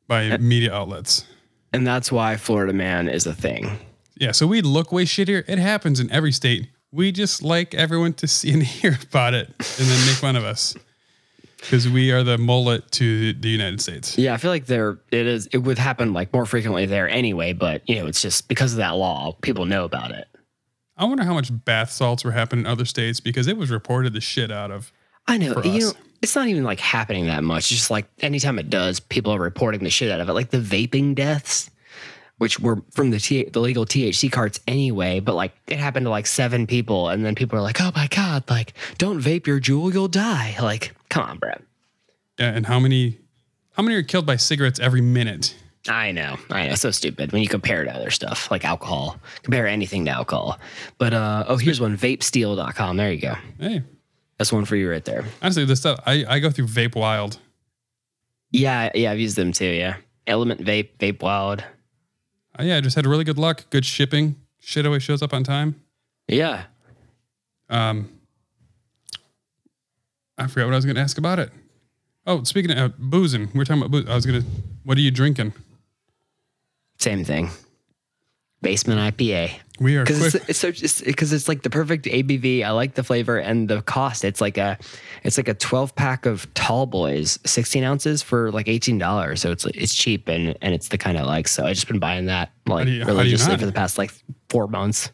by 0.06 0.36
media 0.38 0.72
outlets. 0.74 1.24
And 1.72 1.86
that's 1.86 2.12
why 2.12 2.36
Florida 2.36 2.72
man 2.72 3.08
is 3.08 3.26
a 3.26 3.34
thing. 3.34 3.78
Yeah, 4.16 4.32
so 4.32 4.46
we 4.46 4.62
look 4.62 4.92
way 4.92 5.04
shittier. 5.04 5.44
It 5.48 5.58
happens 5.58 6.00
in 6.00 6.10
every 6.10 6.32
state. 6.32 6.68
We 6.92 7.10
just 7.10 7.42
like 7.42 7.74
everyone 7.74 8.14
to 8.14 8.28
see 8.28 8.52
and 8.52 8.62
hear 8.62 8.98
about 9.10 9.34
it 9.34 9.48
and 9.48 9.88
then 9.88 10.06
make 10.06 10.16
fun 10.16 10.36
of 10.36 10.44
us 10.44 10.74
because 11.64 11.88
we 11.88 12.12
are 12.12 12.22
the 12.22 12.38
mullet 12.38 12.90
to 12.92 13.32
the 13.32 13.48
United 13.48 13.80
States. 13.80 14.16
Yeah, 14.18 14.34
I 14.34 14.36
feel 14.36 14.50
like 14.50 14.66
there 14.66 14.98
it 15.10 15.26
is. 15.26 15.46
It 15.48 15.58
would 15.58 15.78
happen 15.78 16.12
like 16.12 16.32
more 16.32 16.46
frequently 16.46 16.86
there 16.86 17.08
anyway, 17.08 17.52
but 17.52 17.82
you 17.88 17.96
know, 17.96 18.06
it's 18.06 18.22
just 18.22 18.48
because 18.48 18.72
of 18.72 18.78
that 18.78 18.90
law, 18.90 19.32
people 19.42 19.64
know 19.64 19.84
about 19.84 20.10
it. 20.10 20.28
I 20.96 21.06
wonder 21.06 21.24
how 21.24 21.34
much 21.34 21.50
bath 21.64 21.90
salts 21.90 22.24
were 22.24 22.30
happening 22.30 22.66
in 22.66 22.70
other 22.70 22.84
states 22.84 23.18
because 23.18 23.48
it 23.48 23.56
was 23.56 23.70
reported 23.70 24.12
the 24.12 24.20
shit 24.20 24.52
out 24.52 24.70
of. 24.70 24.92
I 25.26 25.38
know. 25.38 25.60
You 25.62 25.80
know, 25.80 25.92
it's 26.22 26.36
not 26.36 26.48
even 26.48 26.64
like 26.64 26.80
happening 26.80 27.26
that 27.26 27.42
much. 27.42 27.70
It's 27.70 27.80
just 27.80 27.90
like 27.90 28.06
anytime 28.20 28.58
it 28.58 28.70
does, 28.70 29.00
people 29.00 29.32
are 29.34 29.40
reporting 29.40 29.82
the 29.82 29.90
shit 29.90 30.10
out 30.10 30.20
of 30.20 30.28
it. 30.28 30.32
Like 30.34 30.50
the 30.50 30.58
vaping 30.58 31.14
deaths, 31.14 31.70
which 32.44 32.60
were 32.60 32.82
from 32.90 33.08
the 33.08 33.18
T- 33.18 33.48
the 33.50 33.58
legal 33.58 33.86
THC 33.86 34.30
carts 34.30 34.60
anyway, 34.68 35.18
but 35.18 35.34
like 35.34 35.52
it 35.66 35.78
happened 35.78 36.04
to 36.04 36.10
like 36.10 36.26
seven 36.26 36.66
people, 36.66 37.08
and 37.08 37.24
then 37.24 37.34
people 37.34 37.58
are 37.58 37.62
like, 37.62 37.80
"Oh 37.80 37.90
my 37.96 38.06
god, 38.08 38.44
like 38.50 38.74
don't 38.98 39.18
vape 39.18 39.46
your 39.46 39.58
Juul, 39.58 39.94
you'll 39.94 40.08
die." 40.08 40.54
Like, 40.60 40.92
come 41.08 41.24
on, 41.24 41.38
bro. 41.38 41.52
Yeah, 42.38 42.50
and 42.50 42.66
how 42.66 42.78
many, 42.78 43.18
how 43.72 43.82
many 43.82 43.96
are 43.96 44.02
killed 44.02 44.26
by 44.26 44.36
cigarettes 44.36 44.78
every 44.78 45.00
minute? 45.00 45.54
I 45.88 46.12
know, 46.12 46.36
I 46.50 46.68
know, 46.68 46.74
so 46.74 46.90
stupid 46.90 47.32
when 47.32 47.40
you 47.40 47.48
compare 47.48 47.80
it 47.82 47.86
to 47.86 47.94
other 47.96 48.10
stuff 48.10 48.50
like 48.50 48.66
alcohol. 48.66 49.18
Compare 49.42 49.66
anything 49.66 50.04
to 50.04 50.10
alcohol. 50.10 50.58
But 50.98 51.14
uh, 51.14 51.44
oh, 51.48 51.56
here's 51.56 51.80
one: 51.80 51.96
vapesteel.com. 51.96 52.98
There 52.98 53.10
you 53.10 53.20
go. 53.22 53.34
Hey, 53.58 53.82
That's 54.36 54.52
one 54.52 54.66
for 54.66 54.76
you 54.76 54.90
right 54.90 55.04
there. 55.06 55.24
honestly, 55.40 55.64
this 55.64 55.80
stuff 55.80 55.98
I, 56.04 56.26
I 56.28 56.38
go 56.40 56.50
through 56.50 56.66
Vape 56.66 56.94
Wild. 56.94 57.38
Yeah, 58.50 58.90
yeah, 58.94 59.12
I've 59.12 59.18
used 59.18 59.36
them 59.36 59.52
too. 59.52 59.64
Yeah, 59.64 59.96
Element 60.26 60.60
Vape, 60.62 60.90
Vape 60.98 61.22
Wild. 61.22 61.64
Uh, 62.58 62.62
yeah, 62.62 62.76
I 62.76 62.80
just 62.80 62.96
had 62.96 63.06
really 63.06 63.24
good 63.24 63.38
luck, 63.38 63.64
good 63.70 63.84
shipping. 63.84 64.36
Shit 64.60 64.86
always 64.86 65.02
shows 65.02 65.22
up 65.22 65.34
on 65.34 65.44
time. 65.44 65.80
Yeah, 66.28 66.64
Um, 67.68 68.08
I 70.38 70.46
forgot 70.46 70.66
what 70.66 70.72
I 70.72 70.76
was 70.76 70.84
going 70.84 70.96
to 70.96 71.02
ask 71.02 71.18
about 71.18 71.38
it. 71.38 71.50
Oh, 72.26 72.42
speaking 72.44 72.70
of 72.70 72.78
uh, 72.78 72.94
boozing, 72.98 73.50
we 73.54 73.60
are 73.60 73.64
talking 73.64 73.82
about 73.82 73.90
booze. 73.90 74.08
I 74.08 74.14
was 74.14 74.24
going 74.24 74.40
to, 74.42 74.48
what 74.84 74.96
are 74.96 75.00
you 75.02 75.10
drinking? 75.10 75.52
same 76.98 77.24
thing. 77.24 77.50
Basement 78.64 79.16
IPA. 79.16 79.52
We 79.80 79.96
are 79.96 80.04
Because 80.04 80.34
it's, 80.34 80.48
it's 80.48 80.58
so 80.58 80.72
because 81.04 81.32
it's 81.32 81.48
like 81.48 81.62
the 81.62 81.70
perfect 81.70 82.04
ABV. 82.06 82.64
I 82.64 82.70
like 82.70 82.94
the 82.94 83.02
flavor 83.04 83.38
and 83.38 83.68
the 83.68 83.82
cost. 83.82 84.24
It's 84.24 84.40
like 84.40 84.56
a 84.58 84.78
it's 85.24 85.36
like 85.36 85.48
a 85.48 85.54
twelve 85.54 85.94
pack 85.96 86.26
of 86.26 86.52
Tall 86.54 86.86
Boys, 86.86 87.38
sixteen 87.44 87.82
ounces 87.84 88.22
for 88.22 88.50
like 88.52 88.68
eighteen 88.68 88.98
dollars. 88.98 89.40
So 89.40 89.50
it's 89.52 89.64
it's 89.66 89.94
cheap 89.94 90.28
and 90.28 90.56
and 90.62 90.74
it's 90.74 90.88
the 90.88 90.98
kind 90.98 91.18
I 91.18 91.22
like. 91.24 91.48
So 91.48 91.64
I 91.66 91.72
just 91.72 91.88
been 91.88 91.98
buying 91.98 92.26
that 92.26 92.50
like 92.66 92.86
you- 92.88 93.00
how 93.00 93.06
do 93.06 93.12
you 93.12 93.18
religiously 93.18 93.56
for 93.56 93.66
the 93.66 93.72
past 93.72 93.98
like 93.98 94.12
four 94.48 94.66
months. 94.68 95.10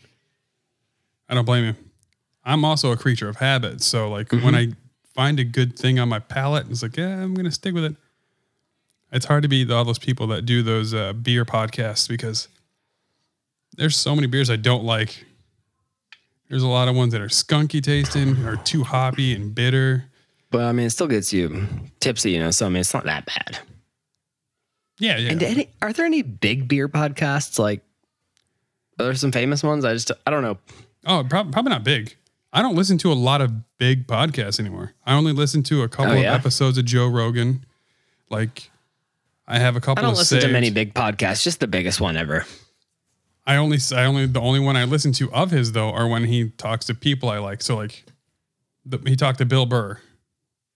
I 1.28 1.34
don't 1.34 1.44
blame 1.44 1.64
you. 1.64 1.74
I'm 2.44 2.64
also 2.64 2.90
a 2.92 2.96
creature 2.96 3.28
of 3.28 3.36
habit. 3.36 3.82
So 3.82 4.08
like 4.10 4.28
Mm-hmm. 4.28 4.44
when 4.44 4.54
I 4.54 4.68
find 5.14 5.40
a 5.40 5.44
good 5.44 5.78
thing 5.78 5.98
on 5.98 6.08
my 6.08 6.18
palate, 6.18 6.66
it's 6.70 6.82
like, 6.82 6.96
yeah, 6.96 7.22
I'm 7.22 7.34
gonna 7.34 7.50
stick 7.50 7.74
with 7.74 7.84
it. 7.84 7.96
It's 9.12 9.26
hard 9.26 9.42
to 9.42 9.48
be 9.48 9.70
all 9.72 9.84
those 9.84 9.98
people 9.98 10.26
that 10.28 10.46
do 10.46 10.62
those 10.62 10.94
uh, 10.94 11.12
beer 11.14 11.44
podcasts 11.44 12.08
because 12.08 12.48
there's 13.80 13.96
so 13.96 14.14
many 14.14 14.26
beers 14.26 14.50
I 14.50 14.56
don't 14.56 14.84
like. 14.84 15.24
There's 16.50 16.62
a 16.62 16.68
lot 16.68 16.88
of 16.88 16.94
ones 16.94 17.12
that 17.12 17.20
are 17.22 17.28
skunky 17.28 17.82
tasting 17.82 18.44
or 18.44 18.56
too 18.56 18.84
hoppy 18.84 19.34
and 19.34 19.54
bitter. 19.54 20.04
But 20.50 20.64
I 20.64 20.72
mean, 20.72 20.86
it 20.86 20.90
still 20.90 21.06
gets 21.06 21.32
you 21.32 21.66
tipsy, 22.00 22.32
you 22.32 22.40
know. 22.40 22.50
So 22.50 22.66
I 22.66 22.68
mean, 22.68 22.80
it's 22.80 22.92
not 22.92 23.04
that 23.04 23.24
bad. 23.24 23.58
Yeah, 24.98 25.16
yeah. 25.16 25.30
And 25.32 25.42
any, 25.42 25.70
are 25.80 25.92
there 25.92 26.04
any 26.04 26.22
big 26.22 26.68
beer 26.68 26.88
podcasts? 26.88 27.58
Like, 27.58 27.82
are 28.98 29.04
there 29.06 29.14
some 29.14 29.32
famous 29.32 29.62
ones? 29.62 29.84
I 29.84 29.94
just 29.94 30.10
I 30.26 30.30
don't 30.30 30.42
know. 30.42 30.58
oh, 31.06 31.24
prob- 31.28 31.52
probably 31.52 31.70
not 31.70 31.84
big. 31.84 32.16
I 32.52 32.62
don't 32.62 32.74
listen 32.74 32.98
to 32.98 33.12
a 33.12 33.14
lot 33.14 33.40
of 33.40 33.52
big 33.78 34.06
podcasts 34.08 34.58
anymore. 34.60 34.92
I 35.06 35.14
only 35.14 35.32
listen 35.32 35.62
to 35.64 35.82
a 35.82 35.88
couple 35.88 36.12
Oh, 36.12 36.16
yeah? 36.16 36.34
of 36.34 36.40
episodes 36.40 36.76
of 36.78 36.84
Joe 36.84 37.06
Rogan. 37.06 37.64
Like, 38.28 38.70
I 39.46 39.58
have 39.60 39.76
a 39.76 39.80
couple. 39.80 40.04
I 40.04 40.06
don't 40.06 40.16
listen 40.18 40.40
to 40.40 40.48
many 40.48 40.70
big 40.70 40.92
podcasts. 40.92 41.44
Just 41.44 41.60
the 41.60 41.68
biggest 41.68 42.00
one 42.00 42.16
ever. 42.16 42.44
I 43.50 43.56
only, 43.56 43.78
I 43.92 44.04
only, 44.04 44.26
the 44.26 44.40
only 44.40 44.60
one 44.60 44.76
I 44.76 44.84
listen 44.84 45.10
to 45.14 45.32
of 45.32 45.50
his 45.50 45.72
though 45.72 45.90
are 45.90 46.06
when 46.06 46.22
he 46.24 46.50
talks 46.50 46.86
to 46.86 46.94
people 46.94 47.28
I 47.28 47.38
like. 47.38 47.62
So 47.62 47.76
like, 47.76 48.04
the, 48.84 48.98
he 49.04 49.16
talked 49.16 49.38
to 49.38 49.44
Bill 49.44 49.66
Burr, 49.66 49.98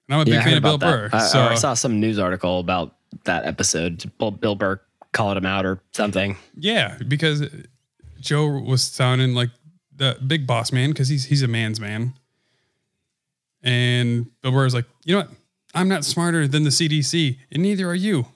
and 0.08 0.14
I'm 0.14 0.20
a 0.20 0.24
big 0.24 0.34
I 0.34 0.42
fan 0.42 0.56
of 0.56 0.64
Bill 0.64 0.74
about 0.74 0.90
Burr. 0.90 1.08
that. 1.10 1.22
I, 1.22 1.26
so 1.26 1.40
I 1.40 1.54
saw 1.54 1.74
some 1.74 2.00
news 2.00 2.18
article 2.18 2.58
about 2.58 2.96
that 3.26 3.46
episode. 3.46 4.10
Bill, 4.18 4.32
Bill 4.32 4.56
Burr 4.56 4.80
called 5.12 5.37
him 5.37 5.46
out 5.46 5.64
or 5.64 5.80
something. 5.92 6.37
yeah, 6.56 6.98
because 7.06 7.48
Joe 8.18 8.48
was 8.48 8.82
sounding 8.82 9.34
like 9.34 9.50
the 9.94 10.18
big 10.26 10.44
boss 10.44 10.72
man 10.72 10.90
because 10.90 11.06
he's 11.06 11.26
he's 11.26 11.42
a 11.42 11.48
man's 11.48 11.78
man, 11.78 12.14
and 13.62 14.26
Bill 14.42 14.50
Burr 14.50 14.66
is 14.66 14.74
like, 14.74 14.87
you 15.04 15.14
know 15.14 15.20
what? 15.20 15.30
I'm 15.76 15.88
not 15.88 16.04
smarter 16.04 16.48
than 16.48 16.64
the 16.64 16.70
CDC, 16.70 17.38
and 17.52 17.62
neither 17.62 17.88
are 17.88 17.94
you. 17.94 18.26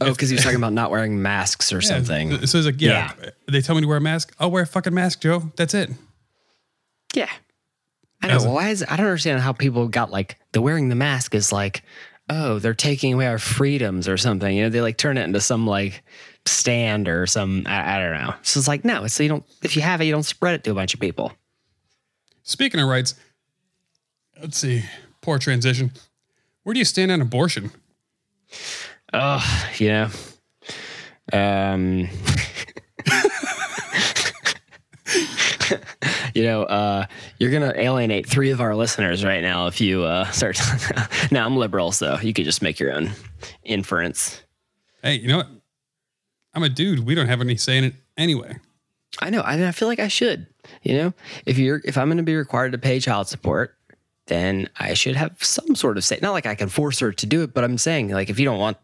Oh, 0.00 0.10
because 0.12 0.28
he 0.30 0.34
was 0.36 0.42
talking 0.44 0.56
about 0.58 0.72
not 0.72 0.90
wearing 0.90 1.20
masks 1.22 1.72
or 1.72 1.76
Yeah, 1.76 1.80
something. 1.88 2.46
So 2.46 2.58
it's 2.58 2.66
like, 2.66 2.80
yeah, 2.80 3.12
they 3.48 3.60
tell 3.60 3.74
me 3.74 3.82
to 3.82 3.86
wear 3.88 3.98
a 3.98 4.00
mask. 4.00 4.34
I'll 4.40 4.50
wear 4.50 4.62
a 4.62 4.66
fucking 4.66 4.94
mask, 4.94 5.20
Joe. 5.20 5.50
That's 5.56 5.74
it. 5.74 5.90
Yeah. 7.14 7.28
I 8.22 8.28
know. 8.28 8.34
As 8.36 8.44
a- 8.44 8.50
Why 8.50 8.68
is 8.70 8.84
I 8.88 8.96
don't 8.96 9.06
understand 9.06 9.40
how 9.40 9.52
people 9.52 9.88
got 9.88 10.10
like 10.10 10.38
the 10.52 10.62
wearing 10.62 10.88
the 10.88 10.94
mask 10.94 11.34
is 11.34 11.52
like, 11.52 11.82
oh, 12.30 12.58
they're 12.58 12.72
taking 12.74 13.12
away 13.14 13.26
our 13.26 13.38
freedoms 13.38 14.08
or 14.08 14.16
something. 14.16 14.56
You 14.56 14.64
know, 14.64 14.68
they 14.70 14.80
like 14.80 14.96
turn 14.96 15.18
it 15.18 15.24
into 15.24 15.40
some 15.40 15.66
like 15.66 16.02
stand 16.46 17.08
or 17.08 17.26
some 17.26 17.64
I, 17.66 17.96
I 17.96 17.98
don't 18.00 18.14
know. 18.14 18.34
So 18.42 18.58
it's 18.58 18.68
like, 18.68 18.84
no, 18.84 19.04
it's 19.04 19.14
so 19.14 19.22
you 19.22 19.28
don't 19.28 19.44
if 19.62 19.76
you 19.76 19.82
have 19.82 20.00
it, 20.00 20.04
you 20.04 20.12
don't 20.12 20.22
spread 20.22 20.54
it 20.54 20.64
to 20.64 20.70
a 20.70 20.74
bunch 20.74 20.94
of 20.94 21.00
people. 21.00 21.32
Speaking 22.44 22.80
of 22.80 22.88
rights, 22.88 23.14
let's 24.40 24.56
see. 24.56 24.84
Poor 25.20 25.38
transition. 25.38 25.92
Where 26.62 26.72
do 26.72 26.78
you 26.78 26.84
stand 26.84 27.10
on 27.12 27.20
abortion? 27.20 27.70
Oh, 29.12 29.68
you 29.78 29.88
know. 29.88 30.08
Um 31.32 32.08
You 36.34 36.44
know, 36.44 36.62
uh, 36.62 37.06
you're 37.38 37.50
gonna 37.50 37.74
alienate 37.76 38.26
three 38.26 38.50
of 38.50 38.60
our 38.60 38.74
listeners 38.74 39.24
right 39.24 39.42
now 39.42 39.66
if 39.66 39.80
you 39.80 40.04
uh, 40.04 40.30
start. 40.30 40.58
now 41.30 41.44
I'm 41.44 41.56
liberal, 41.56 41.92
so 41.92 42.18
you 42.20 42.32
could 42.32 42.44
just 42.44 42.62
make 42.62 42.80
your 42.80 42.92
own 42.92 43.10
inference. 43.64 44.42
Hey, 45.02 45.16
you 45.16 45.28
know 45.28 45.38
what? 45.38 45.48
I'm 46.54 46.62
a 46.62 46.68
dude. 46.68 47.00
We 47.00 47.14
don't 47.14 47.26
have 47.26 47.40
any 47.40 47.56
say 47.56 47.78
in 47.78 47.84
it 47.84 47.94
anyway. 48.16 48.56
I 49.20 49.30
know. 49.30 49.40
I, 49.40 49.68
I 49.68 49.72
feel 49.72 49.88
like 49.88 50.00
I 50.00 50.08
should. 50.08 50.46
You 50.82 50.96
know, 50.96 51.14
if 51.44 51.58
you're 51.58 51.82
if 51.84 51.98
I'm 51.98 52.08
going 52.08 52.16
to 52.18 52.22
be 52.22 52.36
required 52.36 52.72
to 52.72 52.78
pay 52.78 52.98
child 52.98 53.28
support, 53.28 53.76
then 54.26 54.70
I 54.78 54.94
should 54.94 55.16
have 55.16 55.42
some 55.42 55.74
sort 55.74 55.98
of 55.98 56.04
say. 56.04 56.18
Not 56.22 56.32
like 56.32 56.46
I 56.46 56.54
can 56.54 56.68
force 56.68 56.98
her 57.00 57.12
to 57.12 57.26
do 57.26 57.42
it, 57.42 57.52
but 57.52 57.64
I'm 57.64 57.78
saying 57.78 58.08
like 58.08 58.30
if 58.30 58.38
you 58.38 58.44
don't 58.46 58.60
want 58.60 58.78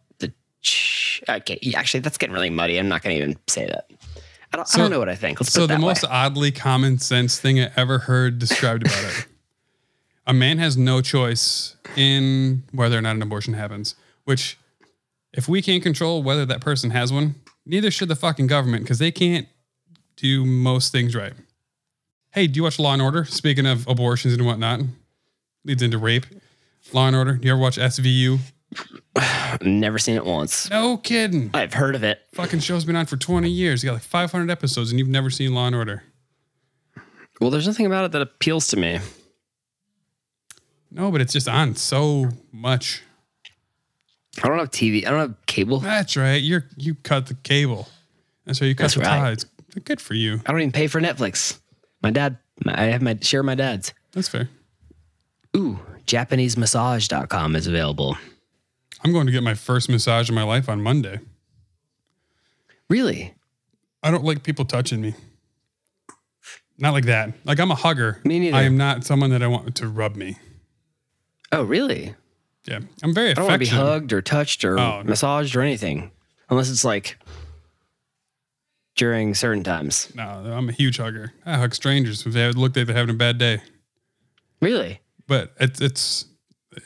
okay, 1.29 1.59
yeah, 1.63 1.79
actually 1.79 2.01
that's 2.01 2.19
getting 2.19 2.35
really 2.35 2.51
muddy. 2.51 2.79
I'm 2.79 2.89
not 2.89 3.03
going 3.03 3.17
to 3.17 3.23
even 3.23 3.39
say 3.47 3.67
that. 3.67 3.91
I 4.53 4.57
don't, 4.57 4.75
I 4.75 4.79
don't 4.79 4.91
know 4.91 4.99
what 4.99 5.09
I 5.09 5.15
think. 5.15 5.41
Let's 5.41 5.53
So 5.53 5.67
the 5.67 5.79
most 5.79 6.03
way. 6.05 6.09
oddly 6.11 6.51
common 6.51 6.99
sense 6.99 7.39
thing 7.39 7.61
I 7.61 7.71
ever 7.77 7.99
heard 7.99 8.39
described 8.39 8.87
about 8.87 9.05
it. 9.05 9.27
A 10.27 10.33
man 10.33 10.59
has 10.59 10.77
no 10.77 11.01
choice 11.01 11.77
in 11.97 12.63
whether 12.73 12.97
or 12.99 13.03
not 13.03 13.17
an 13.17 13.23
abortion 13.23 13.55
happens, 13.55 13.95
which 14.25 14.59
if 15.33 15.49
we 15.49 15.61
can't 15.63 15.83
control 15.83 16.23
whether 16.23 16.47
that 16.47 16.61
person 16.61 16.91
has 16.91 17.13
one, 17.13 17.35
neither 17.67 17.91
should 17.91 18.09
the 18.09 18.17
fucking 18.17 18.47
government 18.47 18.85
because 18.85 18.99
they 18.99 19.11
can't 19.11 19.49
do 20.17 20.45
most 20.45 20.93
things 20.93 21.15
right. 21.15 21.35
Hey, 22.33 22.47
do 22.47 22.59
you 22.59 22.65
watch 22.65 22.79
Law 22.79 22.93
and 22.93 23.03
Order? 23.03 23.25
Speaking 23.25 23.67
of 23.67 23.87
abortions 23.89 24.35
and 24.35 24.45
whatnot, 24.45 24.81
leads 25.65 25.83
into 25.83 25.99
rape. 25.99 26.27
Law 26.93 27.07
and 27.07 27.17
Order. 27.17 27.35
Do 27.35 27.47
you 27.47 27.53
ever 27.53 27.61
watch 27.61 27.77
SVU? 27.79 28.39
Never 29.63 29.99
seen 29.99 30.17
it 30.17 30.25
once. 30.25 30.71
No 30.71 30.97
kidding. 30.97 31.51
I've 31.55 31.75
heard 31.75 31.95
of 31.95 32.05
it. 32.05 32.21
Fucking 32.35 32.61
show's 32.61 32.85
been 32.85 32.97
on 32.97 33.07
for 33.07 33.17
20 33.17 33.49
years. 33.49 33.83
You 33.83 33.89
got 33.89 33.95
like 33.95 34.03
500 34.03 34.51
episodes 34.51 34.91
and 34.91 34.99
you've 34.99 35.09
never 35.09 35.31
seen 35.31 35.55
Law 35.55 35.67
and 35.67 35.77
Order. 35.77 36.03
Well, 37.41 37.51
there's 37.51 37.67
nothing 37.67 37.87
about 37.87 38.05
it 38.05 38.13
that 38.13 38.23
appeals 38.23 38.69
to 38.69 38.77
me. 38.77 39.01
No, 40.91 41.11
but 41.11 41.21
it's 41.21 41.33
just 41.33 41.49
on 41.49 41.77
so 41.77 42.31
much. 42.53 43.03
I 44.43 44.49
don't 44.49 44.59
have 44.59 44.71
TV. 44.71 45.07
I 45.07 45.11
don't 45.11 45.21
have 45.21 45.47
cable. 45.47 45.81
That's 45.81 46.17
right. 46.17 46.37
You're 46.43 46.67
you 46.77 46.95
cut 46.95 47.27
the 47.27 47.35
cable. 47.35 47.89
That's 48.45 48.61
right. 48.61 48.69
You 48.69 48.75
cut 48.75 48.85
That's 48.85 48.95
the 48.95 49.01
right. 49.01 49.19
ties. 49.19 49.47
Good 49.85 50.01
for 50.01 50.15
you. 50.15 50.41
I 50.47 50.53
don't 50.53 50.61
even 50.61 50.73
pay 50.73 50.87
for 50.87 51.01
Netflix. 51.01 51.59
My 52.03 52.11
dad 52.11 52.39
I 52.67 52.85
have 52.85 53.03
my 53.03 53.19
share 53.21 53.41
of 53.41 53.47
my 53.47 53.55
dad's. 53.55 53.93
That's 54.13 54.29
fair. 54.29 54.49
Ooh, 55.57 55.79
JapaneseMassage.com 56.07 57.57
is 57.57 57.67
available. 57.67 58.17
I'm 59.05 59.13
going 59.13 59.27
to 59.27 59.33
get 59.33 59.43
my 59.43 59.55
first 59.55 59.89
massage 59.89 60.29
in 60.29 60.35
my 60.35 60.43
life 60.43 60.69
on 60.69 60.83
Monday. 60.83 61.21
Really? 62.91 63.35
I 64.03 64.11
don't 64.11 64.25
like 64.25 64.43
people 64.43 64.65
touching 64.65 65.01
me. 65.01 65.15
Not 66.79 66.93
like 66.93 67.05
that. 67.07 67.33
Like 67.45 67.59
I'm 67.61 67.71
a 67.71 67.75
hugger. 67.77 68.21
Me 68.25 68.39
neither. 68.39 68.57
I 68.57 68.63
am 68.63 68.77
not 68.77 69.05
someone 69.05 69.31
that 69.31 69.43
I 69.43 69.47
want 69.49 69.75
to 69.77 69.89
rub 69.89 70.17
me. 70.17 70.37
Oh, 71.51 71.63
really? 71.65 72.15
Yeah, 72.67 72.81
I'm 73.03 73.15
very 73.15 73.31
I 73.31 73.35
don't 73.35 73.47
want 73.47 73.55
to 73.55 73.59
be 73.71 73.75
hugged 73.75 74.13
or 74.13 74.21
touched 74.23 74.65
or 74.65 74.79
Oh, 74.79 75.03
no. 75.03 75.05
massaged 75.05 75.57
or 75.57 75.63
anything, 75.63 76.11
unless 76.51 76.69
it's 76.71 76.85
like 76.85 77.19
during 78.97 79.35
certain 79.35 79.65
times. 79.65 80.13
No, 80.15 80.23
I'm 80.25 80.69
a 80.69 80.73
huge 80.73 80.99
hugger. 80.99 81.33
I 81.47 81.57
hug 81.57 81.75
strangers 81.75 82.27
if 82.27 82.33
they 82.33 82.47
look 82.53 82.77
like 82.77 82.87
they're 82.87 82.95
having 82.97 83.15
a 83.15 83.19
bad 83.19 83.39
day. 83.39 83.63
Really? 84.61 85.01
But 85.27 85.53
it's 85.59 85.81
it's 85.81 86.27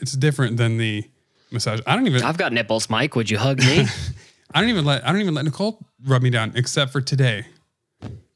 it's 0.00 0.12
different 0.12 0.56
than 0.56 0.78
the 0.78 1.04
massage. 1.52 1.80
I 1.86 1.94
don't 1.96 2.06
even 2.06 2.22
I've 2.22 2.38
got 2.38 2.52
nipples, 2.52 2.88
Mike. 2.90 3.14
Would 3.16 3.30
you 3.30 3.38
hug 3.38 3.58
me? 3.60 3.86
I 4.54 4.60
don't 4.60 4.70
even 4.70 4.84
let 4.84 5.06
I 5.06 5.12
don't 5.12 5.20
even 5.20 5.34
let 5.34 5.44
Nicole 5.44 5.78
rub 6.04 6.22
me 6.22 6.30
down 6.30 6.52
except 6.54 6.92
for 6.92 7.00
today 7.00 7.46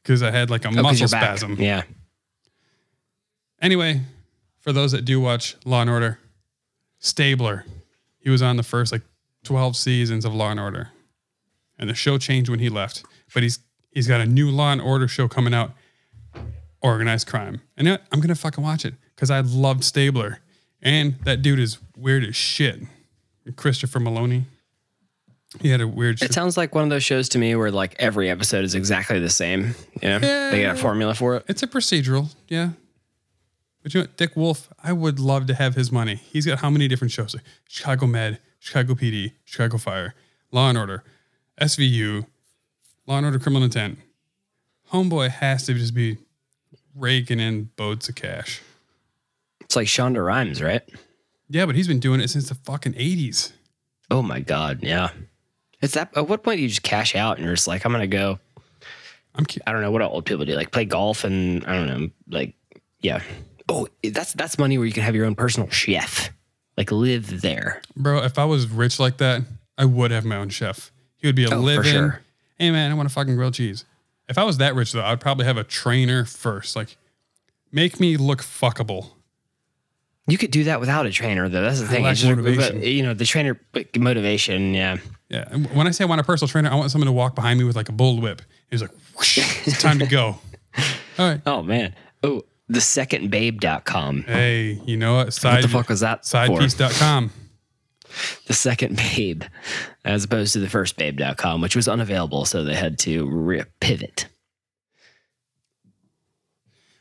because 0.03 0.23
I 0.23 0.31
had 0.31 0.51
like 0.51 0.65
a 0.65 0.69
Oh, 0.69 0.83
muscle 0.83 1.09
spasm. 1.09 1.57
Yeah. 1.61 1.83
Anyway, 3.61 4.01
for 4.59 4.73
those 4.73 4.93
that 4.93 5.05
do 5.05 5.21
watch 5.21 5.57
Law 5.65 5.81
and 5.81 5.91
Order, 5.91 6.19
Stabler, 6.99 7.65
he 8.19 8.31
was 8.31 8.43
on 8.43 8.57
the 8.57 8.63
first 8.63 8.93
like 8.93 9.03
12 9.45 9.77
seasons 9.77 10.25
of 10.25 10.35
Law 10.35 10.51
and 10.51 10.61
Order. 10.61 10.91
And 11.79 11.89
the 11.91 11.95
show 11.95 12.19
changed 12.19 12.49
when 12.51 12.59
he 12.59 12.69
left, 12.69 13.05
but 13.35 13.43
he's 13.43 13.59
he's 13.91 14.09
got 14.09 14.21
a 14.21 14.27
new 14.27 14.51
Law 14.51 14.73
and 14.73 14.81
Order 14.81 15.09
show 15.09 15.29
coming 15.29 15.53
out, 15.55 15.73
Organized 16.81 17.27
Crime. 17.27 17.61
And? 17.77 17.89
I'm 17.89 18.01
going 18.21 18.29
to 18.29 18.35
fucking 18.35 18.63
watch 18.65 18.85
it 18.85 18.95
cuz 19.17 19.31
I 19.31 19.41
loved 19.41 19.85
Stabler. 19.85 20.41
And 20.83 21.17
that 21.25 21.43
dude 21.43 21.59
is 21.59 21.79
weird 21.97 22.25
as 22.25 22.37
shit. 22.37 22.81
Christopher 23.55 24.01
Meloni. 24.01 24.45
He 25.61 25.69
had 25.69 25.81
a 25.81 25.87
weird 25.89 26.21
It 26.23 26.35
sounds 26.35 26.57
like 26.57 26.75
one 26.75 26.85
of 26.85 26.91
those 26.91 27.05
shows 27.05 27.29
to 27.31 27.39
me 27.39 27.55
where 27.55 27.71
like 27.71 27.95
every 27.99 28.29
episode 28.29 28.65
is 28.65 28.75
exactly 28.75 29.21
the 29.21 29.31
same. 29.31 29.75
You 30.03 30.09
know, 30.09 30.19
they 30.19 30.63
got 30.63 30.77
a 30.77 30.79
formula 30.79 31.15
for 31.15 31.37
it. 31.37 31.45
It's 31.49 31.63
a 31.63 31.67
procedural, 31.67 32.35
yeah. 32.49 32.71
But 33.83 33.95
you 33.95 34.01
know, 34.01 34.05
what? 34.05 34.17
Dick 34.17 34.37
Wolf, 34.37 34.69
I 34.83 34.93
would 34.93 35.21
love 35.21 35.47
to 35.47 35.55
have 35.55 35.77
his 35.77 35.93
money. 35.93 36.17
He's 36.17 36.45
got 36.45 36.59
how 36.59 36.71
many 36.71 36.89
different 36.89 37.13
shows? 37.13 37.35
Like 37.35 37.45
Chicago 37.69 38.07
Med, 38.07 38.41
Chicago 38.59 38.95
PD, 38.95 39.33
Chicago 39.45 39.79
Fire, 39.79 40.15
Law 40.51 40.69
and 40.69 40.77
Order, 40.77 41.05
SVU, 41.61 42.27
Law 43.07 43.19
and 43.19 43.27
Order 43.27 43.39
Criminal 43.39 43.63
Intent. 43.65 43.99
Homeboy 44.93 45.31
has 45.31 45.65
to 45.67 45.75
just 45.75 45.95
be 45.95 46.19
raking 46.95 47.41
in 47.41 47.71
boats 47.77 48.09
of 48.09 48.15
cash. 48.17 48.61
It's 49.61 49.77
like 49.77 49.87
Shonda 49.87 50.25
Rhimes, 50.25 50.63
right? 50.63 50.83
Yeah, 51.49 51.67
but 51.67 51.75
he's 51.75 51.89
been 51.89 52.01
doing 52.01 52.21
it 52.21 52.29
since 52.29 52.49
the 52.49 52.55
fucking 52.55 52.95
80s. 52.95 53.53
Oh 54.11 54.23
my 54.23 54.41
god, 54.41 54.81
yeah. 54.83 55.11
It's 55.81 55.95
that. 55.95 56.17
At 56.17 56.29
what 56.29 56.43
point 56.43 56.57
do 56.59 56.63
you 56.63 56.69
just 56.69 56.83
cash 56.83 57.15
out 57.15 57.37
and 57.37 57.45
you're 57.47 57.55
just 57.55 57.69
like, 57.69 57.85
I'm 57.85 57.93
gonna 57.93 58.07
go? 58.07 58.39
I'm 59.35 59.45
ki- 59.45 59.61
I 59.67 59.73
don't 59.73 59.83
know 59.83 59.91
what 59.91 60.03
old 60.03 60.25
people 60.25 60.45
do, 60.45 60.55
like 60.55 60.71
play 60.73 60.85
golf 60.87 61.25
and 61.25 61.65
I 61.67 61.75
don't 61.75 61.87
know, 61.87 62.09
like 62.29 62.55
yeah. 63.01 63.21
Oh, 63.69 63.87
that's 64.03 64.33
that's 64.33 64.59
money 64.59 64.79
where 64.79 64.87
you 64.87 64.93
can 64.93 65.03
have 65.03 65.15
your 65.15 65.27
own 65.27 65.35
personal 65.35 65.69
chef, 65.71 66.31
like 66.77 66.91
live 66.93 67.43
there. 67.43 67.83
Bro, 67.97 68.23
if 68.25 68.39
I 68.39 68.45
was 68.45 68.69
rich 68.69 68.99
like 68.99 69.19
that, 69.19 69.43
I 69.77 69.85
would 69.85 70.11
have 70.13 70.25
my 70.25 70.37
own 70.37 70.49
chef. 70.49 70.91
He 71.17 71.27
would 71.27 71.37
be 71.37 71.45
a 71.45 71.51
Oh, 71.55 71.61
live-in. 71.61 71.93
sure. 71.93 72.21
Hey 72.59 72.71
man, 72.71 72.91
I 72.91 72.95
want 72.95 73.07
a 73.11 73.13
fucking 73.13 73.35
grilled 73.37 73.55
cheese. 73.55 73.85
If 74.29 74.39
I 74.39 74.45
was 74.45 74.59
that 74.59 74.75
rich 74.75 74.93
though, 74.93 75.05
I'd 75.05 75.21
probably 75.21 75.45
have 75.47 75.57
a 75.59 75.65
trainer 75.65 76.25
first. 76.25 76.75
Like, 76.77 76.97
make 77.73 78.01
me 78.01 78.17
look 78.17 78.41
fuckable. 78.43 79.11
You 80.29 80.39
could 80.39 80.51
do 80.51 80.65
that 80.65 80.81
without 80.81 81.07
a 81.07 81.11
trainer, 81.11 81.49
though. 81.49 81.63
That's 81.63 81.81
the 81.81 81.87
thing. 81.87 82.05
just- 82.05 82.25
motivation. 82.25 82.83
you 82.83 83.03
know, 83.05 83.15
the 83.15 83.25
trainer 83.25 83.61
motivation. 83.97 84.75
Yeah. 84.75 84.97
Yeah. 85.29 85.49
When 85.73 85.87
I 85.87 85.91
say 85.93 86.05
I 86.05 86.07
want 86.07 86.21
a 86.21 86.25
personal 86.25 86.49
trainer, 86.49 86.71
I 86.71 86.75
want 86.75 86.91
someone 86.91 87.07
to 87.07 87.13
walk 87.13 87.35
behind 87.35 87.59
me 87.59 87.65
with 87.65 87.77
like 87.77 87.89
a 87.89 87.93
bullwhip. 87.93 88.41
He's 88.71 88.81
like, 88.83 88.91
whoosh, 89.17 89.39
it's 89.67 89.81
time 89.81 89.99
to 90.01 90.07
go. 90.07 90.39
All 91.19 91.29
right. 91.31 91.41
Oh 91.47 91.63
man. 91.63 91.95
Oh, 92.23 92.43
the 92.69 92.81
secondbabe.com. 92.81 94.23
Hey, 94.25 94.81
you 94.85 94.97
know 94.97 95.17
what? 95.17 95.33
Side, 95.33 95.55
What 95.55 95.63
the 95.63 95.69
fuck 95.69 95.89
was 95.89 96.01
that? 96.01 96.23
Sidepiece.com. 96.23 97.31
The 98.47 98.55
second 98.55 98.97
babe, 98.97 99.43
as 100.05 100.25
opposed 100.25 100.53
to 100.55 100.59
the 100.61 100.69
first 100.69 100.97
babe.com, 100.97 101.61
which 101.61 101.77
was 101.77 101.87
unavailable, 101.87 102.45
so 102.45 102.65
they 102.65 102.75
had 102.75 102.99
to 103.01 103.29
re- 103.29 103.65
pivot. 103.81 104.27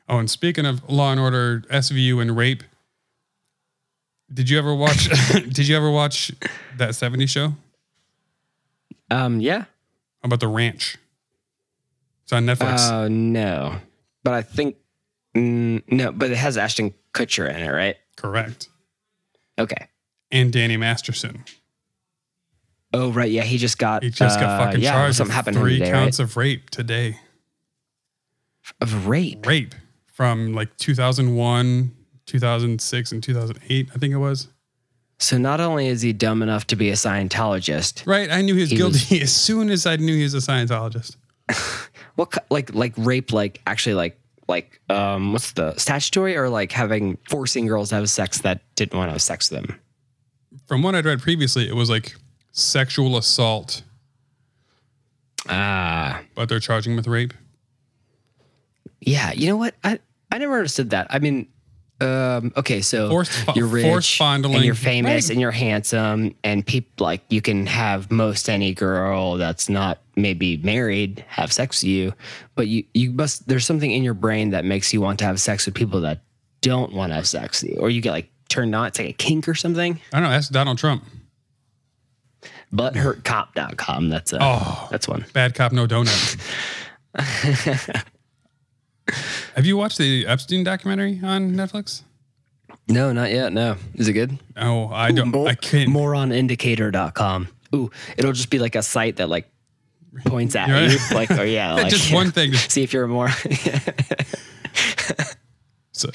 Oh, 0.07 0.19
and 0.19 0.29
speaking 0.29 0.65
of 0.65 0.87
Law 0.89 1.11
and 1.11 1.19
Order, 1.19 1.63
SVU, 1.71 2.21
and 2.21 2.35
rape, 2.37 2.63
did 4.33 4.49
you 4.49 4.57
ever 4.57 4.73
watch? 4.73 5.09
did 5.49 5.67
you 5.67 5.75
ever 5.75 5.89
watch 5.91 6.31
that 6.77 6.89
'70s 6.91 7.29
show 7.29 7.53
Um, 9.09 9.39
yeah. 9.39 9.65
about 10.23 10.39
the 10.39 10.47
ranch? 10.47 10.97
It's 12.23 12.33
on 12.33 12.45
Netflix. 12.45 12.89
Uh, 12.89 13.07
no, 13.07 13.75
but 14.23 14.33
I 14.33 14.41
think 14.41 14.77
mm, 15.35 15.83
no, 15.91 16.11
but 16.11 16.31
it 16.31 16.37
has 16.37 16.57
Ashton 16.57 16.93
Kutcher 17.13 17.47
in 17.47 17.61
it, 17.61 17.69
right? 17.69 17.97
Correct. 18.17 18.67
Okay. 19.59 19.87
And 20.31 20.51
Danny 20.51 20.75
Masterson. 20.77 21.43
Oh 22.93 23.11
right, 23.11 23.29
yeah, 23.29 23.43
he 23.43 23.57
just 23.57 23.77
got 23.77 24.03
He 24.03 24.09
just 24.09 24.39
got 24.39 24.49
uh, 24.61 24.65
fucking 24.65 24.81
yeah, 24.81 24.91
charged 24.93 25.17
something 25.17 25.29
with 25.29 25.35
happened 25.35 25.57
three 25.57 25.79
today, 25.79 25.91
counts 25.91 26.19
right? 26.19 26.23
of 26.23 26.37
rape 26.37 26.69
today. 26.71 27.17
of 28.81 29.07
rape. 29.07 29.45
Rape 29.45 29.75
from 30.11 30.53
like 30.53 30.75
2001, 30.77 31.94
2006, 32.25 33.11
and 33.11 33.21
2008. 33.23 33.89
I 33.93 33.97
think 33.97 34.13
it 34.13 34.17
was. 34.17 34.47
So 35.19 35.37
not 35.37 35.59
only 35.61 35.87
is 35.87 36.01
he 36.01 36.11
dumb 36.13 36.41
enough 36.41 36.67
to 36.67 36.75
be 36.75 36.89
a 36.89 36.93
Scientologist, 36.93 38.05
Right. 38.05 38.29
I 38.29 38.41
knew 38.41 38.55
he 38.55 38.61
was 38.61 38.71
He 38.71 38.75
guilty 38.77 39.21
as 39.21 39.33
soon 39.33 39.69
as 39.69 39.85
I 39.85 39.95
knew 39.95 40.15
he 40.15 40.23
was 40.23 40.33
a 40.33 40.37
Scientologist. 40.39 41.15
what 42.15 42.33
like 42.49 42.73
like 42.73 42.93
rape 42.97 43.31
like 43.31 43.61
actually 43.67 43.93
like 43.93 44.19
like 44.47 44.79
um 44.89 45.31
what's 45.33 45.51
the 45.53 45.73
statutory 45.77 46.35
or 46.35 46.49
like 46.49 46.71
having 46.71 47.17
forcing 47.29 47.65
girls 47.67 47.89
to 47.89 47.95
have 47.95 48.09
sex 48.09 48.39
that 48.41 48.61
didn't 48.75 48.97
want 48.97 49.07
to 49.09 49.11
have 49.13 49.21
sex 49.21 49.49
with 49.51 49.61
them. 49.67 49.79
From 50.67 50.81
what 50.81 50.95
I'd 50.95 51.05
read 51.05 51.21
previously, 51.21 51.67
it 51.67 51.75
was 51.75 51.89
like 51.89 52.15
sexual 52.51 53.15
assault, 53.17 53.83
Ah, 55.47 56.21
but 56.35 56.49
they're 56.49 56.59
charging 56.59 56.93
him 56.93 56.97
with 56.97 57.07
rape. 57.07 57.33
yeah. 59.01 59.31
You 59.33 59.47
know 59.47 59.57
what? 59.57 59.75
I 59.83 59.99
I 60.31 60.39
never 60.39 60.55
understood 60.55 60.89
that. 60.89 61.07
I 61.09 61.19
mean, 61.19 61.47
um, 62.01 62.51
okay, 62.57 62.81
so 62.81 63.09
Forced 63.09 63.55
you're 63.55 63.67
rich 63.67 64.19
and 64.21 64.45
you're 64.65 64.75
famous 64.75 65.25
Right. 65.25 65.31
and 65.31 65.39
you're 65.41 65.51
handsome 65.51 66.35
and 66.43 66.65
people 66.65 67.05
like 67.05 67.21
you 67.29 67.41
can 67.41 67.65
have 67.67 68.11
most 68.11 68.49
any 68.49 68.73
girl 68.73 69.37
that's 69.37 69.69
not 69.69 69.99
maybe 70.17 70.57
married 70.57 71.23
have 71.29 71.53
sex 71.53 71.81
with 71.83 71.89
you, 71.89 72.13
but 72.55 72.67
you 72.67 72.83
you 72.93 73.11
must 73.11 73.47
there's 73.47 73.65
something 73.65 73.91
in 73.91 74.03
your 74.03 74.13
brain 74.13 74.49
that 74.49 74.65
makes 74.65 74.93
you 74.93 74.99
want 75.01 75.19
to 75.19 75.25
have 75.25 75.39
sex 75.39 75.65
with 75.65 75.75
people 75.75 76.01
that 76.01 76.21
don't 76.61 76.91
want 76.93 77.11
to 77.11 77.15
have 77.15 77.27
sex 77.27 77.61
with 77.63 77.71
you, 77.71 77.77
or 77.79 77.89
you 77.89 78.01
get 78.01 78.11
like 78.11 78.29
turned 78.49 78.75
on. 78.75 78.87
It's 78.87 78.99
like 78.99 79.09
a 79.09 79.13
kink 79.13 79.47
or 79.47 79.55
something. 79.55 79.99
I 80.11 80.19
don't 80.19 80.23
know. 80.23 80.29
That's 80.31 80.49
Donald 80.49 80.77
Trump. 80.77 81.03
Butthurtcop.com. 82.73 84.09
That's 84.09 84.33
a 84.33 84.39
Oh. 84.41 84.87
that's 84.91 85.07
one. 85.07 85.25
Bad 85.33 85.55
cop, 85.55 85.71
no 85.71 85.87
donut. 85.87 86.35
Have 89.55 89.65
you 89.65 89.77
watched 89.77 89.97
the 89.97 90.25
Epstein 90.27 90.63
documentary 90.63 91.19
on 91.23 91.51
Netflix? 91.51 92.01
No, 92.87 93.11
not 93.13 93.31
yet. 93.31 93.51
No. 93.53 93.77
Is 93.95 94.07
it 94.07 94.13
good? 94.13 94.37
Oh, 94.57 94.87
I 94.89 95.11
don't. 95.11 95.29
More, 95.31 95.47
I 95.47 95.55
can't. 95.55 95.89
Moronindicator.com. 95.89 97.47
Ooh, 97.73 97.91
it'll 98.17 98.31
just 98.33 98.49
be 98.49 98.59
like 98.59 98.75
a 98.75 98.83
site 98.83 99.17
that 99.17 99.27
like 99.29 99.49
points 100.25 100.55
at 100.55 100.69
Right. 100.69 100.91
you. 100.91 100.97
Like, 101.15 101.31
oh 101.31 101.41
yeah, 101.43 101.73
like 101.73 101.89
Just 101.89 102.13
one 102.13 102.31
thing. 102.31 102.53
See 102.53 102.83
if 102.83 102.93
you're 102.93 103.07
more. 103.07 103.29
So, 105.91 106.09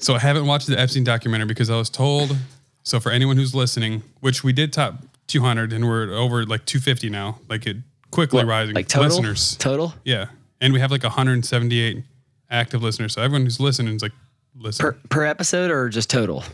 so 0.00 0.14
I 0.14 0.18
haven't 0.18 0.46
watched 0.46 0.66
the 0.66 0.78
Epstein 0.78 1.04
documentary 1.04 1.46
because 1.46 1.70
I 1.70 1.76
was 1.76 1.88
told. 1.88 2.36
So 2.82 2.98
for 2.98 3.12
anyone 3.12 3.36
who's 3.36 3.54
listening, 3.54 4.02
which 4.20 4.42
we 4.42 4.52
did 4.52 4.72
top 4.72 4.96
200 5.28 5.72
and 5.72 5.86
we're 5.86 6.12
over 6.14 6.44
like 6.44 6.64
250 6.66 7.10
now, 7.10 7.38
like 7.48 7.64
it 7.66 7.76
quickly 8.10 8.44
rising 8.44 8.74
like 8.74 8.88
total 8.88 9.08
listeners. 9.08 9.56
Total 9.56 9.94
Yeah, 10.04 10.26
and 10.60 10.72
we 10.72 10.80
have 10.80 10.90
like 10.90 11.04
178 11.04 12.02
active 12.50 12.82
listeners. 12.82 13.14
So 13.14 13.22
everyone 13.22 13.42
who's 13.42 13.60
listening 13.60 13.94
is 13.96 14.02
like, 14.02 14.12
listen. 14.56 14.82
per 14.84 14.92
per 15.08 15.24
episode 15.24 15.70
or 15.70 15.88
just 15.88 16.10
total? 16.10 16.44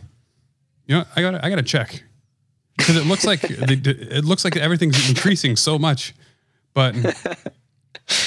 You 0.86 0.96
know, 0.98 1.04
I 1.16 1.20
got 1.22 1.30
to 1.32 1.44
I 1.44 1.50
got 1.50 1.56
to 1.56 1.62
check 1.62 2.02
because 2.76 2.96
it 2.96 3.06
looks 3.06 3.24
like 3.24 3.40
the, 3.42 4.08
it 4.10 4.24
looks 4.24 4.44
like 4.44 4.56
everything's 4.56 5.08
increasing 5.08 5.56
so 5.56 5.78
much, 5.78 6.14
but 6.74 6.94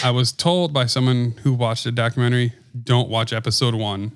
I 0.04 0.12
was 0.12 0.32
told 0.32 0.74
by 0.74 0.86
someone 0.86 1.32
who 1.44 1.54
watched 1.54 1.86
a 1.86 1.92
documentary, 1.92 2.54
don't 2.84 3.10
watch 3.10 3.34
episode 3.34 3.76
one 3.76 4.16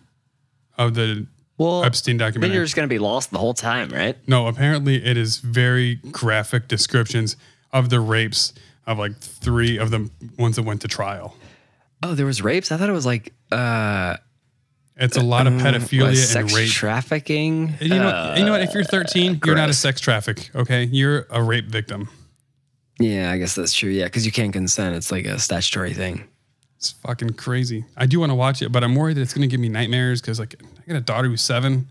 of 0.78 0.93
the 0.93 1.28
Well, 1.58 1.84
Epstein 1.84 2.18
then 2.18 2.28
documentary. 2.28 2.56
you're 2.56 2.66
just 2.66 2.76
gonna 2.76 2.88
be 2.88 3.00
lost 3.00 3.32
the 3.32 3.38
whole 3.39 3.54
time, 3.54 3.89
right? 3.89 4.16
No, 4.28 4.48
apparently 4.48 5.04
it 5.04 5.18
is 5.18 5.38
very 5.39 5.95
graphic 6.12 6.68
descriptions 6.68 7.36
of 7.74 7.89
the 7.89 8.00
rapes 8.00 8.54
of 8.86 8.98
like 8.98 9.18
three 9.18 9.78
of 9.78 9.91
the 9.91 10.10
ones 10.38 10.56
that 10.56 10.64
went 10.64 10.82
to 10.82 10.88
trial. 10.88 11.36
Oh, 12.04 12.14
there 12.16 12.26
was 12.26 12.41
rapes. 12.41 12.72
I 12.72 12.78
thought 12.78 12.88
it 12.89 12.93
was 12.93 13.06
like 13.06 13.34
uh 13.52 14.18
It's 14.95 15.16
a 15.18 15.22
lot 15.22 15.45
of 15.48 15.56
What, 15.56 15.64
pedophilia 15.76 16.16
sex 16.16 16.36
and 16.52 16.52
rape. 16.54 16.70
trafficking. 16.72 17.76
You 17.80 17.89
know, 17.89 18.08
Uh, 18.08 18.36
you 18.38 18.45
know 18.45 18.52
what? 18.52 18.62
If 18.62 18.74
you're 18.74 18.84
13, 18.84 19.41
you're 19.45 19.56
not 19.56 19.70
a 19.70 19.74
sex 19.74 20.00
traffic. 20.02 20.50
Okay, 20.56 20.86
you're 20.86 21.28
a 21.30 21.41
rape 21.41 21.68
victim. 21.68 22.10
yeah, 23.00 23.32
I 23.32 23.38
guess 23.38 23.54
that's 23.56 23.74
true. 23.74 23.91
Yeah, 23.91 24.06
because 24.06 24.26
you 24.26 24.32
can't 24.32 24.52
consent. 24.54 24.95
It's 24.95 25.12
like 25.12 25.26
a 25.26 25.38
statutory 25.39 25.93
thing. 25.93 26.24
It's 26.78 26.91
fucking 26.91 27.34
crazy. 27.34 27.86
I 27.95 28.06
do 28.08 28.20
want 28.20 28.32
to 28.32 28.36
watch 28.36 28.62
it, 28.62 28.72
but 28.72 28.84
I'm 28.84 28.95
worried 28.95 29.18
that 29.18 29.22
it's 29.22 29.34
going 29.34 29.48
to 29.48 29.52
give 29.52 29.60
me 29.60 29.70
nightmares 29.70 30.20
because, 30.22 30.39
like, 30.39 30.56
I 30.62 30.91
got 30.91 30.98
a 30.98 31.02
daughter 31.02 31.28
who's 31.28 31.41
seven. 31.41 31.88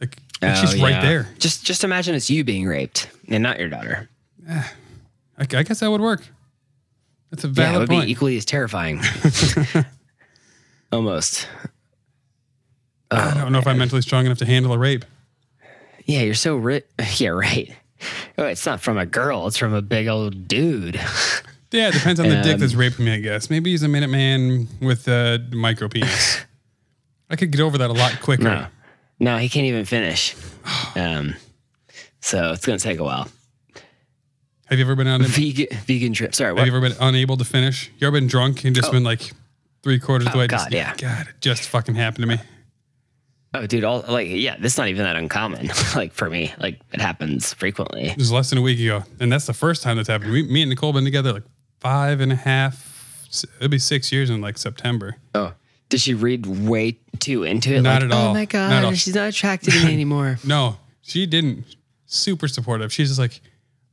Like, 0.00 0.16
like, 0.42 0.56
she's 0.56 0.74
Oh, 0.80 0.82
right 0.84 1.00
there. 1.00 1.28
Just 1.38 1.64
just 1.64 1.82
imagine 1.84 2.14
it's 2.14 2.28
you 2.30 2.42
being 2.44 2.66
raped 2.66 3.08
and 3.28 3.42
not 3.42 3.58
your 3.58 3.68
daughter. 3.68 4.08
I, 4.48 4.64
I 5.38 5.44
guess 5.62 5.80
that 5.80 5.90
would 5.90 6.00
work. 6.00 6.22
That's 7.30 7.42
a 7.44 7.48
valid 7.48 7.70
Yeah, 7.72 7.76
it 7.76 7.78
would 7.80 7.88
point. 7.88 8.06
be 8.06 8.12
equally 8.12 8.36
as 8.36 8.44
terrifying. 8.44 9.00
Almost. 10.92 11.48
I 13.10 13.34
don't 13.34 13.52
know 13.52 13.58
if 13.58 13.66
I'm 13.66 13.78
mentally 13.78 14.02
strong 14.02 14.26
enough 14.26 14.38
to 14.38 14.46
handle 14.46 14.72
a 14.72 14.78
rape. 14.78 15.04
Yeah, 16.04 16.22
you're 16.22 16.34
so 16.34 16.56
rich. 16.56 16.86
Yeah, 17.16 17.30
right. 17.30 17.74
Oh, 18.38 18.44
it's 18.44 18.66
not 18.66 18.80
from 18.80 18.98
a 18.98 19.06
girl. 19.06 19.46
It's 19.46 19.56
from 19.56 19.72
a 19.72 19.82
big 19.82 20.08
old 20.08 20.48
dude. 20.48 21.00
Yeah, 21.72 21.88
it 21.88 21.94
depends 21.94 22.20
on 22.20 22.28
the 22.28 22.36
dick 22.42 22.54
Um, 22.54 22.60
that's 22.60 22.74
raping 22.76 23.04
me, 23.04 23.14
I 23.14 23.18
guess. 23.18 23.50
Maybe 23.50 23.72
he's 23.72 23.82
a 23.82 23.88
minute 23.88 24.08
man 24.08 24.68
with 24.80 25.08
a 25.08 25.44
micro 25.52 25.88
penis. 25.88 26.38
I 27.30 27.34
could 27.34 27.50
get 27.50 27.60
over 27.60 27.76
that 27.78 27.90
a 27.90 27.92
lot 27.92 28.20
quicker. 28.22 28.44
No, 28.44 28.66
no, 29.18 29.36
he 29.36 29.48
can't 29.48 29.66
even 29.66 29.84
finish. 29.84 30.34
Um, 30.94 31.34
so 32.20 32.52
it's 32.52 32.64
gonna 32.64 32.78
take 32.78 32.98
a 33.00 33.04
while. 33.04 33.28
Have 34.66 34.78
you 34.78 34.84
ever 34.84 34.94
been 34.94 35.06
on? 35.08 35.22
Vegan 35.24 35.66
vegan 35.86 36.12
trip. 36.14 36.34
Sorry, 36.34 36.52
what? 36.52 36.60
Have 36.60 36.68
you 36.68 36.72
ever 36.74 36.88
been 36.88 36.96
unable 37.00 37.36
to 37.36 37.44
finish? 37.44 37.90
You 37.98 38.06
ever 38.06 38.16
been 38.16 38.28
drunk 38.28 38.64
and 38.64 38.74
just 38.74 38.90
been 38.90 39.04
like 39.04 39.32
three 39.82 39.98
quarters 39.98 40.26
of 40.26 40.32
the 40.32 40.38
Oh, 40.38 40.40
way? 40.40 40.46
God, 40.46 40.70
just, 40.70 40.72
yeah. 40.72 40.94
God, 40.96 41.28
it 41.28 41.34
just 41.40 41.68
fucking 41.68 41.94
happened 41.94 42.22
to 42.22 42.26
me. 42.28 42.38
Oh, 43.54 43.66
dude, 43.66 43.84
all 43.84 44.04
like 44.08 44.28
yeah, 44.28 44.56
this 44.58 44.72
is 44.74 44.78
not 44.78 44.88
even 44.88 45.04
that 45.04 45.16
uncommon. 45.16 45.70
like 45.94 46.12
for 46.12 46.28
me, 46.28 46.52
like 46.58 46.80
it 46.92 47.00
happens 47.00 47.54
frequently. 47.54 48.08
It 48.08 48.18
was 48.18 48.30
less 48.32 48.50
than 48.50 48.58
a 48.58 48.62
week 48.62 48.78
ago, 48.78 49.04
and 49.18 49.32
that's 49.32 49.46
the 49.46 49.54
first 49.54 49.82
time 49.82 49.96
that's 49.96 50.08
happened. 50.08 50.32
We, 50.32 50.42
me 50.42 50.62
and 50.62 50.68
Nicole 50.68 50.92
been 50.92 51.04
together 51.04 51.32
like 51.32 51.44
five 51.80 52.20
and 52.20 52.32
a 52.32 52.36
half. 52.36 52.92
It'll 53.58 53.68
be 53.68 53.78
six 53.78 54.12
years 54.12 54.28
in 54.30 54.40
like 54.42 54.58
September. 54.58 55.16
Oh, 55.34 55.54
did 55.88 56.00
she 56.00 56.12
read 56.12 56.44
way 56.46 56.98
too 57.18 57.44
into 57.44 57.72
it? 57.74 57.80
Not 57.80 58.02
like, 58.02 58.10
at 58.10 58.12
all. 58.12 58.30
Oh 58.30 58.34
my 58.34 58.44
god, 58.44 58.68
Not 58.68 58.76
at 58.78 58.84
all. 58.84 58.90
god, 58.90 58.98
she's 58.98 59.14
not 59.14 59.28
attracted 59.28 59.72
to 59.72 59.86
me 59.86 59.92
anymore. 59.92 60.38
No, 60.44 60.76
she 61.00 61.24
didn't. 61.24 61.64
Super 62.04 62.48
supportive. 62.48 62.92
She's 62.92 63.08
just 63.08 63.18
like, 63.18 63.40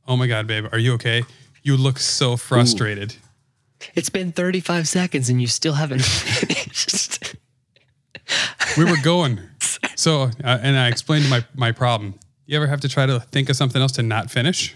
"Oh 0.06 0.16
my 0.16 0.26
god, 0.26 0.46
babe, 0.46 0.66
are 0.72 0.78
you 0.78 0.92
okay? 0.94 1.22
You 1.62 1.76
look 1.78 1.98
so 1.98 2.36
frustrated." 2.36 3.16
It's 3.94 4.08
been 4.08 4.32
35 4.32 4.88
seconds 4.88 5.28
and 5.28 5.40
you 5.40 5.46
still 5.46 5.74
haven't 5.74 6.02
finished. 6.04 7.34
we 8.76 8.84
were 8.84 8.96
going. 9.02 9.40
So, 9.96 10.22
uh, 10.22 10.58
and 10.62 10.76
I 10.76 10.88
explained 10.88 11.28
my 11.30 11.44
my 11.54 11.72
problem. 11.72 12.14
You 12.46 12.56
ever 12.56 12.66
have 12.66 12.80
to 12.80 12.88
try 12.88 13.06
to 13.06 13.20
think 13.20 13.48
of 13.48 13.56
something 13.56 13.80
else 13.80 13.92
to 13.92 14.02
not 14.02 14.30
finish? 14.30 14.74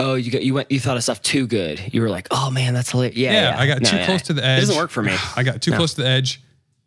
oh, 0.00 0.14
you 0.14 0.30
got 0.30 0.42
you 0.42 0.54
went 0.54 0.70
you 0.70 0.78
thought 0.78 0.96
of 0.96 1.02
stuff 1.02 1.20
too 1.22 1.46
good. 1.46 1.92
You 1.92 2.00
were 2.02 2.08
like, 2.08 2.28
oh 2.30 2.50
man, 2.50 2.72
that's 2.74 2.90
hilarious. 2.92 3.16
Yeah, 3.16 3.32
Yeah, 3.32 3.50
yeah. 3.50 3.60
I 3.60 3.66
got 3.66 3.82
No, 3.82 3.90
too 3.90 3.96
yeah. 3.96 4.06
close 4.06 4.22
to 4.22 4.32
the 4.32 4.44
edge. 4.44 4.58
It 4.58 4.66
doesn't 4.66 4.76
work 4.76 4.90
for 4.90 5.02
me. 5.02 5.16
I 5.36 5.42
got 5.42 5.60
too 5.60 5.72
No. 5.72 5.76
close 5.78 5.94
to 5.94 6.02
the 6.02 6.08
edge, 6.08 6.40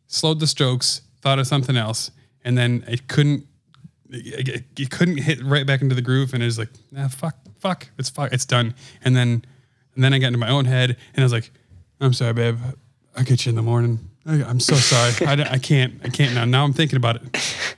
slowed 0.08 0.40
the 0.40 0.48
strokes, 0.48 1.02
thought 1.22 1.38
of 1.40 1.48
something 1.48 1.76
else, 1.76 2.12
and 2.46 2.58
then 2.58 2.84
it 2.88 3.08
couldn't. 3.08 3.46
It, 4.14 4.90
couldn't 4.92 5.18
hit 5.20 5.42
right 5.42 5.66
back 5.66 5.82
into 5.82 5.96
the 5.96 6.02
groove, 6.02 6.34
and 6.34 6.44
it 6.44 6.46
was 6.46 6.58
like, 6.60 6.68
nah, 6.92 7.08
fuck, 7.08 7.34
fuck, 7.60 7.88
it's 7.98 8.10
fuck, 8.10 8.34
it's 8.34 8.46
done. 8.46 8.76
And 9.06 9.16
then, 9.16 9.46
and 9.96 10.04
then 10.04 10.14
I 10.14 10.20
got 10.20 10.28
into 10.28 10.40
my 10.40 10.50
own 10.50 10.66
head, 10.66 10.98
and 11.14 11.20
I 11.20 11.24
was 11.24 11.32
like, 11.32 11.52
I'm 12.00 12.14
sorry, 12.14 12.34
babe, 12.34 12.58
I'll 13.16 13.24
get 13.24 13.46
you 13.46 13.52
in 13.52 13.56
the 13.56 13.62
morning. 13.62 14.00
I, 14.26 14.44
I'm 14.44 14.60
so 14.60 14.76
sorry, 14.76 15.28
I, 15.28 15.54
I 15.54 15.58
can't, 15.58 16.02
I 16.04 16.10
can't 16.10 16.34
now. 16.34 16.46
Now 16.46 16.64
I'm 16.64 16.74
thinking 16.74 16.98
about 16.98 17.18
it. 17.18 17.78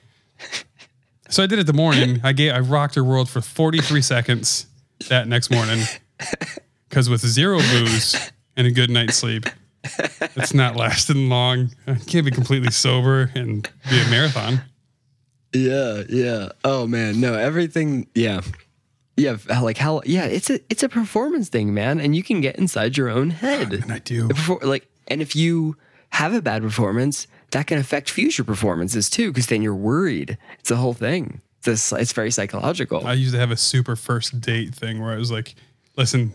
So 1.30 1.42
I 1.42 1.48
did 1.48 1.58
it 1.58 1.66
the 1.66 1.74
morning. 1.74 2.22
I 2.24 2.32
gave, 2.32 2.54
I 2.54 2.60
rocked 2.60 2.94
her 2.94 3.04
world 3.04 3.28
for 3.28 3.42
43 3.42 4.04
seconds 4.04 4.68
that 5.10 5.28
next 5.28 5.50
morning. 5.50 5.84
Because 6.88 7.10
with 7.10 7.22
zero 7.22 7.58
booze 7.58 8.32
and 8.56 8.68
a 8.68 8.72
good 8.72 8.92
night's 8.92 9.16
sleep, 9.16 9.46
it's 10.36 10.54
not 10.54 10.76
lasting 10.76 11.30
long. 11.30 11.72
I 11.88 11.96
can't 11.96 12.24
be 12.24 12.30
completely 12.30 12.70
sober 12.70 13.32
and 13.34 13.68
be 13.90 14.00
a 14.00 14.08
marathon. 14.12 14.62
Yeah, 15.54 16.04
yeah. 16.08 16.50
Oh 16.64 16.86
man, 16.86 17.20
no, 17.20 17.34
everything. 17.34 18.08
Yeah, 18.14 18.42
yeah. 19.16 19.38
Like 19.62 19.78
how? 19.78 20.02
Yeah, 20.06 20.26
it's 20.26 20.50
a 20.50 20.60
it's 20.70 20.84
a 20.84 20.90
performance 20.90 21.50
thing, 21.50 21.74
man, 21.74 22.00
and 22.00 22.16
you 22.16 22.24
can 22.24 22.42
get 22.42 22.58
inside 22.58 22.98
your 22.98 23.10
own 23.10 23.30
head. 23.30 23.74
And 23.74 23.92
I 23.92 24.00
do. 24.00 24.28
Before, 24.28 24.60
like, 24.62 24.88
and 25.08 25.22
if 25.22 25.36
you 25.36 25.78
have 26.10 26.34
a 26.34 26.42
bad 26.42 26.62
performance, 26.62 27.28
that 27.52 27.68
can 27.68 27.78
affect 27.78 28.10
future 28.10 28.44
performances 28.44 29.10
too, 29.10 29.32
because 29.32 29.48
then 29.48 29.62
you're 29.62 29.76
worried. 29.76 30.38
It's 30.60 30.72
a 30.72 30.76
whole 30.76 30.94
thing. 30.94 31.42
It's 31.66 31.92
a, 31.92 31.96
it's 31.96 32.14
very 32.14 32.32
psychological. 32.32 33.06
I 33.08 33.14
used 33.14 33.34
to 33.34 33.40
have 33.40 33.52
a 33.52 33.58
super 33.58 33.96
first 33.96 34.42
date 34.42 34.76
thing 34.76 35.02
where 35.02 35.14
I 35.14 35.18
was 35.18 35.32
like, 35.32 35.56
listen, 35.96 36.34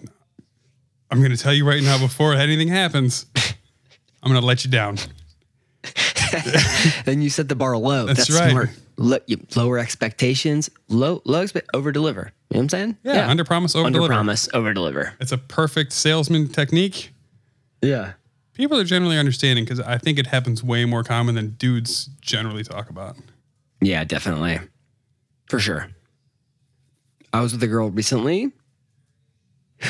I'm 1.11 1.19
going 1.19 1.31
to 1.31 1.37
tell 1.37 1.53
you 1.53 1.69
right 1.69 1.83
now 1.83 1.99
before 1.99 2.35
anything 2.35 2.69
happens, 2.69 3.27
I'm 4.23 4.31
going 4.31 4.41
to 4.41 4.47
let 4.47 4.65
you 4.65 4.71
down. 4.71 4.99
and 7.07 7.23
you 7.23 7.31
set 7.31 7.49
the 7.49 7.55
bar 7.55 7.77
low. 7.77 8.07
That's 8.07 8.27
That's, 8.27 8.41
right. 8.41 8.51
smart. 8.51 8.71
Lo- 8.97 9.19
lower 9.55 9.79
expectations, 9.79 10.71
low 10.89 11.23
low 11.25 11.43
expect 11.43 11.69
over 11.73 11.93
deliver. 11.93 12.33
You 12.51 12.55
know 12.55 12.61
what 12.61 12.63
I'm 12.65 12.69
saying? 12.71 12.97
Yeah, 13.03 13.29
under 13.29 13.45
promise, 13.45 13.75
over 13.75 13.87
under 13.87 13.99
deliver. 13.99 14.15
promise, 14.15 14.49
over 14.55 14.73
deliver. 14.73 15.15
It's 15.21 15.33
a 15.33 15.39
perfect 15.39 15.93
salesman 15.93 16.49
technique. 16.49 17.13
Yeah. 17.83 18.15
People 18.55 18.79
are 18.79 18.85
generally 18.85 19.19
understanding 19.19 19.65
because 19.65 19.81
I 19.81 19.99
think 19.99 20.19
it 20.19 20.27
happens 20.27 20.65
way 20.65 20.85
more 20.85 21.05
common 21.05 21.35
than 21.35 21.51
dudes 21.51 22.07
generally 22.21 22.65
talk 22.65 22.89
about. 22.91 23.17
Yeah, 23.81 24.03
definitely. 24.05 24.61
For 25.47 25.61
sure. 25.61 25.89
I 27.33 27.41
was 27.43 27.53
with 27.53 27.63
a 27.63 27.69
girl 27.69 27.91
recently 27.91 28.53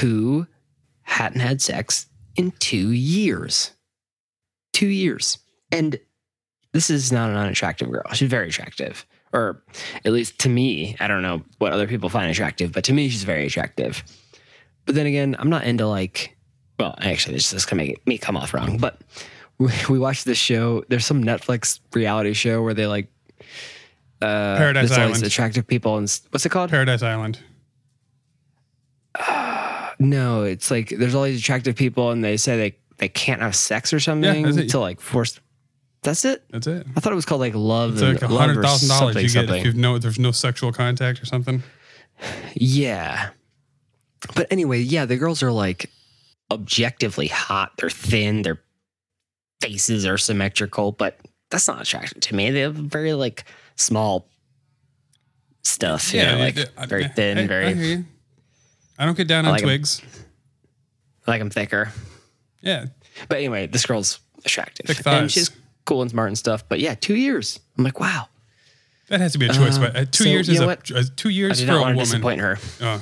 who 0.01 0.47
hadn't 1.03 1.41
had 1.41 1.63
sex 1.63 2.07
in 2.37 2.51
two 2.59 2.91
years. 2.91 3.71
Two 4.73 4.89
years. 4.89 5.39
And 5.71 5.99
this 6.73 6.91
is 6.91 7.11
not 7.13 7.31
an 7.31 7.37
unattractive 7.37 7.91
girl. 7.91 8.03
She's 8.13 8.29
very 8.29 8.49
attractive. 8.49 9.07
Or 9.33 9.63
at 10.05 10.13
least 10.13 10.39
to 10.41 10.49
me, 10.49 10.97
I 11.01 11.09
don't 11.09 11.23
know 11.23 11.43
what 11.59 11.73
other 11.73 11.87
people 11.87 12.09
find 12.09 12.31
attractive, 12.31 12.73
but 12.73 12.85
to 12.85 12.93
me, 12.93 13.09
she's 13.09 13.25
very 13.25 13.47
attractive. 13.47 14.03
But 14.87 14.95
then 14.95 15.07
again, 15.07 15.37
I'm 15.39 15.51
not 15.51 15.65
into 15.65 15.87
like, 15.87 16.37
well, 16.79 16.95
actually, 17.01 17.35
this 17.35 17.53
is 17.53 17.67
gonna 17.67 17.83
make 17.83 18.07
me 18.07 18.17
come 18.17 18.37
off 18.37 18.55
wrong. 18.55 18.79
But 18.79 19.01
we, 19.59 19.71
we 19.91 19.99
watched 19.99 20.25
this 20.25 20.39
show. 20.39 20.85
There's 20.89 21.05
some 21.05 21.23
Netflix 21.23 21.81
reality 21.93 22.33
show 22.33 22.63
where 22.63 22.75
they 22.75 22.87
like 22.87 23.09
uh, 24.23 24.57
Paradise 24.57 24.89
there's 24.89 24.99
all 24.99 25.07
these 25.07 25.17
Island. 25.17 25.27
attractive 25.27 25.67
people 25.67 25.97
and 25.97 26.21
what's 26.31 26.45
it 26.45 26.49
called? 26.49 26.71
Paradise 26.71 27.03
Island. 27.03 27.39
no, 29.99 30.43
it's 30.43 30.71
like 30.71 30.89
there's 30.91 31.15
all 31.15 31.25
these 31.25 31.41
attractive 31.41 31.77
people 31.77 32.11
and 32.11 32.25
they 32.25 32.37
say 32.37 32.57
they 32.57 32.79
they 32.99 33.09
can't 33.09 33.41
have 33.41 33.55
sex 33.55 33.93
or 33.93 34.01
something 34.01 34.47
it. 34.59 34.71
to 34.71 34.81
like 34.81 35.01
force. 35.01 35.41
That's 36.03 36.25
it. 36.25 36.45
That's 36.51 36.67
it. 36.67 36.87
I 36.97 37.01
thought 37.01 37.13
it 37.13 37.17
was 37.17 37.25
called 37.25 37.41
like 37.41 37.55
love. 37.55 37.95
It's 37.95 38.03
and 38.03 38.21
like 38.21 38.31
hundred 38.31 38.63
thousand 38.63 38.89
dollars 38.89 39.17
you 39.17 39.23
get 39.23 39.31
something. 39.33 39.61
if 39.61 39.65
you 39.67 39.73
know 39.75 39.99
there's 39.99 40.19
no 40.19 40.31
sexual 40.31 40.73
contact 40.73 41.21
or 41.23 41.27
something. 41.27 41.63
Yeah. 42.55 43.31
But 44.35 44.47
anyway, 44.51 44.81
yeah, 44.81 45.05
the 45.05 45.17
girls 45.17 45.43
are 45.43 45.53
like 45.53 45.91
objectively 46.51 47.27
hot. 47.29 47.73
They're 47.79 47.91
thin. 47.91 48.43
Their 48.43 48.61
faces 49.61 50.07
are 50.07 50.19
symmetrical, 50.19 50.93
but 50.93 51.19
that's 51.51 51.67
not 51.69 51.81
attractive 51.83 52.21
to 52.21 52.35
me. 52.35 52.51
They 52.51 52.61
have 52.61 52.75
very 52.75 53.13
like 53.15 53.45
small 53.77 54.29
stuff. 55.65 56.13
Yeah, 56.15 56.37
you- 56.37 56.39
like 56.45 56.59
I- 56.77 56.87
very 56.87 57.09
thin, 57.09 57.39
I, 57.39 57.47
very 57.47 57.67
I, 57.67 57.75
hear. 57.75 58.07
I 58.99 59.05
don't 59.05 59.17
get 59.17 59.29
down 59.29 59.45
I 59.45 59.49
on 59.49 59.53
like 59.55 59.63
twigs. 59.63 60.03
like 61.27 61.41
I'm 61.41 61.51
thicker. 61.51 61.93
Yeah, 62.61 62.87
But 63.29 63.39
anyway, 63.39 63.67
this 63.69 63.87
girl's 63.87 64.19
attractive. 64.45 64.87
Thick 64.87 64.97
And 64.99 65.05
thighs. 65.05 65.33
she's 65.33 65.51
cool 65.89 66.03
and 66.03 66.11
smart 66.11 66.29
and 66.29 66.39
stuff. 66.39 66.69
But 66.69 66.81
yeah, 66.81 66.95
two 66.95 67.17
years. 67.17 67.59
I'm 67.77 67.85
like, 67.85 67.99
wow. 67.99 68.29
that 69.09 69.21
has 69.21 69.33
to 69.33 69.39
be 69.39 69.47
a 69.47 69.53
choice. 69.53 69.79
Uh, 69.79 69.81
but 69.81 69.97
uh, 69.97 70.05
two 70.05 70.25
so, 70.25 70.31
years 70.31 70.49
is 70.49 70.61
a 70.61 70.69
uh, 70.69 71.03
two 71.17 71.31
years 71.31 71.65
for 71.65 71.73
a 71.73 71.81
woman. 71.81 71.97
disappoint 71.97 72.41
her. 72.41 72.59
Uh, 72.81 73.01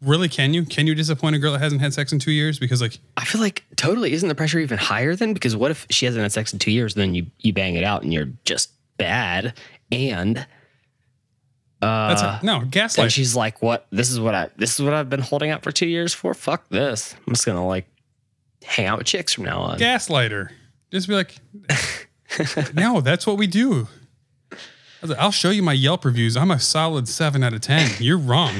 really? 0.00 0.28
Can 0.28 0.54
you 0.54 0.64
can 0.64 0.86
you 0.86 0.94
disappoint 0.94 1.36
a 1.36 1.38
girl 1.38 1.52
that 1.52 1.60
hasn't 1.60 1.82
had 1.82 1.92
sex 1.92 2.12
in 2.12 2.18
two 2.18 2.32
years? 2.32 2.58
Because 2.58 2.80
like 2.80 2.98
I 3.16 3.24
feel 3.24 3.40
like 3.40 3.64
totally 3.76 4.14
isn't 4.14 4.28
the 4.28 4.34
pressure 4.34 4.58
even 4.58 4.78
higher 4.78 5.14
then? 5.14 5.34
Because 5.34 5.54
what 5.54 5.70
if 5.70 5.86
she 5.90 6.06
hasn't 6.06 6.22
had 6.22 6.32
sex 6.32 6.52
in 6.52 6.58
two 6.58 6.72
years, 6.72 6.94
then 6.94 7.14
you 7.14 7.26
you 7.40 7.52
bang 7.52 7.74
it 7.74 7.84
out 7.84 8.02
and 8.02 8.12
you're 8.12 8.30
just 8.44 8.70
bad, 8.96 9.52
and 9.90 10.38
uh, 11.82 12.08
that's 12.14 12.42
no 12.42 12.60
then 12.60 12.70
gaslight. 12.70 13.12
she's 13.12 13.36
like, 13.36 13.60
"What? 13.60 13.86
This 13.90 14.10
is 14.10 14.18
what 14.18 14.34
I 14.34 14.48
this 14.56 14.80
is 14.80 14.82
what 14.82 14.94
I've 14.94 15.10
been 15.10 15.20
holding 15.20 15.50
out 15.50 15.62
for 15.62 15.72
two 15.72 15.86
years 15.86 16.14
for. 16.14 16.32
Fuck 16.32 16.70
this! 16.70 17.14
I'm 17.26 17.34
just 17.34 17.44
gonna 17.44 17.66
like 17.66 17.86
hang 18.64 18.86
out 18.86 18.96
with 18.96 19.06
chicks 19.06 19.34
from 19.34 19.44
now 19.44 19.60
on." 19.60 19.78
gaslighter. 19.78 20.48
Just 20.92 21.08
be 21.08 21.14
like, 21.14 21.34
no, 22.74 23.00
that's 23.00 23.26
what 23.26 23.38
we 23.38 23.46
do. 23.46 23.88
I 24.52 24.56
was 25.00 25.10
like, 25.10 25.18
I'll 25.18 25.30
show 25.32 25.50
you 25.50 25.62
my 25.62 25.72
Yelp 25.72 26.04
reviews. 26.04 26.36
I'm 26.36 26.50
a 26.50 26.60
solid 26.60 27.08
seven 27.08 27.42
out 27.42 27.54
of 27.54 27.60
ten. 27.62 27.90
You're 27.98 28.18
wrong. 28.18 28.54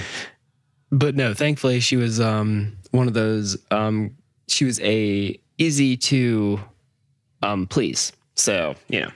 But 0.90 1.14
no, 1.14 1.34
thankfully 1.34 1.78
she 1.80 1.96
was 1.96 2.20
um 2.20 2.76
one 2.90 3.06
of 3.06 3.14
those 3.14 3.56
um 3.70 4.16
she 4.48 4.64
was 4.64 4.80
a 4.80 5.38
easy 5.58 5.96
to 5.98 6.58
um 7.42 7.66
please. 7.66 8.12
So 8.34 8.74
you 8.88 9.02
know, 9.02 9.10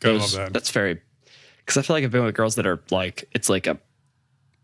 those- 0.00 0.34
that. 0.34 0.52
that's 0.52 0.70
very. 0.70 1.00
Because 1.60 1.76
I 1.78 1.82
feel 1.82 1.96
like 1.96 2.04
I've 2.04 2.10
been 2.10 2.24
with 2.24 2.34
girls 2.34 2.54
that 2.56 2.66
are 2.66 2.82
like 2.90 3.28
it's 3.32 3.48
like 3.48 3.66
a 3.66 3.78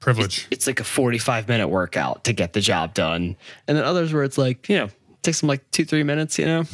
Privilege. 0.00 0.46
it's 0.50 0.66
like 0.66 0.80
a 0.80 0.84
forty 0.84 1.18
five 1.18 1.48
minute 1.48 1.68
workout 1.68 2.24
to 2.24 2.32
get 2.32 2.52
the 2.52 2.60
job 2.60 2.92
done, 2.94 3.36
and 3.66 3.76
then 3.78 3.84
others 3.84 4.12
where 4.12 4.22
it's 4.22 4.36
like 4.38 4.68
you 4.68 4.76
know 4.76 4.88
takes 5.22 5.40
them 5.40 5.48
like 5.48 5.70
two 5.70 5.84
three 5.86 6.02
minutes. 6.02 6.38
You 6.38 6.44
know, 6.46 6.64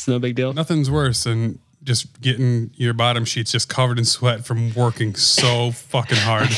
it's 0.00 0.08
no 0.08 0.18
big 0.18 0.34
deal. 0.34 0.52
Nothing's 0.54 0.90
worse 0.90 1.24
than 1.24 1.58
just 1.82 2.20
getting 2.22 2.70
your 2.74 2.94
bottom 2.94 3.24
sheets 3.24 3.52
just 3.52 3.68
covered 3.68 3.98
in 3.98 4.04
sweat 4.04 4.44
from 4.46 4.72
working 4.74 5.14
so 5.14 5.70
fucking 5.72 6.16
hard. 6.18 6.48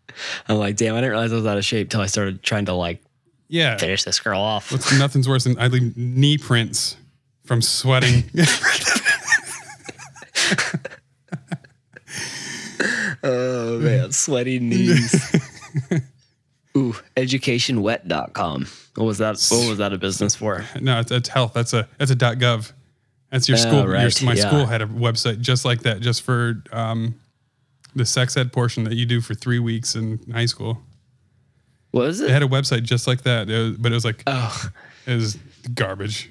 I'm 0.48 0.58
like, 0.58 0.76
damn, 0.76 0.94
I 0.94 0.98
didn't 1.00 1.10
realize 1.12 1.32
I 1.32 1.36
was 1.36 1.46
out 1.46 1.56
of 1.58 1.64
shape 1.64 1.88
till 1.90 2.00
I 2.02 2.06
started 2.06 2.42
trying 2.42 2.66
to 2.66 2.74
like 2.74 3.02
Yeah. 3.48 3.78
finish 3.78 4.04
this 4.04 4.20
girl 4.20 4.40
off. 4.40 4.70
Nothing's 4.98 5.26
worse 5.28 5.44
than 5.44 5.58
I 5.58 5.68
leave 5.68 5.96
knee 5.96 6.36
prints 6.38 6.96
from 7.44 7.62
sweating. 7.62 8.24
Oh 13.24 13.78
man, 13.78 14.10
sweaty 14.10 14.58
knees. 14.58 15.14
Ooh, 16.76 16.94
educationwet.com. 17.16 18.66
What 18.96 19.04
was 19.04 19.18
that? 19.18 19.46
What 19.50 19.68
was 19.68 19.78
that 19.78 19.92
a 19.92 19.98
business 19.98 20.34
for? 20.34 20.64
no, 20.80 20.98
it's, 21.00 21.12
it's 21.12 21.28
health. 21.28 21.52
That's 21.54 21.72
a 21.72 21.88
that's 21.98 22.10
a 22.10 22.16
.gov. 22.16 22.72
That's 23.32 23.48
your 23.48 23.56
Oh, 23.58 23.60
school. 23.60 23.80
your- 23.80 23.88
my 24.24 24.34
yeah. 24.34 24.46
school 24.46 24.66
had 24.66 24.82
a 24.82 24.86
website 24.86 25.40
just 25.40 25.64
like 25.64 25.80
that, 25.82 26.00
just 26.00 26.22
for 26.22 26.62
um, 26.70 27.14
the 27.96 28.04
sex 28.04 28.36
ed 28.36 28.52
portion 28.52 28.84
that 28.84 28.92
you 28.94 29.06
do 29.06 29.20
for 29.20 29.34
three 29.34 29.58
weeks 29.58 29.94
in 29.96 30.20
high 30.30 30.46
school. 30.46 30.78
What 31.90 32.02
was 32.06 32.20
It 32.20 32.28
it? 32.28 32.32
had 32.32 32.42
a 32.42 32.46
website 32.48 32.84
just 32.84 33.06
like 33.06 33.22
that, 33.22 33.48
it 33.50 33.58
was, 33.58 33.76
but 33.78 33.90
it 33.90 33.94
was 33.94 34.04
like 34.04 34.22
Oh, 34.26 34.70
it 35.06 35.14
was 35.14 35.36
garbage. 35.74 36.30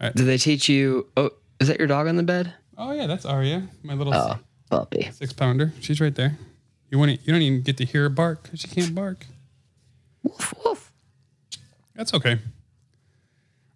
did 0.00 0.14
they 0.24 0.38
teach 0.38 0.68
you? 0.68 1.06
Oh, 1.16 1.30
is 1.60 1.68
that 1.68 1.78
your 1.78 1.86
dog 1.88 2.06
on 2.06 2.16
the 2.16 2.22
bed? 2.22 2.54
Oh 2.78 2.92
yeah, 2.92 3.06
that's 3.06 3.26
Aria, 3.26 3.68
my 3.82 3.94
little 3.94 4.14
Oh, 4.14 4.38
puppy. 4.70 5.10
six 5.12 5.32
pounder. 5.32 5.72
She's 5.80 6.00
right 6.00 6.14
there. 6.14 6.38
You 6.90 6.98
want 6.98 7.10
you 7.10 7.32
don't 7.32 7.42
even 7.42 7.62
get 7.62 7.76
to 7.78 7.84
hear 7.84 8.02
her 8.04 8.08
bark 8.08 8.44
because 8.44 8.60
she 8.60 8.68
can't 8.68 8.94
bark. 8.94 9.26
Woof, 10.22 10.54
woof. 10.64 10.92
That's 11.94 12.14
okay. 12.14 12.38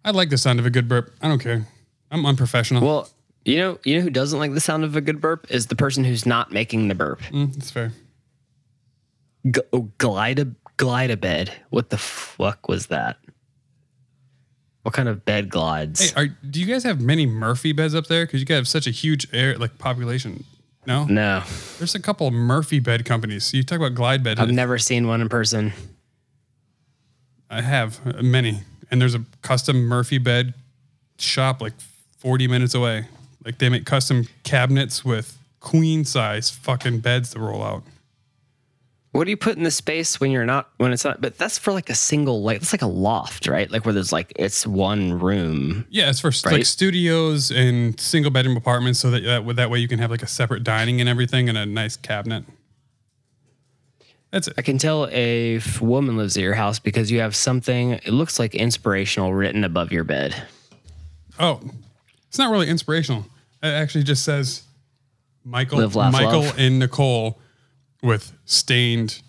I 0.03 0.11
like 0.11 0.29
the 0.29 0.37
sound 0.37 0.59
of 0.59 0.65
a 0.65 0.69
good 0.69 0.87
burp. 0.87 1.13
I 1.21 1.27
don't 1.27 1.39
care. 1.39 1.67
I'm 2.11 2.25
unprofessional. 2.25 2.85
Well, 2.85 3.09
you 3.45 3.57
know, 3.57 3.79
you 3.83 3.95
know 3.97 4.01
who 4.01 4.09
doesn't 4.09 4.39
like 4.39 4.53
the 4.53 4.59
sound 4.59 4.83
of 4.83 4.95
a 4.95 5.01
good 5.01 5.21
burp 5.21 5.47
is 5.49 5.67
the 5.67 5.75
person 5.75 6.03
who's 6.03 6.25
not 6.25 6.51
making 6.51 6.87
the 6.87 6.95
burp. 6.95 7.21
Mm, 7.23 7.53
that's 7.53 7.71
fair. 7.71 7.91
G- 9.49 9.61
oh, 9.71 9.89
glide 9.97 10.55
glide 10.77 11.11
a 11.11 11.17
bed. 11.17 11.53
What 11.69 11.89
the 11.89 11.97
fuck 11.97 12.67
was 12.67 12.87
that? 12.87 13.17
What 14.81 14.93
kind 14.93 15.09
of 15.09 15.25
bed 15.25 15.49
glides? 15.49 16.11
Hey, 16.11 16.21
are, 16.23 16.27
do 16.27 16.59
you 16.59 16.65
guys 16.65 16.83
have 16.83 17.01
many 17.01 17.25
Murphy 17.25 17.71
beds 17.71 17.95
up 17.95 18.07
there? 18.07 18.25
Because 18.25 18.39
you 18.39 18.45
guys 18.45 18.57
have 18.57 18.67
such 18.67 18.87
a 18.87 18.91
huge 18.91 19.27
air 19.33 19.57
like 19.57 19.77
population. 19.77 20.43
No, 20.87 21.05
no, 21.05 21.43
there's 21.79 21.95
a 21.95 21.99
couple 21.99 22.27
of 22.27 22.33
Murphy 22.33 22.79
bed 22.79 23.05
companies. 23.05 23.51
You 23.53 23.63
talk 23.63 23.79
about 23.79 23.95
glide 23.95 24.23
bed. 24.23 24.39
I've 24.39 24.51
never 24.51 24.77
seen 24.77 25.07
one 25.07 25.21
in 25.21 25.29
person. 25.29 25.73
I 27.49 27.61
have 27.61 27.99
uh, 28.05 28.21
many, 28.21 28.59
and 28.91 29.01
there's 29.01 29.15
a 29.15 29.23
custom 29.41 29.85
Murphy 29.85 30.19
bed 30.19 30.53
shop 31.17 31.61
like 31.61 31.73
40 32.25 32.47
minutes 32.47 32.73
away. 32.73 33.05
Like 33.45 33.59
they 33.59 33.69
make 33.69 33.85
custom 33.85 34.27
cabinets 34.43 35.05
with 35.05 35.37
queen 35.59 36.03
size 36.05 36.49
fucking 36.49 37.01
beds 37.01 37.29
to 37.35 37.39
roll 37.39 37.61
out. 37.61 37.83
What 39.11 39.25
do 39.25 39.29
you 39.29 39.37
put 39.37 39.57
in 39.57 39.63
the 39.63 39.69
space 39.69 40.19
when 40.19 40.31
you're 40.31 40.43
not 40.43 40.71
when 40.77 40.91
it's 40.91 41.05
not? 41.05 41.21
But 41.21 41.37
that's 41.37 41.59
for 41.59 41.71
like 41.71 41.91
a 41.91 41.93
single 41.93 42.41
like 42.41 42.57
it's 42.63 42.73
like 42.73 42.81
a 42.81 42.87
loft, 42.87 43.47
right? 43.47 43.69
Like 43.69 43.85
where 43.85 43.93
there's 43.93 44.11
like 44.11 44.33
it's 44.37 44.65
one 44.65 45.19
room. 45.19 45.85
Yeah, 45.91 46.09
it's 46.09 46.19
for 46.19 46.29
s- 46.29 46.43
like 46.47 46.65
studios 46.65 47.51
and 47.51 47.97
single 47.99 48.31
bedroom 48.31 48.57
apartments, 48.57 48.99
so 48.99 49.11
that 49.11 49.23
that, 49.23 49.55
that 49.55 49.69
way 49.69 49.77
you 49.77 49.87
can 49.87 49.99
have 49.99 50.09
like 50.09 50.23
a 50.23 50.27
separate 50.27 50.63
dining 50.63 50.99
and 50.99 51.07
everything, 51.07 51.47
and 51.47 51.59
a 51.59 51.65
nice 51.67 51.95
cabinet. 51.95 52.43
That's 54.31 54.47
it. 54.47 54.55
I 54.57 54.63
can 54.63 54.79
tell 54.79 55.07
a 55.11 55.61
woman 55.79 56.17
lives 56.17 56.35
at 56.37 56.41
your 56.41 56.55
house 56.55 56.79
because 56.79 57.11
you 57.11 57.19
have 57.19 57.35
something. 57.35 57.91
It 57.91 58.07
looks 58.07 58.39
like 58.39 58.55
inspirational 58.55 59.31
written 59.31 59.63
above 59.63 59.91
your 59.91 60.03
bed. 60.03 60.35
Oh, 61.39 61.61
it's 62.35 62.39
not 62.39 62.51
really 62.51 62.67
inspirational. 62.67 63.25
It 63.63 63.67
actually 63.67 64.03
just 64.03 64.25
says 64.25 64.63
Michael, 65.45 65.77
Live, 65.77 65.95
laugh, 65.95 66.11
Michael 66.11 66.41
love. 66.41 66.55
and 66.59 66.79
Nicole 66.79 67.39
with 68.03 68.33
stained 68.43 69.21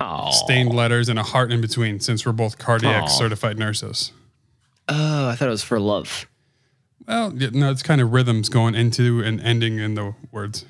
Oh, 0.00 0.32
stained 0.32 0.74
letters 0.74 1.08
and 1.08 1.16
a 1.16 1.22
heart 1.22 1.52
in 1.52 1.60
between, 1.60 2.00
since 2.00 2.26
we're 2.26 2.32
both 2.32 2.58
cardiac 2.58 3.04
Aw. 3.04 3.06
certified 3.06 3.56
nurses. 3.56 4.10
oh, 4.88 5.28
I 5.28 5.36
thought 5.36 5.46
it 5.46 5.52
was 5.52 5.62
for 5.62 5.78
love. 5.78 6.26
Well, 7.06 7.32
yeah, 7.36 7.50
no, 7.52 7.70
it's 7.70 7.84
kind 7.84 8.00
of 8.00 8.12
rhythms 8.12 8.48
going 8.48 8.74
into 8.74 9.22
and 9.22 9.40
ending 9.40 9.78
in 9.78 9.94
the 9.94 10.16
words. 10.32 10.64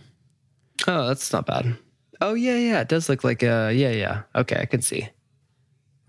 Oh, 0.86 1.08
that's 1.08 1.32
not 1.32 1.46
bad. 1.46 1.78
Oh 2.20 2.34
yeah, 2.34 2.56
yeah. 2.56 2.80
It 2.82 2.88
does 2.88 3.08
look 3.08 3.24
like 3.24 3.42
a 3.42 3.72
yeah, 3.74 3.90
yeah. 3.92 4.22
Okay, 4.34 4.58
I 4.60 4.66
can 4.66 4.82
see. 4.82 5.08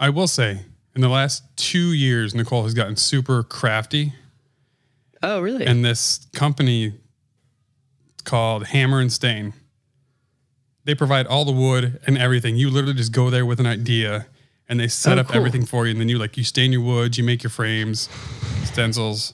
I 0.02 0.10
will 0.10 0.28
say, 0.28 0.66
in 0.96 1.00
the 1.02 1.08
last 1.10 1.44
two 1.56 1.94
years, 1.94 2.36
Nicole 2.36 2.64
has 2.64 2.74
gotten 2.74 2.98
super 2.98 3.42
crafty. 3.44 4.12
Oh 5.22 5.40
really? 5.42 5.66
and 5.66 5.84
this 5.84 6.28
company 6.34 6.94
called 8.24 8.68
Hammer 8.68 9.00
and 9.02 9.12
Stain. 9.12 9.54
They 10.86 10.96
provide 10.96 11.28
all 11.28 11.46
the 11.46 11.52
wood 11.52 12.00
and 12.08 12.18
everything. 12.18 12.56
You 12.56 12.70
literally 12.70 12.96
just 12.96 13.12
go 13.12 13.30
there 13.30 13.46
with 13.46 13.60
an 13.60 13.66
idea 13.66 14.28
and 14.68 14.80
they 14.80 14.88
set 14.88 15.18
Oh, 15.18 15.22
up 15.22 15.28
cool. 15.28 15.36
everything 15.38 15.66
for 15.66 15.86
you. 15.86 15.92
And 15.92 16.00
then 16.00 16.10
you 16.10 16.18
like 16.18 16.38
you 16.38 16.44
stain 16.44 16.72
your 16.72 16.82
wood, 16.82 17.18
you 17.18 17.24
make 17.24 17.44
your 17.44 17.50
frames, 17.50 18.08
stencils. 18.64 19.34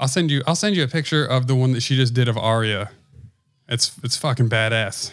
I'll 0.00 0.08
send 0.08 0.30
you 0.30 0.42
I'll 0.46 0.54
send 0.56 0.76
you 0.76 0.82
a 0.84 0.88
picture 0.88 1.24
of 1.24 1.46
the 1.48 1.54
one 1.54 1.72
that 1.72 1.82
she 1.82 1.96
just 1.96 2.14
did 2.14 2.28
of 2.28 2.36
Aria. 2.38 2.90
It's 3.68 3.92
it's 4.02 4.16
fucking 4.16 4.48
badass. 4.48 5.10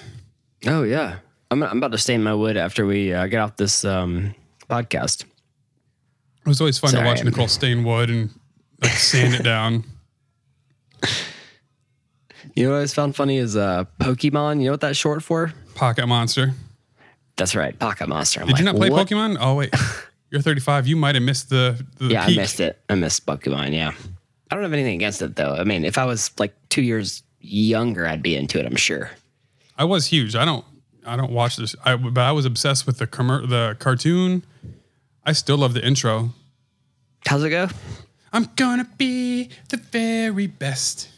oh 0.68 0.84
yeah. 0.84 1.18
I'm 1.52 1.62
I'm 1.64 1.78
about 1.78 1.92
to 1.92 1.98
stain 1.98 2.24
my 2.24 2.34
wood 2.34 2.58
after 2.58 2.86
we 2.86 3.14
uh, 3.14 3.28
get 3.28 3.40
off 3.40 3.56
this 3.58 3.84
um, 3.86 4.34
podcast. 4.70 5.24
It 5.24 6.48
was 6.48 6.62
always 6.62 6.78
fun 6.80 6.92
Sorry. 6.92 7.04
to 7.04 7.08
watch 7.10 7.24
Nicole 7.24 7.48
stain 7.48 7.84
wood 7.84 8.10
and 8.10 8.30
like 8.82 8.92
sand 8.92 9.34
it 9.34 9.44
down. 9.44 9.84
You 12.56 12.64
know 12.64 12.70
what 12.70 12.76
I 12.76 12.78
always 12.80 12.94
found 12.94 13.16
funny 13.16 13.38
is 13.38 13.56
uh, 13.58 13.84
Pokemon. 14.00 14.60
You 14.60 14.66
know 14.66 14.72
what 14.72 14.82
that's 14.82 14.98
short 14.98 15.22
for? 15.24 15.54
Pocket 15.74 16.08
Monster. 16.08 16.54
That's 17.36 17.54
right, 17.56 17.78
Pocket 17.78 18.08
Monster. 18.08 18.42
I'm 18.42 18.48
Did 18.48 18.60
you 18.60 18.66
not 18.66 18.76
play 18.76 18.90
what? 18.90 19.08
Pokemon? 19.08 19.38
Oh 19.40 19.56
wait. 19.56 19.74
You're 20.32 20.42
35. 20.42 20.88
You 20.88 20.96
might 20.96 21.16
have 21.16 21.24
missed 21.24 21.50
the, 21.50 21.84
the 21.98 22.08
Yeah, 22.08 22.26
peak. 22.26 22.38
I 22.38 22.42
missed 22.42 22.60
it. 22.60 22.80
I 22.90 22.96
missed 22.96 23.26
Pokemon. 23.26 23.74
Yeah, 23.74 23.92
I 24.50 24.56
don't 24.56 24.64
have 24.64 24.74
anything 24.74 24.96
against 24.96 25.22
it 25.22 25.36
though. 25.36 25.54
I 25.54 25.64
mean, 25.66 25.86
if 25.86 25.98
I 25.98 26.06
was 26.06 26.32
like 26.40 26.54
two 26.70 26.82
years 26.82 27.24
younger, 27.40 28.08
I'd 28.08 28.24
be 28.24 28.36
into 28.36 28.58
it. 28.60 28.66
I'm 28.66 28.76
sure. 28.76 29.12
I 29.78 29.84
was 29.84 30.08
huge. 30.08 30.36
I 30.36 30.46
don't 30.46 30.64
I 31.06 31.18
don't 31.18 31.32
watch 31.32 31.58
this. 31.58 31.76
I 31.84 31.96
but 31.98 32.22
I 32.22 32.32
was 32.32 32.46
obsessed 32.46 32.88
with 32.88 33.00
the 33.00 33.08
commer- 33.08 33.48
the 33.48 33.76
cartoon. 33.80 34.44
I 35.26 35.34
still 35.34 35.58
love 35.58 35.74
the 35.74 35.86
intro. 35.86 36.30
How's 37.26 37.44
it 37.44 37.50
go? 37.50 37.68
I'm 38.34 38.50
gonna 38.56 38.88
be 38.98 39.50
the 39.70 39.78
very 39.78 40.48
best, 40.48 41.10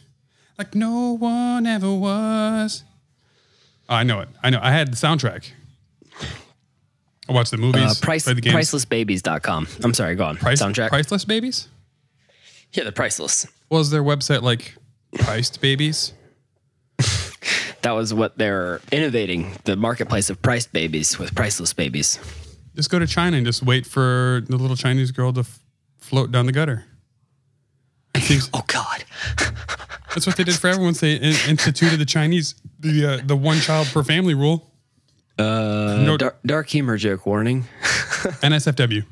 like 0.56 0.74
no 0.74 1.12
one 1.12 1.66
ever 1.66 1.92
was. 1.92 2.84
Oh, 3.88 3.94
I 3.94 4.02
know 4.04 4.20
it. 4.20 4.28
I 4.42 4.50
know. 4.50 4.60
I 4.62 4.70
had 4.70 4.92
the 4.92 4.96
soundtrack. 4.96 5.50
I 7.28 7.32
watched 7.32 7.50
the 7.50 7.56
Uh, 7.56 7.60
movies, 7.60 7.98
price, 8.00 8.24
played 8.24 8.36
the 8.36 8.40
games. 8.40 8.54
pricelessbabies.com. 8.56 9.68
I'm 9.82 9.92
sorry, 9.94 10.14
go 10.14 10.24
on. 10.24 10.36
Price, 10.36 10.62
Soundtrack. 10.62 10.88
priceless 10.88 11.24
babies. 11.24 11.68
yeah, 12.72 12.84
the 12.84 12.92
priceless. 12.92 13.46
Was 13.70 13.90
their 13.90 14.02
website 14.02 14.42
like 14.42 14.74
priced 15.18 15.60
babies? 15.60 16.12
That 17.82 17.92
was 17.92 18.12
what 18.12 18.36
they're 18.36 18.80
innovating 18.90 19.52
the 19.64 19.76
marketplace 19.76 20.30
of 20.30 20.42
priced 20.42 20.72
babies 20.72 21.16
with 21.16 21.32
priceless 21.36 21.72
babies. 21.72 22.18
Just 22.74 22.90
go 22.90 22.98
to 22.98 23.06
China 23.06 23.36
and 23.36 23.46
just 23.46 23.62
wait 23.62 23.86
for 23.86 24.42
the 24.48 24.56
little 24.56 24.76
Chinese 24.76 25.12
girl 25.12 25.32
to 25.34 25.40
f- 25.40 25.60
float 25.96 26.32
down 26.32 26.46
the 26.46 26.52
gutter. 26.52 26.84
Oh 28.54 28.64
God. 28.66 29.04
That's 30.14 30.26
what 30.26 30.36
they 30.36 30.44
did 30.44 30.54
for 30.56 30.68
everyone. 30.68 30.94
They 30.94 31.14
in- 31.16 31.36
instituted 31.48 31.98
the 31.98 32.04
Chinese 32.06 32.54
the 32.80 33.06
uh, 33.06 33.20
the 33.24 33.36
one 33.36 33.58
child 33.60 33.88
per 33.88 34.02
family 34.02 34.34
rule. 34.34 34.70
Uh, 35.38 36.02
No- 36.04 36.16
dark, 36.16 36.38
dark 36.44 36.68
humor 36.68 36.96
joke 36.96 37.24
warning. 37.26 37.64
NSFW. 38.42 39.04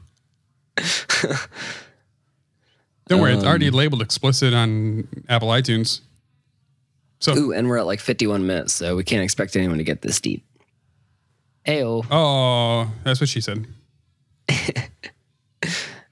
Don't 3.08 3.20
worry, 3.20 3.34
it's 3.34 3.42
Um, 3.44 3.48
already 3.48 3.70
labeled 3.70 4.02
explicit 4.02 4.52
on 4.52 5.06
Apple 5.28 5.48
iTunes. 5.48 6.00
So, 7.20 7.36
Ooh, 7.36 7.52
and 7.52 7.68
we're 7.68 7.78
at 7.78 7.86
like 7.86 8.00
51 8.00 8.46
minutes, 8.46 8.72
so 8.74 8.96
we 8.96 9.04
can't 9.04 9.22
expect 9.22 9.54
anyone 9.56 9.78
to 9.78 9.84
get 9.84 10.02
this 10.02 10.20
deep. 10.20 10.44
Ayo. 11.66 12.04
oh, 12.10 12.90
that's 13.04 13.20
what 13.20 13.28
she 13.28 13.40
said. 13.40 13.66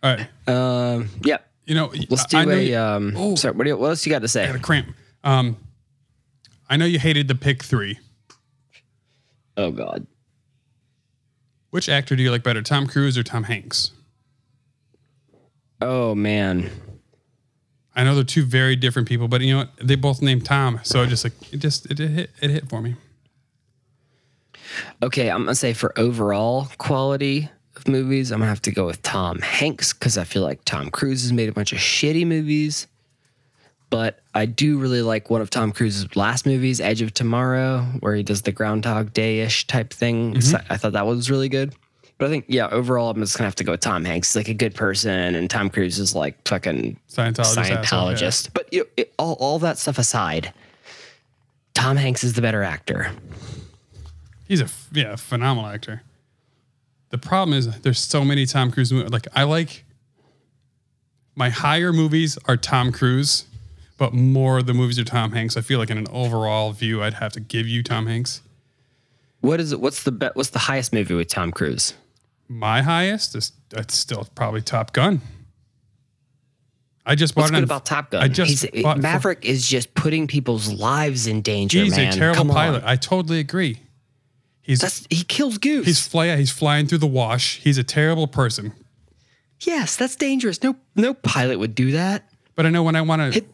All 0.02 0.14
right, 0.16 0.26
Um, 0.46 1.08
yeah. 1.22 1.38
You 1.66 1.74
know, 1.74 1.92
Let's 2.10 2.26
do 2.26 2.44
know 2.44 2.52
a. 2.52 2.60
you- 2.62 2.78
Um, 2.78 3.14
Oh. 3.16 3.34
Sorry, 3.36 3.54
what, 3.54 3.64
do 3.64 3.70
you, 3.70 3.76
what 3.76 3.88
else 3.90 4.04
you 4.06 4.10
got 4.10 4.22
to 4.22 4.28
say? 4.28 4.44
I 4.44 4.46
got 4.48 4.56
a 4.56 4.60
cramp. 4.60 4.94
Um, 5.22 5.56
I 6.68 6.76
know 6.76 6.84
you 6.84 6.98
hated 6.98 7.28
the 7.28 7.34
pick 7.34 7.62
three. 7.62 7.98
Oh 9.56 9.70
God. 9.70 10.06
Which 11.70 11.88
actor 11.88 12.14
do 12.16 12.22
you 12.22 12.30
like 12.30 12.42
better, 12.42 12.62
Tom 12.62 12.86
Cruise 12.86 13.16
or 13.18 13.22
Tom 13.22 13.44
Hanks? 13.44 13.90
Oh 15.80 16.14
man. 16.14 16.70
I 17.96 18.02
know 18.04 18.14
they're 18.14 18.24
two 18.24 18.44
very 18.44 18.74
different 18.76 19.06
people, 19.08 19.28
but 19.28 19.40
you 19.40 19.52
know 19.52 19.58
what? 19.60 19.70
They 19.80 19.94
both 19.94 20.20
named 20.22 20.44
Tom, 20.44 20.80
so 20.82 21.02
it 21.02 21.08
just 21.08 21.22
like 21.24 21.32
it 21.52 21.58
just 21.58 21.86
it, 21.90 22.00
it 22.00 22.10
hit 22.10 22.30
it 22.40 22.50
hit 22.50 22.68
for 22.68 22.80
me. 22.82 22.96
Okay, 25.02 25.30
I'm 25.30 25.42
gonna 25.44 25.54
say 25.54 25.72
for 25.72 25.96
overall 25.98 26.68
quality 26.78 27.48
of 27.78 27.88
movies, 27.88 28.30
I'm 28.30 28.40
gonna 28.40 28.48
have 28.48 28.62
to 28.62 28.72
go 28.72 28.86
with 28.86 29.02
Tom 29.02 29.38
Hanks 29.40 29.92
because 29.92 30.18
I 30.18 30.24
feel 30.24 30.42
like 30.42 30.64
Tom 30.64 30.90
Cruise 30.90 31.22
has 31.22 31.32
made 31.32 31.48
a 31.48 31.52
bunch 31.52 31.72
of 31.72 31.78
shitty 31.78 32.26
movies. 32.26 32.86
But 33.90 34.20
I 34.34 34.46
do 34.46 34.78
really 34.78 35.02
like 35.02 35.30
one 35.30 35.40
of 35.40 35.50
Tom 35.50 35.70
Cruise's 35.70 36.16
last 36.16 36.46
movies, 36.46 36.80
Edge 36.80 37.00
of 37.00 37.14
Tomorrow, 37.14 37.82
where 38.00 38.14
he 38.14 38.22
does 38.22 38.42
the 38.42 38.50
Groundhog 38.50 39.12
Day 39.12 39.40
ish 39.40 39.66
type 39.66 39.92
thing. 39.92 40.32
Mm-hmm. 40.32 40.40
So 40.40 40.58
I 40.68 40.76
thought 40.76 40.92
that 40.94 41.06
was 41.06 41.30
really 41.30 41.48
good. 41.48 41.74
But 42.18 42.26
I 42.26 42.28
think, 42.30 42.44
yeah, 42.48 42.68
overall, 42.68 43.10
I'm 43.10 43.20
just 43.20 43.36
gonna 43.36 43.46
have 43.46 43.54
to 43.56 43.64
go 43.64 43.72
with 43.72 43.80
Tom 43.80 44.04
Hanks. 44.04 44.30
He's 44.30 44.36
like 44.36 44.48
a 44.48 44.54
good 44.54 44.74
person, 44.74 45.34
and 45.34 45.50
Tom 45.50 45.68
Cruise 45.68 45.98
is 45.98 46.14
like 46.14 46.36
fucking 46.46 46.98
Scientologist. 47.08 47.70
asshole, 47.70 48.12
yeah. 48.12 48.30
But 48.54 48.72
you 48.72 48.80
know, 48.80 48.86
it, 48.96 49.14
all 49.18 49.34
all 49.34 49.58
that 49.60 49.78
stuff 49.78 49.98
aside, 49.98 50.52
Tom 51.74 51.96
Hanks 51.96 52.24
is 52.24 52.34
the 52.34 52.42
better 52.42 52.62
actor. 52.62 53.10
He's 54.46 54.60
a 54.60 54.68
yeah 54.92 55.16
phenomenal 55.16 55.70
actor. 55.70 56.02
The 57.10 57.18
problem 57.18 57.56
is 57.56 57.80
there's 57.82 57.98
so 58.00 58.24
many 58.24 58.44
Tom 58.46 58.70
Cruise 58.72 58.92
movies. 58.92 59.10
Like 59.12 59.28
I 59.34 59.44
like 59.44 59.84
my 61.36 61.48
higher 61.50 61.92
movies 61.92 62.38
are 62.46 62.56
Tom 62.56 62.90
Cruise, 62.92 63.44
but 63.98 64.12
more 64.12 64.58
of 64.58 64.66
the 64.66 64.74
movies 64.74 64.98
are 64.98 65.04
Tom 65.04 65.32
Hanks. 65.32 65.56
I 65.56 65.60
feel 65.60 65.78
like 65.78 65.90
in 65.90 65.98
an 65.98 66.08
overall 66.10 66.72
view, 66.72 67.02
I'd 67.02 67.14
have 67.14 67.32
to 67.32 67.40
give 67.40 67.66
you 67.68 67.82
Tom 67.82 68.06
Hanks. 68.06 68.42
What 69.40 69.60
is 69.60 69.72
it? 69.72 69.80
What's 69.80 70.02
the 70.02 70.12
be- 70.12 70.30
what's 70.34 70.50
the 70.50 70.58
highest 70.60 70.92
movie 70.92 71.14
with 71.14 71.28
Tom 71.28 71.52
Cruise? 71.52 71.94
My 72.48 72.82
highest 72.82 73.34
is 73.36 73.52
it's 73.72 73.94
still 73.96 74.26
probably 74.34 74.62
Top 74.62 74.92
Gun. 74.92 75.20
I 77.06 77.14
just 77.14 77.36
What's 77.36 77.50
it. 77.50 77.52
good 77.52 77.58
on- 77.58 77.64
about 77.64 77.84
Top 77.84 78.10
Gun? 78.10 78.22
I 78.22 78.28
just 78.28 78.62
He's- 78.64 78.82
bought- 78.82 78.98
Maverick 78.98 79.44
is 79.44 79.68
just 79.68 79.94
putting 79.94 80.26
people's 80.26 80.68
lives 80.72 81.26
in 81.26 81.42
danger. 81.42 81.82
He's 81.82 81.96
man. 81.96 82.12
a 82.12 82.16
terrible 82.16 82.36
Come 82.38 82.50
on. 82.50 82.56
pilot. 82.56 82.82
I 82.86 82.96
totally 82.96 83.38
agree. 83.40 83.78
He's 84.64 84.80
That's 84.80 85.06
he 85.10 85.22
kills 85.24 85.58
Goose. 85.58 85.84
he's 85.86 86.06
fly, 86.06 86.34
he's 86.36 86.50
flying 86.50 86.86
through 86.86 86.98
the 86.98 87.06
wash. 87.06 87.60
He's 87.60 87.76
a 87.78 87.84
terrible 87.84 88.26
person. 88.26 88.72
yes, 89.60 89.94
that's 89.96 90.16
dangerous. 90.16 90.62
No, 90.62 90.74
no 90.96 91.14
pilot 91.14 91.58
would 91.58 91.74
do 91.74 91.92
that. 91.92 92.28
But 92.56 92.64
I 92.66 92.70
know 92.70 92.82
when 92.82 92.96
I 92.96 93.02
want 93.02 93.34
to 93.34 93.44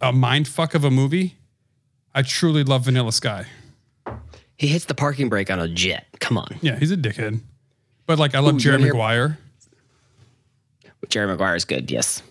a 0.00 0.12
mind 0.12 0.46
fuck 0.46 0.74
of 0.74 0.84
a 0.84 0.90
movie, 0.90 1.36
I 2.14 2.20
truly 2.22 2.64
love 2.64 2.84
Vanilla 2.84 3.12
Sky. 3.12 3.46
He 4.58 4.66
hits 4.68 4.84
the 4.84 4.94
parking 4.94 5.28
brake 5.30 5.50
on 5.50 5.58
a 5.58 5.66
jet. 5.68 6.06
Come 6.20 6.36
on, 6.38 6.56
Yeah, 6.60 6.78
he's 6.78 6.90
a 6.90 6.96
dickhead. 6.96 7.40
But 8.06 8.18
like 8.18 8.34
I 8.34 8.40
love 8.40 8.56
Ooh, 8.56 8.60
Jerry 8.60 8.78
Maguire. 8.78 9.38
Jerry 11.08 11.26
Maguire 11.28 11.56
is 11.56 11.64
good. 11.64 11.90
Yes. 11.90 12.22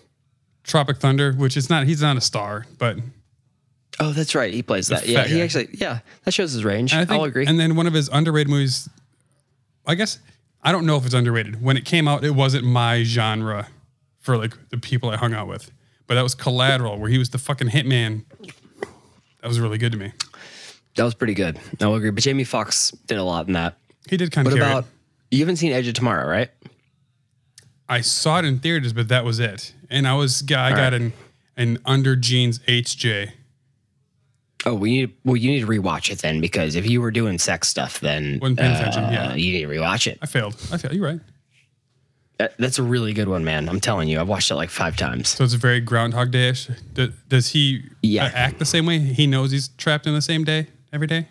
Tropic 0.64 0.98
Thunder, 0.98 1.32
which 1.32 1.56
is 1.56 1.68
not 1.68 1.86
he's 1.86 2.00
not 2.02 2.16
a 2.16 2.20
star, 2.20 2.66
but 2.78 2.98
Oh, 4.00 4.12
that's 4.12 4.34
right. 4.34 4.52
He 4.52 4.62
plays 4.62 4.88
that. 4.88 5.06
Yeah, 5.06 5.24
he 5.24 5.38
guy. 5.38 5.44
actually. 5.44 5.68
Yeah, 5.72 5.98
that 6.24 6.32
shows 6.32 6.52
his 6.52 6.64
range. 6.64 6.92
and 6.92 7.00
I 7.02 7.04
think, 7.04 7.18
I'll 7.20 7.24
agree. 7.26 7.46
And 7.46 7.58
then 7.60 7.76
one 7.76 7.86
of 7.86 7.92
his 7.92 8.08
underrated 8.08 8.48
movies, 8.48 8.88
I 9.86 9.94
guess 9.94 10.18
I 10.62 10.72
don't 10.72 10.86
know 10.86 10.96
if 10.96 11.04
it's 11.04 11.14
underrated. 11.14 11.62
When 11.62 11.76
it 11.76 11.84
came 11.84 12.08
out, 12.08 12.24
it 12.24 12.30
wasn't 12.34 12.64
my 12.64 13.02
genre 13.04 13.68
for 14.20 14.36
like 14.38 14.54
the 14.70 14.78
people 14.78 15.10
I 15.10 15.16
hung 15.16 15.34
out 15.34 15.46
with. 15.48 15.70
But 16.06 16.14
that 16.14 16.22
was 16.22 16.34
Collateral, 16.34 16.98
where 16.98 17.10
he 17.10 17.18
was 17.18 17.30
the 17.30 17.38
fucking 17.38 17.68
hitman. 17.68 18.24
That 19.40 19.48
was 19.48 19.58
really 19.60 19.78
good 19.78 19.92
to 19.92 19.98
me. 19.98 20.12
that 20.96 21.04
was 21.04 21.14
pretty 21.14 21.34
good. 21.34 21.58
I'll 21.80 21.94
agree. 21.94 22.10
But 22.10 22.22
Jamie 22.22 22.44
Foxx 22.44 22.90
did 23.06 23.18
a 23.18 23.24
lot 23.24 23.46
in 23.46 23.52
that. 23.54 23.76
He 24.08 24.16
did 24.16 24.30
kind 24.32 24.46
of 24.46 24.52
What 24.52 24.58
about 24.60 24.84
it. 24.84 24.90
you? 25.30 25.40
Haven't 25.40 25.56
seen 25.56 25.72
Edge 25.72 25.86
of 25.88 25.94
Tomorrow, 25.94 26.28
right? 26.28 26.50
I 27.88 28.00
saw 28.00 28.38
it 28.38 28.44
in 28.44 28.58
theaters, 28.58 28.92
but 28.92 29.08
that 29.08 29.24
was 29.24 29.38
it. 29.38 29.74
And 29.90 30.06
I 30.08 30.14
was 30.14 30.42
I 30.42 30.46
got 30.70 30.92
right. 30.92 30.94
an 30.94 31.12
an 31.56 31.78
under 31.84 32.16
jeans 32.16 32.58
HJ. 32.60 33.32
Oh, 34.64 34.74
we 34.74 34.90
need. 34.92 35.14
Well, 35.24 35.36
you 35.36 35.50
need 35.50 35.60
to 35.60 35.66
rewatch 35.66 36.10
it 36.10 36.18
then 36.20 36.40
because 36.40 36.76
if 36.76 36.88
you 36.88 37.00
were 37.00 37.10
doing 37.10 37.38
sex 37.38 37.68
stuff, 37.68 38.00
then 38.00 38.38
Wasn't 38.40 38.58
paying 38.58 38.72
attention, 38.74 39.04
uh, 39.04 39.10
yeah. 39.10 39.34
you 39.34 39.52
need 39.52 39.62
to 39.62 39.68
rewatch 39.68 40.06
it. 40.06 40.18
I 40.22 40.26
failed. 40.26 40.54
I 40.72 40.76
failed. 40.78 40.94
You're 40.94 41.04
right. 41.04 41.20
That, 42.38 42.56
that's 42.58 42.78
a 42.78 42.82
really 42.82 43.12
good 43.12 43.28
one, 43.28 43.44
man. 43.44 43.68
I'm 43.68 43.78
telling 43.80 44.08
you, 44.08 44.20
I've 44.20 44.28
watched 44.28 44.50
it 44.50 44.54
like 44.56 44.70
five 44.70 44.96
times. 44.96 45.28
So 45.28 45.44
it's 45.44 45.54
a 45.54 45.58
very 45.58 45.80
Groundhog 45.80 46.30
Day-ish. 46.30 46.68
Do- 46.94 47.12
Does 47.28 47.48
he 47.48 47.82
Yeah. 48.02 48.24
uh, 48.26 48.30
act 48.34 48.58
the 48.58 48.64
same 48.64 48.86
way? 48.86 48.98
He 48.98 49.26
knows 49.26 49.50
he's 49.52 49.68
trapped 49.76 50.06
in 50.06 50.14
the 50.14 50.22
same 50.22 50.42
day 50.44 50.66
every 50.92 51.06
day, 51.06 51.28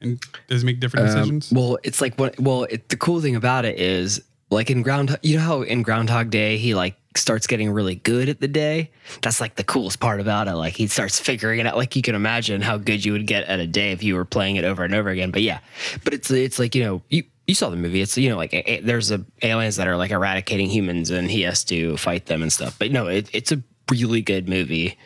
and 0.00 0.20
does 0.46 0.62
he 0.62 0.66
make 0.66 0.80
different 0.80 1.06
decisions? 1.06 1.52
Well, 1.52 1.78
it's 1.82 2.00
like 2.00 2.14
what. 2.16 2.38
Well, 2.40 2.64
it, 2.64 2.88
the 2.88 2.96
cool 2.96 3.20
thing 3.20 3.36
about 3.36 3.64
it 3.64 3.78
is 3.78 4.22
like 4.50 4.70
in 4.70 4.82
Ground. 4.82 5.18
You 5.22 5.36
know 5.36 5.42
how 5.42 5.62
in 5.62 5.82
Groundhog 5.82 6.30
Day 6.30 6.56
he 6.56 6.74
like 6.74 6.94
starts 7.18 7.46
getting 7.46 7.70
really 7.70 7.96
good 7.96 8.28
at 8.28 8.40
the 8.40 8.48
day. 8.48 8.90
That's 9.22 9.40
like 9.40 9.56
the 9.56 9.64
coolest 9.64 10.00
part 10.00 10.20
about 10.20 10.48
it. 10.48 10.54
Like 10.54 10.74
he 10.74 10.86
starts 10.86 11.18
figuring 11.20 11.60
it 11.60 11.66
out. 11.66 11.76
Like 11.76 11.94
you 11.96 12.02
can 12.02 12.14
imagine 12.14 12.62
how 12.62 12.76
good 12.78 13.04
you 13.04 13.12
would 13.12 13.26
get 13.26 13.44
at 13.44 13.60
a 13.60 13.66
day 13.66 13.92
if 13.92 14.02
you 14.02 14.14
were 14.14 14.24
playing 14.24 14.56
it 14.56 14.64
over 14.64 14.84
and 14.84 14.94
over 14.94 15.08
again. 15.10 15.30
But 15.30 15.42
yeah, 15.42 15.60
but 16.04 16.14
it's 16.14 16.30
it's 16.30 16.58
like 16.58 16.74
you 16.74 16.82
know 16.84 17.02
you. 17.08 17.24
You 17.46 17.54
saw 17.54 17.70
the 17.70 17.76
movie. 17.76 18.02
It's 18.02 18.18
you 18.18 18.28
know 18.28 18.36
like 18.36 18.52
a, 18.52 18.80
there's 18.80 19.10
a 19.10 19.24
aliens 19.40 19.76
that 19.76 19.88
are 19.88 19.96
like 19.96 20.10
eradicating 20.10 20.68
humans 20.68 21.08
and 21.10 21.30
he 21.30 21.40
has 21.42 21.64
to 21.64 21.96
fight 21.96 22.26
them 22.26 22.42
and 22.42 22.52
stuff. 22.52 22.78
But 22.78 22.92
no, 22.92 23.06
it, 23.06 23.30
it's 23.32 23.50
a 23.52 23.62
really 23.90 24.20
good 24.20 24.50
movie. 24.50 24.98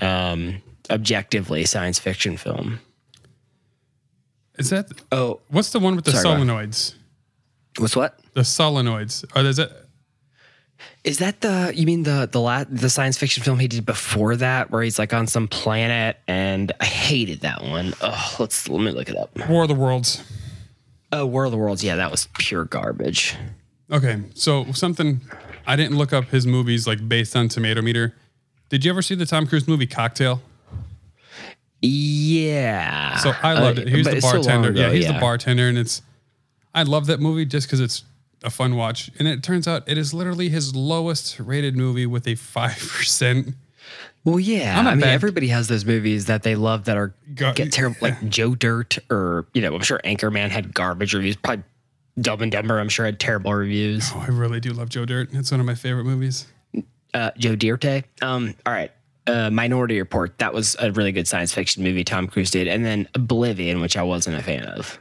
Um, 0.00 0.62
objectively, 0.90 1.64
science 1.64 1.98
fiction 1.98 2.36
film. 2.36 2.78
Is 4.58 4.70
that 4.70 4.88
Oh, 5.10 5.40
what's 5.48 5.70
the 5.70 5.80
one 5.80 5.96
with 5.96 6.04
the 6.04 6.12
Sorry, 6.12 6.24
solenoids? 6.40 6.94
what's 7.78 7.96
what? 7.96 8.18
The 8.34 8.42
solenoids. 8.42 9.24
Or 9.36 9.42
is 9.42 9.58
it? 9.58 9.72
Is 11.04 11.18
that 11.18 11.40
the 11.40 11.72
you 11.74 11.86
mean 11.86 12.02
the 12.04 12.28
the 12.30 12.40
la- 12.40 12.64
the 12.68 12.90
science 12.90 13.16
fiction 13.16 13.42
film 13.42 13.58
he 13.58 13.68
did 13.68 13.84
before 13.86 14.36
that 14.36 14.70
where 14.70 14.82
he's 14.82 14.98
like 14.98 15.12
on 15.14 15.26
some 15.26 15.48
planet 15.48 16.16
and 16.28 16.70
I 16.80 16.84
hated 16.84 17.40
that 17.40 17.62
one. 17.62 17.94
Oh, 18.00 18.36
let's 18.38 18.68
let 18.68 18.80
me 18.80 18.90
look 18.90 19.08
it 19.08 19.16
up. 19.16 19.30
War 19.48 19.62
of 19.62 19.68
the 19.68 19.74
Worlds. 19.74 20.22
Oh, 21.12 21.24
War 21.26 21.46
of 21.46 21.50
the 21.50 21.56
Worlds. 21.56 21.82
Yeah, 21.82 21.96
that 21.96 22.10
was 22.10 22.28
pure 22.38 22.64
garbage. 22.64 23.34
Okay, 23.90 24.20
so 24.34 24.70
something 24.72 25.20
I 25.66 25.74
didn't 25.76 25.96
look 25.96 26.12
up 26.12 26.26
his 26.26 26.46
movies 26.46 26.86
like 26.86 27.08
based 27.08 27.34
on 27.34 27.48
Tomato 27.48 27.80
Meter. 27.82 28.14
Did 28.68 28.84
you 28.84 28.90
ever 28.90 29.00
see 29.02 29.14
the 29.14 29.24
Tom 29.26 29.46
Cruise 29.46 29.66
movie 29.66 29.86
Cocktail? 29.86 30.42
Yeah. 31.80 33.16
So 33.18 33.32
I 33.42 33.54
loved 33.54 33.78
Uh, 33.78 33.82
it. 33.82 33.88
He's 33.88 34.06
the 34.06 34.20
so 34.20 34.32
bartender. 34.32 34.70
ago, 34.70 34.80
yeah, 34.80 34.90
he's 34.90 35.06
the 35.06 35.14
bartender, 35.14 35.68
and 35.68 35.78
it's. 35.78 36.02
I 36.74 36.82
love 36.82 37.06
that 37.06 37.18
movie 37.20 37.46
just 37.46 37.66
because 37.66 37.80
it's 37.80 38.04
a 38.44 38.50
fun 38.50 38.76
watch, 38.76 39.10
and 39.18 39.26
it 39.28 39.42
turns 39.42 39.66
out 39.68 39.88
it 39.88 39.98
is 39.98 40.12
literally 40.14 40.48
his 40.48 40.74
lowest 40.74 41.38
rated 41.40 41.76
movie 41.76 42.06
with 42.06 42.26
a 42.28 42.34
five 42.34 42.78
percent. 42.78 43.54
Well, 44.24 44.38
yeah. 44.40 44.78
I 44.78 44.90
mean, 44.90 45.00
bad- 45.00 45.14
everybody 45.14 45.48
has 45.48 45.68
those 45.68 45.84
movies 45.84 46.26
that 46.26 46.42
they 46.42 46.54
love 46.54 46.84
that 46.84 46.96
are 46.96 47.14
Go- 47.34 47.52
get 47.54 47.72
terrible, 47.72 47.96
like 48.02 48.28
Joe 48.28 48.54
Dirt 48.54 48.98
or 49.10 49.46
you 49.54 49.62
know, 49.62 49.74
I'm 49.74 49.80
sure 49.82 50.00
Anchorman 50.04 50.50
had 50.50 50.74
garbage 50.74 51.14
reviews. 51.14 51.36
Probably 51.36 51.64
Dumb 52.20 52.42
and 52.42 52.50
Dumber, 52.52 52.78
I'm 52.80 52.88
sure 52.88 53.06
had 53.06 53.20
terrible 53.20 53.54
reviews. 53.54 54.10
Oh, 54.14 54.18
I 54.18 54.26
really 54.26 54.58
do 54.60 54.70
love 54.72 54.88
Joe 54.88 55.04
Dirt. 55.04 55.28
It's 55.32 55.50
one 55.52 55.60
of 55.60 55.66
my 55.66 55.76
favorite 55.76 56.04
movies. 56.04 56.46
uh, 57.14 57.30
Joe 57.38 57.54
Dirt. 57.56 57.84
Um, 58.20 58.54
all 58.66 58.72
right. 58.72 58.90
Uh, 59.26 59.50
Minority 59.50 59.98
Report. 60.00 60.36
That 60.38 60.52
was 60.52 60.74
a 60.80 60.90
really 60.90 61.12
good 61.12 61.28
science 61.28 61.52
fiction 61.52 61.82
movie 61.84 62.02
Tom 62.02 62.26
Cruise 62.26 62.50
did. 62.50 62.66
And 62.66 62.84
then 62.84 63.06
Oblivion, 63.14 63.80
which 63.80 63.96
I 63.96 64.02
wasn't 64.02 64.36
a 64.36 64.42
fan 64.42 64.64
of. 64.64 64.98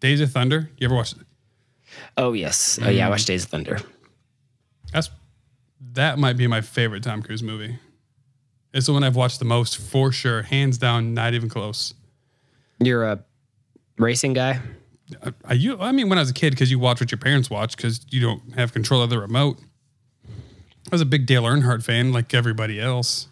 Days 0.00 0.20
of 0.20 0.30
Thunder. 0.32 0.70
You 0.78 0.86
ever 0.86 0.94
watch? 0.94 1.14
It? 1.94 2.12
Oh, 2.16 2.32
yes. 2.32 2.78
Oh, 2.82 2.88
yeah. 2.88 3.06
I 3.06 3.10
watched 3.10 3.26
Days 3.26 3.44
of 3.44 3.50
Thunder. 3.50 3.78
That's 4.92 5.10
that 5.92 6.18
might 6.18 6.36
be 6.36 6.46
my 6.46 6.60
favorite 6.60 7.02
Tom 7.02 7.22
Cruise 7.22 7.42
movie. 7.42 7.78
It's 8.72 8.86
the 8.86 8.92
one 8.92 9.04
I've 9.04 9.16
watched 9.16 9.38
the 9.38 9.44
most 9.44 9.78
for 9.78 10.10
sure, 10.10 10.42
hands 10.42 10.78
down, 10.78 11.14
not 11.14 11.34
even 11.34 11.48
close. 11.48 11.94
You're 12.80 13.04
a 13.04 13.24
racing 13.98 14.32
guy? 14.32 14.60
I, 15.22 15.32
I, 15.44 15.52
you, 15.52 15.78
I 15.78 15.92
mean, 15.92 16.08
when 16.08 16.18
I 16.18 16.22
was 16.22 16.30
a 16.30 16.34
kid, 16.34 16.50
because 16.50 16.70
you 16.70 16.78
watch 16.78 17.00
what 17.00 17.12
your 17.12 17.18
parents 17.18 17.48
watch, 17.48 17.76
because 17.76 18.04
you 18.10 18.20
don't 18.20 18.54
have 18.54 18.72
control 18.72 19.02
of 19.02 19.10
the 19.10 19.20
remote. 19.20 19.58
I 20.26 20.90
was 20.90 21.00
a 21.00 21.06
big 21.06 21.26
Dale 21.26 21.44
Earnhardt 21.44 21.84
fan, 21.84 22.12
like 22.12 22.34
everybody 22.34 22.80
else. 22.80 23.28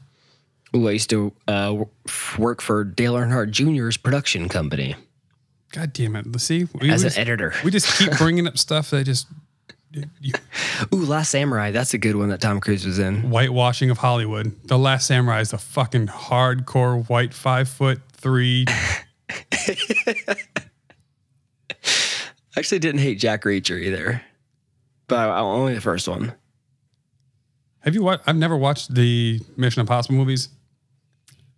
Ooh, 0.76 0.88
I 0.88 0.92
used 0.92 1.10
to 1.10 1.32
uh, 1.48 1.84
work 2.38 2.62
for 2.62 2.84
Dale 2.84 3.14
Earnhardt 3.14 3.50
Jr.'s 3.50 3.96
production 3.96 4.48
company 4.48 4.94
God 5.72 5.92
damn 5.92 6.16
it! 6.16 6.26
Let's 6.30 6.44
see, 6.44 6.64
we, 6.80 6.90
as 6.90 7.00
we 7.02 7.06
an 7.06 7.10
just, 7.10 7.18
editor. 7.18 7.54
we 7.64 7.70
just 7.70 7.98
keep 7.98 8.10
bringing 8.18 8.46
up 8.46 8.58
stuff 8.58 8.90
that 8.90 9.04
just 9.04 9.26
you, 10.20 10.32
Ooh, 10.94 11.04
Last 11.04 11.30
Samurai. 11.30 11.70
That's 11.70 11.92
a 11.94 11.98
good 11.98 12.16
one 12.16 12.28
that 12.30 12.40
Tom 12.40 12.60
Cruise 12.60 12.86
was 12.86 12.98
in. 12.98 13.30
whitewashing 13.30 13.90
of 13.90 13.98
Hollywood. 13.98 14.54
The 14.66 14.78
Last 14.78 15.06
Samurai 15.06 15.40
is 15.40 15.52
a 15.52 15.58
fucking 15.58 16.06
hardcore 16.08 17.08
white 17.08 17.34
five 17.34 17.68
foot 17.68 18.00
three. 18.12 18.64
I 19.30 20.36
actually 22.56 22.78
didn't 22.80 23.00
hate 23.00 23.18
Jack 23.18 23.42
Reacher 23.44 23.80
either, 23.80 24.22
but 25.08 25.18
I, 25.18 25.26
I- 25.36 25.40
only 25.40 25.74
the 25.74 25.80
first 25.80 26.06
one. 26.08 26.34
Have 27.80 27.94
you 27.94 28.02
watched? 28.02 28.22
I've 28.26 28.36
never 28.36 28.56
watched 28.56 28.94
the 28.94 29.40
Mission 29.56 29.80
Impossible 29.80 30.14
movies. 30.16 30.48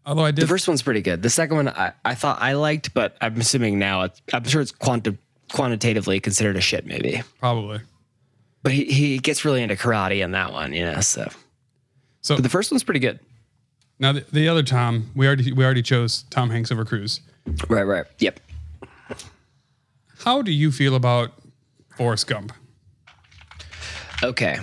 Although 0.06 0.24
I 0.26 0.30
The 0.32 0.46
first 0.46 0.68
one's 0.68 0.82
pretty 0.82 1.00
good. 1.00 1.22
The 1.22 1.30
second 1.30 1.56
one 1.56 1.68
I, 1.68 1.92
I 2.04 2.14
thought 2.14 2.38
I 2.40 2.52
liked, 2.54 2.92
but 2.94 3.16
I'm 3.20 3.40
assuming 3.40 3.78
now 3.78 4.02
it's, 4.02 4.20
I'm 4.32 4.44
sure 4.44 4.60
it's 4.60 4.70
quanti- 4.72 5.16
quantitatively 5.50 6.20
considered 6.20 6.56
a 6.56 6.60
shit 6.60 6.86
movie. 6.86 7.22
probably. 7.40 7.80
But 8.62 8.72
he, 8.72 8.84
he 8.86 9.18
gets 9.18 9.44
really 9.44 9.62
into 9.62 9.76
karate 9.76 10.22
in 10.24 10.32
that 10.32 10.52
one, 10.52 10.72
you 10.72 10.84
know. 10.84 11.00
So 11.00 11.28
So 12.22 12.36
but 12.36 12.42
the 12.42 12.48
first 12.48 12.70
one's 12.70 12.82
pretty 12.84 13.00
good. 13.00 13.18
Now 13.98 14.12
the, 14.12 14.24
the 14.32 14.48
other 14.48 14.62
Tom, 14.62 15.10
we 15.14 15.26
already 15.26 15.52
we 15.52 15.64
already 15.64 15.82
chose 15.82 16.24
Tom 16.30 16.50
Hanks 16.50 16.70
over 16.72 16.84
Cruise. 16.84 17.20
Right, 17.68 17.82
right. 17.82 18.04
Yep. 18.18 18.40
How 20.18 20.40
do 20.42 20.50
you 20.52 20.72
feel 20.72 20.94
about 20.96 21.32
Forrest 21.96 22.26
Gump? 22.26 22.52
Okay. 24.22 24.58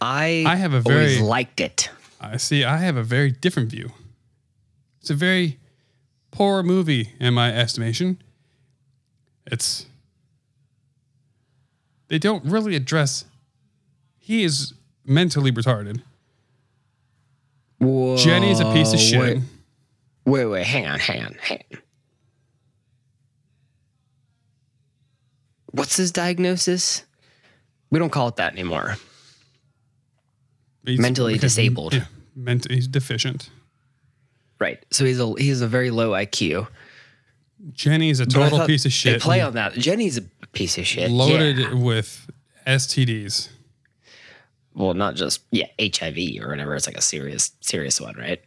I 0.00 0.44
I 0.46 0.56
have 0.56 0.72
a 0.72 0.76
always 0.86 1.16
very- 1.16 1.20
liked 1.20 1.60
it. 1.60 1.90
I 2.20 2.36
see. 2.36 2.64
I 2.64 2.76
have 2.78 2.96
a 2.96 3.02
very 3.02 3.30
different 3.30 3.70
view. 3.70 3.90
It's 5.10 5.16
a 5.16 5.26
very 5.26 5.58
poor 6.30 6.62
movie 6.62 7.14
in 7.18 7.34
my 7.34 7.52
estimation. 7.52 8.22
It's 9.44 9.86
they 12.06 12.20
don't 12.20 12.44
really 12.44 12.76
address. 12.76 13.24
He 14.20 14.44
is 14.44 14.72
mentally 15.04 15.50
retarded. 15.50 16.02
Jenny's 17.80 18.60
a 18.60 18.72
piece 18.72 18.92
of 18.92 19.00
shit. 19.00 19.38
Wait, 19.38 19.42
wait, 20.26 20.46
wait. 20.46 20.66
Hang 20.68 20.86
on, 20.86 21.00
hang 21.00 21.24
on, 21.24 21.34
hang 21.40 21.64
on. 21.72 21.78
What's 25.72 25.96
his 25.96 26.12
diagnosis? 26.12 27.04
We 27.90 27.98
don't 27.98 28.10
call 28.10 28.28
it 28.28 28.36
that 28.36 28.52
anymore. 28.52 28.94
He's 30.86 31.00
Mentally 31.00 31.36
disabled. 31.36 31.94
Yeah, 31.94 32.04
ment- 32.36 32.70
he's 32.70 32.86
deficient. 32.86 33.50
Right. 34.60 34.84
So 34.90 35.04
he's 35.04 35.18
a 35.18 35.32
he's 35.38 35.62
a 35.62 35.66
very 35.66 35.90
low 35.90 36.10
IQ. 36.10 36.68
Jenny's 37.72 38.20
a 38.20 38.26
But 38.26 38.36
I 38.36 38.38
total 38.42 38.58
thought 38.58 38.66
piece 38.68 38.84
of 38.84 38.92
shit. 38.92 39.14
They 39.14 39.18
play 39.18 39.40
on 39.40 39.54
that. 39.54 39.72
Jenny's 39.72 40.18
a 40.18 40.22
piece 40.52 40.78
of 40.78 40.86
shit. 40.86 41.10
loaded 41.10 41.58
Yeah. 41.58 41.74
with 41.74 42.30
STDs. 42.66 43.48
Well, 44.74 44.94
not 44.94 45.14
just 45.16 45.40
yeah, 45.50 45.66
HIV 45.80 46.42
or 46.42 46.48
whatever. 46.48 46.74
It's 46.76 46.86
like 46.86 46.96
a 46.96 47.02
serious 47.02 47.52
serious 47.60 48.00
one, 48.00 48.16
right? 48.16 48.40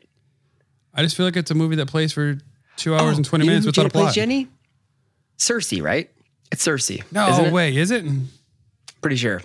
I 0.93 1.01
just 1.01 1.17
feel 1.17 1.25
like 1.25 1.35
it's 1.35 1.51
a 1.51 1.55
movie 1.55 1.75
that 1.77 1.87
plays 1.87 2.13
for 2.13 2.37
two 2.77 2.93
oh, 2.93 2.97
hours 2.97 3.17
and 3.17 3.25
twenty 3.25 3.45
You 3.45 3.49
know 3.51 3.59
minutes 3.59 3.65
who 3.65 3.69
without 3.69 3.87
a 3.87 3.89
Jenny 3.89 3.91
plays 3.91 4.03
plot. 4.05 4.15
Jenny? 4.15 4.47
Cersei, 5.37 5.81
right? 5.81 6.09
It's 6.51 6.65
Cersei. 6.65 7.03
No 7.11 7.27
isn't 7.29 7.45
it? 7.45 7.53
way, 7.53 7.75
is 7.75 7.89
it? 7.91 8.05
Pretty 9.01 9.15
sure. 9.15 9.41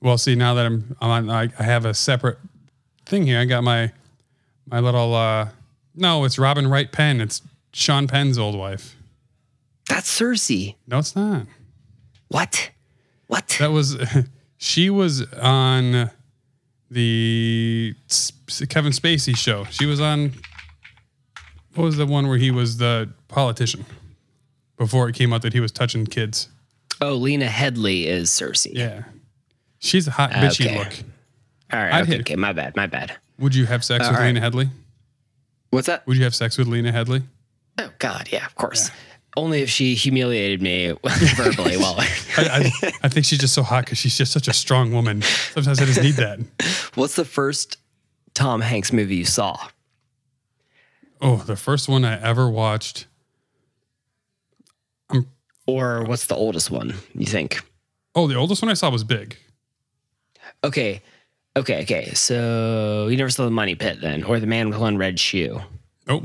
Well, 0.00 0.18
see, 0.18 0.34
now 0.34 0.52
that 0.54 0.66
I'm, 0.66 0.94
I'm 1.00 1.10
on, 1.10 1.30
I, 1.30 1.48
I 1.58 1.62
have 1.62 1.86
a 1.86 1.94
separate 1.94 2.38
thing 3.06 3.26
here. 3.26 3.40
I 3.40 3.46
got 3.46 3.64
my 3.64 3.90
my 4.66 4.80
little. 4.80 5.14
uh 5.14 5.48
No, 5.94 6.24
it's 6.24 6.38
Robin 6.38 6.68
Wright 6.68 6.90
Penn. 6.90 7.20
It's 7.20 7.42
Sean 7.72 8.06
Penn's 8.06 8.38
old 8.38 8.56
wife. 8.56 8.96
That's 9.88 10.10
Cersei. 10.18 10.76
No, 10.86 10.98
it's 10.98 11.14
not. 11.14 11.46
What? 12.28 12.70
What? 13.26 13.56
That 13.58 13.70
was 13.72 13.96
she 14.58 14.90
was 14.90 15.22
on 15.34 16.10
the 16.90 17.94
Kevin 18.68 18.92
Spacey 18.92 19.36
show. 19.36 19.64
She 19.70 19.86
was 19.86 20.00
on. 20.00 20.32
What 21.74 21.84
was 21.84 21.96
the 21.96 22.06
one 22.06 22.28
where 22.28 22.38
he 22.38 22.50
was 22.50 22.76
the 22.78 23.10
politician? 23.28 23.84
Before 24.76 25.08
it 25.08 25.14
came 25.14 25.32
out 25.32 25.42
that 25.42 25.52
he 25.52 25.60
was 25.60 25.70
touching 25.70 26.04
kids. 26.04 26.48
Oh, 27.00 27.14
Lena 27.14 27.46
Headley 27.46 28.06
is 28.08 28.30
Cersei. 28.30 28.72
Yeah, 28.74 29.04
she's 29.78 30.08
a 30.08 30.10
hot 30.12 30.30
bitchy 30.32 30.66
Okay. 30.66 30.78
look. 30.78 30.92
All 31.72 31.78
right. 31.80 32.02
Okay, 32.02 32.20
okay. 32.20 32.36
My 32.36 32.52
bad. 32.52 32.74
My 32.76 32.86
bad. 32.86 33.16
Would 33.38 33.54
you 33.54 33.66
have 33.66 33.84
sex 33.84 34.04
uh, 34.04 34.08
with 34.08 34.16
all 34.16 34.22
right. 34.22 34.28
Lena 34.28 34.40
Headley? 34.40 34.68
What's 35.70 35.86
that? 35.88 36.06
Would 36.06 36.16
you 36.16 36.24
have 36.24 36.34
sex 36.34 36.56
with 36.56 36.68
Lena 36.68 36.92
Headley? 36.92 37.22
Oh 37.78 37.90
God, 37.98 38.28
yeah, 38.30 38.46
of 38.46 38.54
course. 38.54 38.90
Only 39.36 39.62
if 39.62 39.68
she 39.70 39.94
humiliated 39.94 40.62
me 40.62 40.94
verbally. 41.36 41.76
Well, 41.84 41.96
I, 41.98 42.06
I, 42.38 42.92
I 43.02 43.08
think 43.08 43.26
she's 43.26 43.40
just 43.40 43.54
so 43.54 43.62
hot 43.62 43.84
because 43.84 43.98
she's 43.98 44.16
just 44.16 44.32
such 44.32 44.46
a 44.46 44.52
strong 44.52 44.92
woman. 44.92 45.22
Sometimes 45.22 45.80
I 45.80 45.84
just 45.84 46.02
need 46.02 46.14
that. 46.14 46.38
what's 46.94 47.16
the 47.16 47.24
first 47.24 47.78
Tom 48.34 48.60
Hanks 48.60 48.92
movie 48.92 49.16
you 49.16 49.24
saw? 49.24 49.58
Oh, 51.20 51.36
the 51.38 51.56
first 51.56 51.88
one 51.88 52.04
I 52.04 52.20
ever 52.22 52.48
watched. 52.48 53.06
Or 55.66 56.04
what's 56.04 56.26
the 56.26 56.36
oldest 56.36 56.70
one 56.70 56.94
you 57.14 57.26
think? 57.26 57.64
Oh, 58.14 58.28
the 58.28 58.34
oldest 58.34 58.60
one 58.62 58.70
I 58.70 58.74
saw 58.74 58.90
was 58.90 59.02
Big. 59.02 59.38
Okay, 60.62 61.02
okay, 61.56 61.82
okay. 61.82 62.12
So 62.14 63.08
you 63.08 63.16
never 63.16 63.30
saw 63.30 63.44
the 63.44 63.50
Money 63.50 63.74
Pit 63.74 63.98
then, 64.00 64.24
or 64.24 64.40
the 64.40 64.46
Man 64.46 64.68
with 64.68 64.78
One 64.78 64.96
Red 64.96 65.18
Shoe? 65.20 65.60
Oh, 66.08 66.22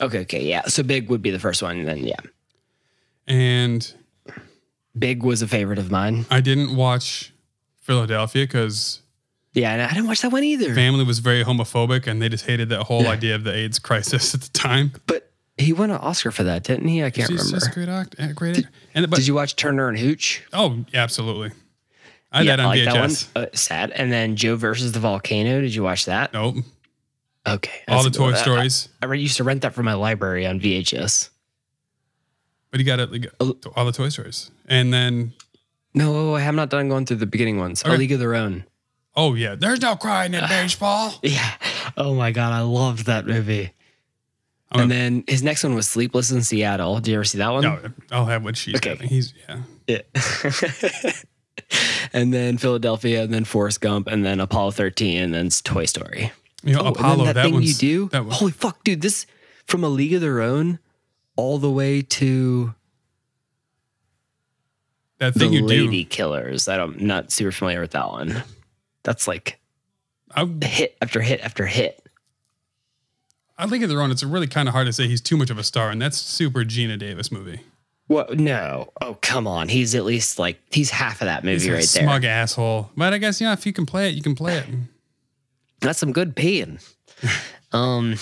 Okay, 0.00 0.20
okay, 0.20 0.44
yeah. 0.44 0.62
So 0.66 0.82
Big 0.82 1.08
would 1.08 1.22
be 1.22 1.30
the 1.30 1.38
first 1.38 1.62
one. 1.62 1.84
Then 1.84 1.98
yeah, 1.98 2.16
and 3.26 3.94
Big 4.98 5.22
was 5.22 5.42
a 5.42 5.48
favorite 5.48 5.78
of 5.78 5.90
mine. 5.90 6.26
I 6.30 6.40
didn't 6.40 6.76
watch 6.76 7.32
Philadelphia 7.80 8.44
because 8.44 9.00
Yeah, 9.54 9.88
I 9.90 9.94
didn't 9.94 10.06
watch 10.06 10.20
that 10.22 10.32
one 10.32 10.44
either. 10.44 10.74
family 10.74 11.04
was 11.04 11.18
very 11.20 11.44
homophobic 11.44 12.06
and 12.06 12.20
they 12.20 12.28
just 12.28 12.44
hated 12.46 12.68
that 12.70 12.82
whole 12.82 13.06
idea 13.06 13.34
of 13.34 13.44
the 13.44 13.54
AIDS 13.54 13.78
crisis 13.78 14.34
at 14.34 14.42
the 14.42 14.50
time. 14.50 14.92
But 15.06 15.30
he 15.58 15.72
won 15.72 15.90
an 15.90 15.96
Oscar 15.96 16.30
for 16.30 16.42
that, 16.44 16.64
didn't 16.64 16.88
he? 16.88 17.02
I 17.02 17.10
can't 17.10 17.28
She's 17.30 17.38
remember. 17.38 17.60
just 17.60 17.72
great 17.72 17.88
act, 17.88 18.16
great 18.34 18.58
actor. 18.58 18.70
And 18.94 19.08
but 19.08 19.16
Did 19.16 19.26
you 19.26 19.34
watch 19.34 19.56
Turner 19.56 19.88
and 19.88 19.98
Hooch? 19.98 20.42
oh, 20.52 20.84
absolutely. 20.92 21.52
I 22.32 22.38
had 22.38 22.46
that 22.48 22.60
on 22.60 22.66
I 22.66 22.68
like 22.68 22.78
VHS. 22.80 23.32
that 23.32 23.34
one. 23.40 23.44
Uh, 23.44 23.48
sad. 23.54 23.90
And 23.92 24.12
then 24.12 24.36
Joe 24.36 24.56
versus 24.56 24.92
the 24.92 25.00
volcano. 25.00 25.60
Did 25.60 25.74
you 25.74 25.82
watch 25.82 26.04
that? 26.06 26.32
Nope. 26.32 26.56
Okay. 27.46 27.82
All 27.88 28.02
the 28.02 28.10
Toy. 28.10 28.34
Stories. 28.34 28.88
I, 29.02 29.06
I 29.06 29.14
used 29.14 29.36
to 29.36 29.44
rent 29.44 29.62
that 29.62 29.72
from 29.74 29.84
my 29.84 29.94
library 29.94 30.46
on 30.46 30.58
VHS. 30.60 31.30
But 32.70 32.80
you 32.80 32.86
got 32.86 32.98
it. 33.00 33.32
Oh. 33.40 33.56
all 33.76 33.84
the 33.86 33.92
Toy 33.92 34.08
Stories. 34.08 34.50
And 34.66 34.92
then, 34.92 35.32
No, 35.94 36.34
I 36.34 36.40
have 36.40 36.54
not 36.56 36.68
done 36.68 36.88
going 36.88 37.06
through 37.06 37.18
the 37.18 37.26
beginning 37.26 37.58
ones. 37.58 37.82
A 37.82 37.88
Okay. 37.88 37.96
League 37.98 38.12
of 38.12 38.18
Their 38.20 38.34
Own. 38.34 38.64
oh, 39.14 39.34
yeah, 39.34 39.54
there's 39.54 39.80
no 39.80 39.94
crying 39.96 40.34
in 40.34 40.40
baseball. 40.48 41.14
Yeah. 41.22 41.54
Oh 41.96 42.14
my 42.14 42.32
god, 42.32 42.52
I 42.52 42.60
loved 42.62 43.06
that 43.06 43.26
movie. 43.26 43.72
I'm 44.72 44.80
and 44.80 44.90
a- 44.92 44.94
then 44.94 45.24
his 45.28 45.42
next 45.44 45.62
one 45.62 45.74
was 45.76 45.88
Sleepless 45.88 46.32
in 46.32 46.42
Seattle. 46.42 46.96
Did 46.96 47.06
you 47.08 47.14
ever 47.14 47.24
see 47.24 47.38
that 47.38 47.50
one? 47.52 47.62
No, 47.62 47.78
I'll 48.10 48.26
have 48.26 48.42
what 48.42 48.56
she's 48.56 48.74
Okay. 48.74 48.90
having. 48.90 49.08
He's, 49.08 49.32
yeah. 49.48 49.62
Yeah. 49.86 50.00
and 52.12 52.32
then 52.32 52.58
Philadelphia, 52.58 53.22
and 53.22 53.32
then 53.32 53.44
Forrest 53.44 53.80
Gump, 53.80 54.06
and 54.06 54.24
then 54.24 54.40
Apollo 54.40 54.72
13, 54.72 55.22
and 55.22 55.34
then 55.34 55.48
Toy 55.48 55.84
Story. 55.84 56.32
You 56.62 56.74
know, 56.74 56.82
Oh, 56.82 56.88
Apollo, 56.88 57.24
that, 57.26 57.34
that, 57.34 57.44
thing 57.44 57.62
you 57.62 57.74
do. 57.74 58.08
That 58.08 58.24
one, 58.24 58.32
Holy 58.32 58.52
fuck, 58.52 58.82
dude! 58.84 59.00
This 59.00 59.26
from 59.66 59.84
a 59.84 59.88
League 59.88 60.14
of 60.14 60.20
Their 60.20 60.40
Own, 60.40 60.78
all 61.36 61.58
the 61.58 61.70
way 61.70 62.02
to 62.02 62.74
that 65.18 65.34
the 65.34 65.40
thing 65.40 65.52
you 65.52 65.64
Lady 65.64 66.04
do. 66.04 66.08
Killers. 66.08 66.68
I 66.68 66.76
don't, 66.76 67.00
I'm 67.00 67.06
not 67.06 67.32
super 67.32 67.52
familiar 67.52 67.80
with 67.80 67.92
that 67.92 68.08
one. 68.08 68.42
That's 69.02 69.26
like 69.28 69.58
I, 70.34 70.44
hit 70.62 70.96
after 71.00 71.20
hit 71.20 71.40
after 71.40 71.66
hit. 71.66 72.02
I 73.58 73.66
think 73.66 73.82
of 73.82 73.88
their 73.88 74.02
own. 74.02 74.10
It's 74.10 74.22
really 74.22 74.46
kind 74.46 74.68
of 74.68 74.74
hard 74.74 74.86
to 74.86 74.92
say 74.92 75.08
he's 75.08 75.22
too 75.22 75.36
much 75.36 75.48
of 75.48 75.58
a 75.58 75.62
star, 75.62 75.90
and 75.90 76.00
that's 76.02 76.18
super 76.18 76.60
Geena 76.60 76.98
Davis 76.98 77.32
movie. 77.32 77.60
What? 78.08 78.38
No. 78.38 78.92
Oh, 79.00 79.14
come 79.20 79.46
on. 79.46 79.68
He's 79.68 79.94
at 79.94 80.04
least 80.04 80.38
like 80.38 80.60
he's 80.70 80.90
half 80.90 81.20
of 81.20 81.26
that 81.26 81.42
movie 81.44 81.54
He's 81.54 81.66
a 81.66 81.72
right 81.72 81.78
there. 81.78 82.02
smug 82.04 82.24
asshole. 82.24 82.90
But 82.96 83.12
I 83.12 83.18
guess 83.18 83.40
yeah, 83.40 83.52
if 83.52 83.66
you 83.66 83.72
can 83.72 83.84
play 83.86 84.08
it, 84.08 84.14
you 84.14 84.22
can 84.22 84.34
play 84.34 84.58
it. 84.58 84.66
That's 85.80 85.98
some 85.98 86.12
good 86.12 86.36
peeing. 86.36 86.80
um, 87.72 88.16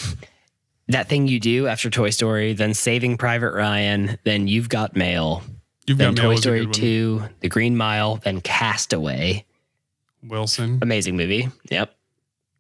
that 0.89 1.09
thing 1.09 1.28
you 1.28 1.39
do 1.41 1.66
after 1.66 1.91
Toy 1.91 2.11
Story, 2.11 2.53
then 2.55 2.72
Saving 2.74 3.16
Private 3.16 3.53
Ryan, 3.53 4.18
then 4.24 4.49
You've 4.49 4.68
Got 4.68 4.97
Mail, 4.97 5.43
You've 5.87 5.99
then 5.99 6.14
got 6.14 6.22
Toy 6.22 6.32
a 6.35 6.37
Story. 6.39 6.66
Two, 6.66 7.22
The 7.41 7.49
Green 7.49 7.76
Mile, 7.76 8.16
then 8.16 8.41
Castaway. 8.41 9.45
Wilson. 10.22 10.78
Amazing 10.82 11.16
movie. 11.16 11.49
Yep. 11.70 11.95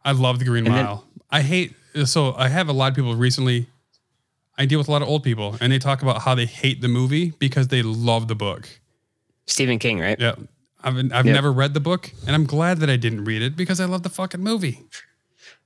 I 0.04 0.12
love 0.12 0.38
the 0.38 0.44
Green 0.44 0.66
And 0.66 0.74
then- 0.74 0.84
Mile. 0.84 1.04
I 1.30 1.40
hate 1.42 1.74
so 2.04 2.34
I 2.36 2.48
have 2.48 2.68
a 2.68 2.72
lot 2.72 2.90
of 2.90 2.96
people 2.96 3.14
recently. 3.16 3.66
I 4.56 4.66
deal 4.66 4.78
with 4.78 4.88
a 4.88 4.90
lot 4.92 5.02
of 5.02 5.08
old 5.08 5.22
people, 5.24 5.56
and 5.60 5.72
they 5.72 5.78
talk 5.78 6.02
about 6.02 6.22
how 6.22 6.34
they 6.34 6.46
hate 6.46 6.80
the 6.80 6.88
movie 6.88 7.32
because 7.38 7.68
they 7.68 7.82
love 7.82 8.28
the 8.28 8.34
book. 8.36 8.68
Stephen 9.46 9.78
King, 9.78 9.98
right? 10.00 10.18
Yeah, 10.18 10.34
I've 10.82 10.96
I've 10.96 11.26
Yep. 11.26 11.34
never 11.34 11.52
read 11.52 11.74
the 11.74 11.80
book, 11.80 12.10
and 12.26 12.34
I'm 12.34 12.44
glad 12.46 12.78
that 12.78 12.88
I 12.90 12.96
didn't 12.96 13.24
read 13.24 13.42
it 13.42 13.56
because 13.56 13.80
I 13.80 13.84
love 13.86 14.02
the 14.04 14.08
fucking 14.10 14.40
movie. 14.40 14.80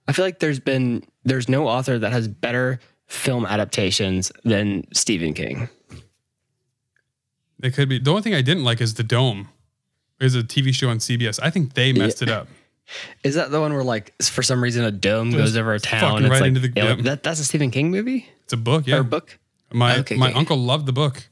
I 0.07 0.12
feel 0.12 0.24
like 0.24 0.39
there's 0.41 0.59
been 0.61 1.05
there's 1.24 1.49
no 1.49 1.68
author 1.68 1.99
that 1.99 2.12
has 2.12 2.28
better 2.28 2.80
film 3.07 3.45
adaptations 3.47 4.32
than 4.45 4.84
Stephen 4.93 5.34
King. 5.34 5.68
It 7.62 7.74
could 7.74 7.89
be 7.89 7.99
the 7.99 8.11
only 8.11 8.22
thing 8.22 8.34
I 8.34 8.43
didn't 8.43 8.64
like 8.64 8.80
is 8.80 8.95
the 8.95 9.03
Dome. 9.03 9.49
Is 10.20 10.34
a 10.34 10.43
TV 10.43 10.74
show 10.74 10.89
on 10.89 10.99
CBS. 10.99 11.39
I 11.41 11.51
think 11.51 11.74
they 11.74 11.93
messed 11.93 12.22
it 12.22 12.28
up. 12.28 12.49
Is 13.22 13.36
that 13.36 13.53
the 13.53 13.61
one 13.61 13.72
where 13.72 13.84
like 13.84 14.20
for 14.20 14.43
some 14.43 14.61
reason 14.62 14.82
a 14.84 14.91
dome 14.91 15.30
goes 15.30 15.57
over 15.57 15.74
a 15.74 15.78
town? 15.78 16.24
It's 16.24 16.41
like, 16.41 16.55
the- 16.55 16.72
yeah, 16.74 16.95
that, 17.03 17.22
that's 17.22 17.39
a 17.39 17.45
Stephen 17.45 17.70
King 17.70 17.91
movie 17.93 18.28
It's 18.49 18.55
a 18.55 18.57
book, 18.57 18.86
yeah. 18.86 18.96
or 18.96 19.03
book. 19.03 19.38
My 19.72 19.99
Okay, 19.99 20.16
my 20.16 20.30
okay. 20.30 20.38
uncle 20.38 20.57
loved 20.57 20.86
the 20.86 20.92
book, 20.92 21.28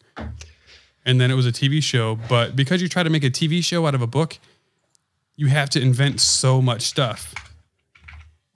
and 1.07 1.19
then 1.19 1.31
it 1.31 1.35
was 1.35 1.47
a 1.47 1.51
TV 1.53 1.83
show. 1.83 2.19
But 2.29 2.55
because 2.55 2.83
you 2.83 2.89
try 2.91 3.03
to 3.03 3.09
make 3.09 3.25
a 3.25 3.31
TV 3.31 3.64
show 3.64 3.87
out 3.87 3.95
of 3.95 4.03
a 4.03 4.07
book, 4.07 4.39
you 5.35 5.47
have 5.47 5.71
to 5.71 5.81
invent 5.81 6.21
so 6.21 6.61
much 6.61 6.83
stuff, 6.83 7.35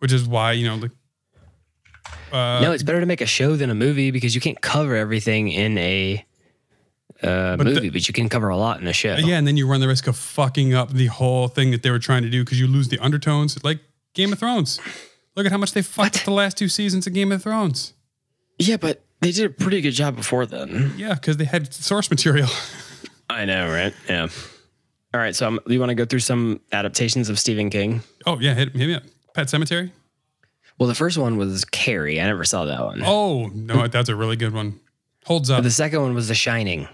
which 0.01 0.13
is 0.13 0.27
why 0.29 0.53
you 0.53 0.67
know 0.69 0.77
like. 0.77 0.91
Uh, 2.31 2.61
no, 2.61 2.73
it's 2.73 2.83
better 2.83 3.01
to 3.01 3.07
make 3.07 3.23
a 3.23 3.27
show 3.27 3.57
than 3.57 3.71
a 3.71 3.75
movie 3.75 4.11
because 4.11 4.35
you 4.35 4.43
can't 4.43 4.61
cover 4.61 4.95
everything 4.95 5.49
in 5.49 5.79
a 5.79 6.25
uh, 7.23 7.57
But 7.57 7.65
the- 7.65 7.75
movie, 7.75 7.89
but 7.91 8.07
you 8.07 8.13
can 8.13 8.29
cover 8.29 8.51
a 8.51 8.57
lot 8.59 8.81
in 8.83 8.87
a 8.87 8.93
show. 8.93 9.17
yeah, 9.17 9.39
and 9.39 9.47
then 9.47 9.57
you 9.57 9.67
run 9.67 9.81
the 9.81 9.89
risk 9.89 10.07
of 10.07 10.17
fucking 10.19 10.75
up 10.75 10.91
the 10.93 11.07
whole 11.07 11.49
thing 11.49 11.71
that 11.71 11.83
they 11.83 11.91
were 11.91 11.99
trying 11.99 12.23
to 12.25 12.31
do 12.31 12.45
because 12.45 12.61
you 12.61 12.67
lose 12.67 12.89
the 12.89 12.99
undertones, 12.99 13.63
like 13.65 13.79
Game 14.13 14.33
of 14.35 14.39
Thrones. 14.39 14.79
Look 15.35 15.47
at 15.47 15.53
how 15.53 15.59
much 15.59 15.73
they 15.73 15.81
fucked 15.83 16.19
up 16.19 16.25
the 16.25 16.31
last 16.33 16.59
two 16.59 16.69
seasons 16.69 17.07
of 17.07 17.15
Game 17.15 17.33
of 17.33 17.43
Thrones. 17.43 17.95
Yeah, 18.61 18.77
but 18.77 19.03
they 19.21 19.33
did 19.33 19.47
a 19.47 19.51
pretty 19.51 19.81
good 19.81 19.93
job 19.93 20.17
before 20.17 20.45
then. 20.45 20.93
Yeah, 20.97 21.15
because 21.15 21.39
they 21.39 21.45
had 21.47 21.73
source 21.73 22.11
material. 22.11 22.49
I 23.31 23.47
know, 23.47 23.69
right? 23.71 23.95
Yeah. 24.09 24.29
All 25.15 25.21
right. 25.21 25.35
So 25.35 25.49
um, 25.49 25.61
you 25.67 25.81
want 25.81 25.89
to 25.91 25.95
go 25.95 26.05
through 26.05 26.21
some 26.21 26.61
adaptations 26.71 27.29
of 27.31 27.39
Stephen 27.39 27.71
King? 27.71 28.03
oh 28.27 28.39
yeah, 28.39 28.55
hit, 28.55 28.77
hit 28.77 28.87
me 28.87 28.95
up. 28.95 29.03
Pet 29.35 29.47
Sematary. 29.47 29.91
Well, 30.79 30.89
the 30.89 30.95
first 30.95 31.17
one 31.19 31.37
was 31.37 31.65
Carrie. 31.65 32.21
I 32.21 32.25
never 32.27 32.45
saw 32.45 32.67
that 32.67 32.81
one. 32.85 33.03
Oh 33.05 33.47
no, 33.49 33.87
that's 33.89 34.09
a 34.09 34.15
really 34.15 34.37
good 34.37 34.53
one. 34.53 34.79
Holds 35.25 35.51
up. 35.51 35.63
The 35.63 35.71
second 35.71 36.03
one 36.03 36.15
was 36.15 36.29
The 36.29 36.35
Shining. 36.35 36.87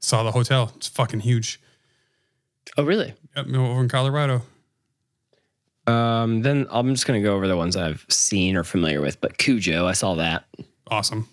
Saw 0.00 0.22
the 0.22 0.32
hotel. 0.32 0.72
It's 0.76 0.88
fucking 0.88 1.20
huge. 1.20 1.60
Oh, 2.76 2.84
really? 2.84 3.14
Yep, 3.36 3.48
over 3.48 3.80
in 3.80 3.88
Colorado. 3.88 4.42
Um, 5.90 6.42
then 6.42 6.66
I'm 6.70 6.94
just 6.94 7.06
gonna 7.06 7.20
go 7.22 7.34
over 7.34 7.48
the 7.48 7.56
ones 7.56 7.76
I've 7.76 8.04
seen 8.08 8.56
or 8.56 8.64
familiar 8.64 9.00
with. 9.00 9.20
But 9.20 9.38
Cujo, 9.38 9.86
I 9.86 9.92
saw 9.92 10.14
that. 10.14 10.44
Awesome. 10.88 11.28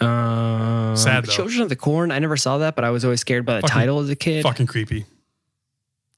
Um, 0.00 0.96
Sad, 0.96 1.24
though. 1.26 1.32
Children 1.32 1.62
of 1.62 1.68
the 1.68 1.76
Corn. 1.76 2.10
I 2.10 2.18
never 2.18 2.36
saw 2.36 2.58
that, 2.58 2.74
but 2.74 2.84
I 2.84 2.90
was 2.90 3.04
always 3.04 3.20
scared 3.20 3.44
by 3.44 3.56
the 3.56 3.60
Fucking- 3.62 3.74
title 3.74 4.00
as 4.00 4.08
a 4.08 4.16
kid. 4.16 4.42
Fucking 4.42 4.66
creepy. 4.66 5.04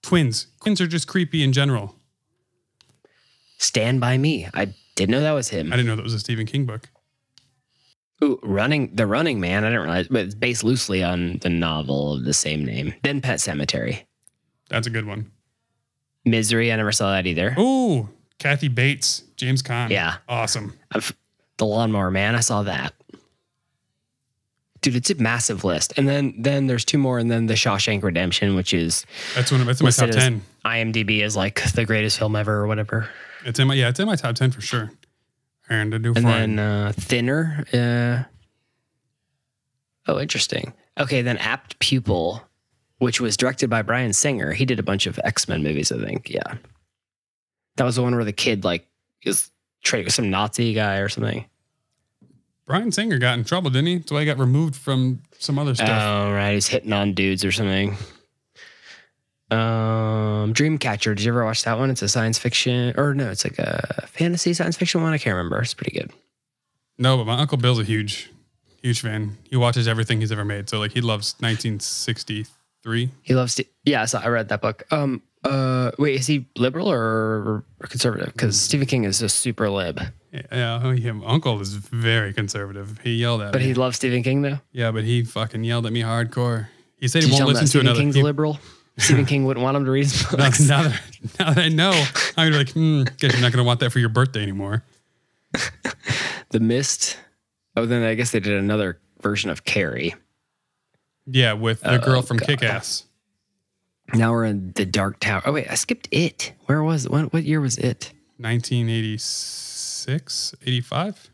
Twins. 0.03 0.47
Twins 0.63 0.81
are 0.81 0.87
just 0.87 1.09
creepy 1.09 1.43
in 1.43 1.53
general. 1.53 1.95
Stand 3.59 4.01
by 4.01 4.19
Me. 4.19 4.49
I 4.55 4.73
didn't 4.95 5.11
know 5.11 5.21
that 5.21 5.33
was 5.33 5.49
him. 5.49 5.73
I 5.73 5.77
didn't 5.77 5.87
know 5.89 5.97
that 5.97 6.03
was 6.05 6.15
a 6.15 6.21
Stephen 6.21 6.47
King 6.47 6.65
book. 6.65 6.89
Ooh, 8.23 8.39
running 8.45 8.95
the 8.95 9.07
Running 9.07 9.41
Man. 9.41 9.65
I 9.65 9.69
didn't 9.71 9.83
realize, 9.83 10.07
but 10.09 10.25
it's 10.27 10.35
based 10.37 10.63
loosely 10.63 11.03
on 11.03 11.39
the 11.39 11.49
novel 11.49 12.15
of 12.15 12.25
the 12.25 12.33
same 12.35 12.65
name. 12.65 12.95
Then 13.03 13.21
Pet 13.21 13.39
Sematary. 13.41 14.05
That's 14.69 14.87
a 14.87 14.91
good 14.91 15.07
one. 15.07 15.32
Misery. 16.25 16.73
I 16.73 16.77
never 16.77 16.93
saw 16.93 17.11
that 17.13 17.27
either. 17.27 17.55
Ooh, 17.59 18.09
Kathy 18.39 18.69
Bates, 18.69 19.23
James 19.37 19.63
Caan. 19.63 19.91
Yeah. 19.91 20.17
Awesome. 20.29 20.75
I've, 20.93 21.15
the 21.59 21.67
Lawnmower 21.67 22.11
Man. 22.11 22.35
I 22.35 22.41
saw 22.41 22.63
that. 22.65 22.93
Dude, 24.81 24.97
it's 24.97 25.11
a 25.11 25.15
massive 25.15 25.63
list. 25.63 25.93
And 25.97 26.09
then 26.09 26.35
then 26.37 26.67
there's 26.67 26.85
two 26.85 26.99
more, 26.99 27.19
and 27.19 27.31
then 27.31 27.47
the 27.47 27.55
Shawshank 27.55 28.03
Redemption, 28.03 28.57
which 28.57 28.75
is 28.75 29.07
That's 29.37 29.53
one 29.53 29.61
of 29.61 29.67
that's 29.69 29.81
in 29.81 29.85
my 29.85 29.91
top 29.93 30.11
ten. 30.11 30.43
IMDb 30.65 31.23
is 31.23 31.37
like 31.37 31.63
the 31.75 31.85
greatest 31.85 32.19
film 32.19 32.35
ever 32.35 32.53
or 32.57 32.67
whatever. 32.67 33.09
It's 33.45 33.61
in 33.61 33.69
my 33.69 33.75
yeah, 33.75 33.89
it's 33.91 34.01
in 34.01 34.07
my 34.07 34.17
top 34.17 34.35
ten 34.35 34.51
for 34.51 34.61
sure. 34.61 34.91
And 35.69 35.95
I 35.95 35.99
do 35.99 36.13
And 36.15 36.25
fine. 36.25 36.57
then 36.57 36.59
uh, 36.59 36.93
Thinner. 36.97 37.65
Uh, 37.73 38.25
oh, 40.11 40.19
interesting. 40.19 40.73
Okay, 40.99 41.23
then 41.23 41.37
Apt 41.39 41.79
Pupil, 41.79 42.43
which 43.03 43.21
was 43.21 43.37
directed 43.37 43.69
by 43.69 43.83
Bryan 43.83 44.13
Singer. 44.13 44.53
He 44.53 44.65
did 44.65 44.79
a 44.79 44.83
bunch 44.83 45.07
of 45.07 45.19
X 45.25 45.49
Men 45.49 45.65
movies, 45.65 45.91
I 45.91 45.99
think. 45.99 46.31
Yeah, 46.31 46.55
that 47.77 47.85
was 47.85 47.97
the 47.97 48.03
one 48.03 48.15
where 48.15 48.25
the 48.25 48.33
kid 48.33 48.65
like 48.65 48.87
is 49.25 49.51
trading 49.83 50.05
with 50.05 50.15
some 50.15 50.31
Nazi 50.31 50.73
guy 50.73 50.99
or 50.99 51.09
something. 51.09 51.45
Bryan 52.65 52.93
Singer 52.93 53.19
got 53.19 53.37
in 53.37 53.45
trouble, 53.45 53.71
didn't 53.71 53.89
he? 53.89 53.97
That's 53.99 54.13
why 54.13 54.21
he 54.21 54.27
got 54.27 54.39
removed 54.39 54.77
from 54.77 55.21
some 55.37 55.59
other 55.59 55.75
stuff. 55.75 55.89
Oh, 55.91 56.33
right. 56.33 56.53
He's 56.53 56.69
hitting 56.69 56.93
on 56.93 57.13
dudes 57.13 57.45
or 57.45 57.51
something. 57.51 57.97
Um, 59.51 60.55
Dreamcatcher. 60.55 61.17
Did 61.17 61.23
you 61.25 61.33
ever 61.33 61.45
watch 61.45 61.65
that 61.65 61.77
one? 61.79 61.91
It's 61.91 62.03
a 62.03 62.09
science 62.09 62.39
fiction, 62.39 62.95
or 62.97 63.15
no, 63.15 63.31
it's 63.31 63.45
like 63.45 63.59
a 63.59 64.07
fantasy 64.07 64.55
science 64.55 64.77
fiction 64.77 65.03
one. 65.03 65.13
I 65.13 65.19
can't 65.19 65.37
remember. 65.37 65.61
It's 65.61 65.75
pretty 65.75 65.99
good. 65.99 66.13
no, 66.99 67.17
but 67.17 67.27
my 67.27 67.37
uncle 67.41 67.59
Bill's 67.59 67.81
a 67.81 67.85
huge, 67.85 68.31
huge 68.81 69.01
fan. 69.01 69.37
He 69.51 69.57
watches 69.57 69.89
everything 69.89 70.21
he's 70.21 70.31
ever 70.31 70.45
made. 70.45 70.71
So 70.71 70.79
like 70.79 70.93
he 70.93 71.01
loves 71.01 71.35
1963. 71.41 72.47
He 72.85 73.35
loves 73.35 73.55
to. 73.57 73.65
Yeah, 73.85 74.05
so 74.07 74.19
I 74.19 74.29
read 74.29 74.49
that 74.51 74.61
book. 74.61 74.83
Um, 74.91 75.23
uh, 75.45 75.91
wait, 75.99 76.17
is 76.21 76.27
he 76.27 76.47
liberal 76.57 76.89
or 76.91 77.65
conservative? 77.83 78.33
Because 78.33 78.61
Stephen 78.61 78.87
King 78.87 79.05
is 79.05 79.21
a 79.23 79.29
super 79.29 79.69
lib, 79.71 80.01
Yeah, 80.33 80.81
oh, 80.83 80.91
yeah, 80.91 81.13
uncle 81.27 81.61
is 81.61 81.75
very 81.75 82.33
conservative. 82.33 82.99
He 83.03 83.15
yelled 83.17 83.43
at 83.43 83.53
but 83.53 83.61
me. 83.61 83.67
he 83.69 83.75
loves 83.75 83.97
Stephen 83.97 84.23
King 84.23 84.43
though. 84.43 84.59
yeah, 84.73 84.91
but 84.93 85.03
he 85.05 85.25
fucking 85.25 85.65
yelled 85.65 85.87
at 85.87 85.93
me 85.93 86.03
hardcore. 86.03 86.69
He 86.97 87.09
said 87.09 87.23
Did 87.23 87.31
he 87.31 87.35
won't 87.35 87.49
listen 87.49 87.65
to 87.65 87.69
Stephen 87.69 87.87
another. 87.89 88.01
King's 88.01 88.15
he- 88.15 88.23
liberal? 88.23 88.59
Stephen 88.99 89.25
King 89.25 89.47
wouldn't 89.47 89.65
want 89.65 89.75
him 89.77 89.85
to 89.87 89.91
read 89.91 90.05
his 90.05 90.31
now, 90.33 90.37
books. 90.37 90.61
now 90.69 90.83
that, 90.83 91.01
now 91.39 91.53
that 91.55 91.59
I 91.65 91.69
know, 91.71 91.91
I'm 92.37 92.51
gonna 92.51 92.51
be 92.51 92.57
like, 92.59 92.71
hmm, 92.73 93.03
guess 93.17 93.33
you're 93.33 93.41
not 93.41 93.51
gonna 93.51 93.65
want 93.65 93.81
that 93.81 93.91
for 93.91 93.99
your 94.01 94.11
birthday 94.11 94.43
anymore. 94.43 94.85
the 96.51 96.61
Mist. 96.61 97.17
Oh, 97.77 97.87
then 97.87 98.03
I 98.03 98.15
guess 98.15 98.31
they 98.33 98.41
did 98.41 98.53
another 98.53 99.01
version 99.23 99.49
of 99.51 99.65
Carrie. 99.65 100.15
Yeah, 101.27 101.55
with 101.55 101.81
the 101.81 101.95
oh, 101.95 101.99
girl 101.99 102.19
Oh, 102.19 102.23
from 102.23 102.37
God. 102.39 102.49
Kick 102.49 102.63
Ass. 102.63 103.05
Now 104.15 104.33
we're 104.33 104.45
in 104.45 104.73
the 104.73 104.85
Dark 104.85 105.21
Tower. 105.21 105.43
Oh 105.47 105.53
wait, 105.53 105.71
I 105.71 105.75
skipped 105.75 106.09
it. 106.11 106.53
Where 106.67 106.83
was 106.83 107.07
it? 107.07 107.13
What, 107.13 107.33
what 107.33 107.45
year 107.45 107.61
was 107.61 107.79
it? 107.79 108.13
1986, 108.39 110.55
85. 110.67 111.31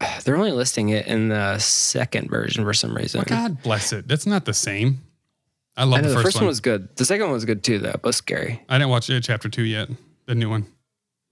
They're 0.24 0.36
only 0.36 0.52
listing 0.52 0.90
it 0.90 1.06
in 1.06 1.28
the 1.28 1.58
second 1.58 2.28
version 2.28 2.64
for 2.64 2.74
some 2.74 2.94
reason. 2.94 3.22
God 3.26 3.62
bless 3.62 3.92
it. 3.92 4.08
That's 4.08 4.26
not 4.26 4.44
the 4.44 4.54
same. 4.54 5.02
I 5.76 5.82
I 5.82 5.84
love 5.84 6.02
know 6.02 6.08
the 6.08 6.10
the 6.14 6.14
first, 6.14 6.24
first 6.26 6.36
one 6.38 6.46
was 6.46 6.60
good. 6.60 6.88
The 6.96 7.04
second 7.04 7.26
one 7.26 7.34
was 7.34 7.44
good 7.44 7.62
too, 7.62 7.78
though. 7.78 7.96
But 8.02 8.14
scary. 8.14 8.62
I 8.68 8.78
didn't 8.78 8.90
watch 8.90 9.08
it, 9.10 9.22
chapter 9.22 9.48
two 9.48 9.64
yet. 9.64 9.88
The 10.26 10.34
new 10.34 10.50
one. 10.50 10.66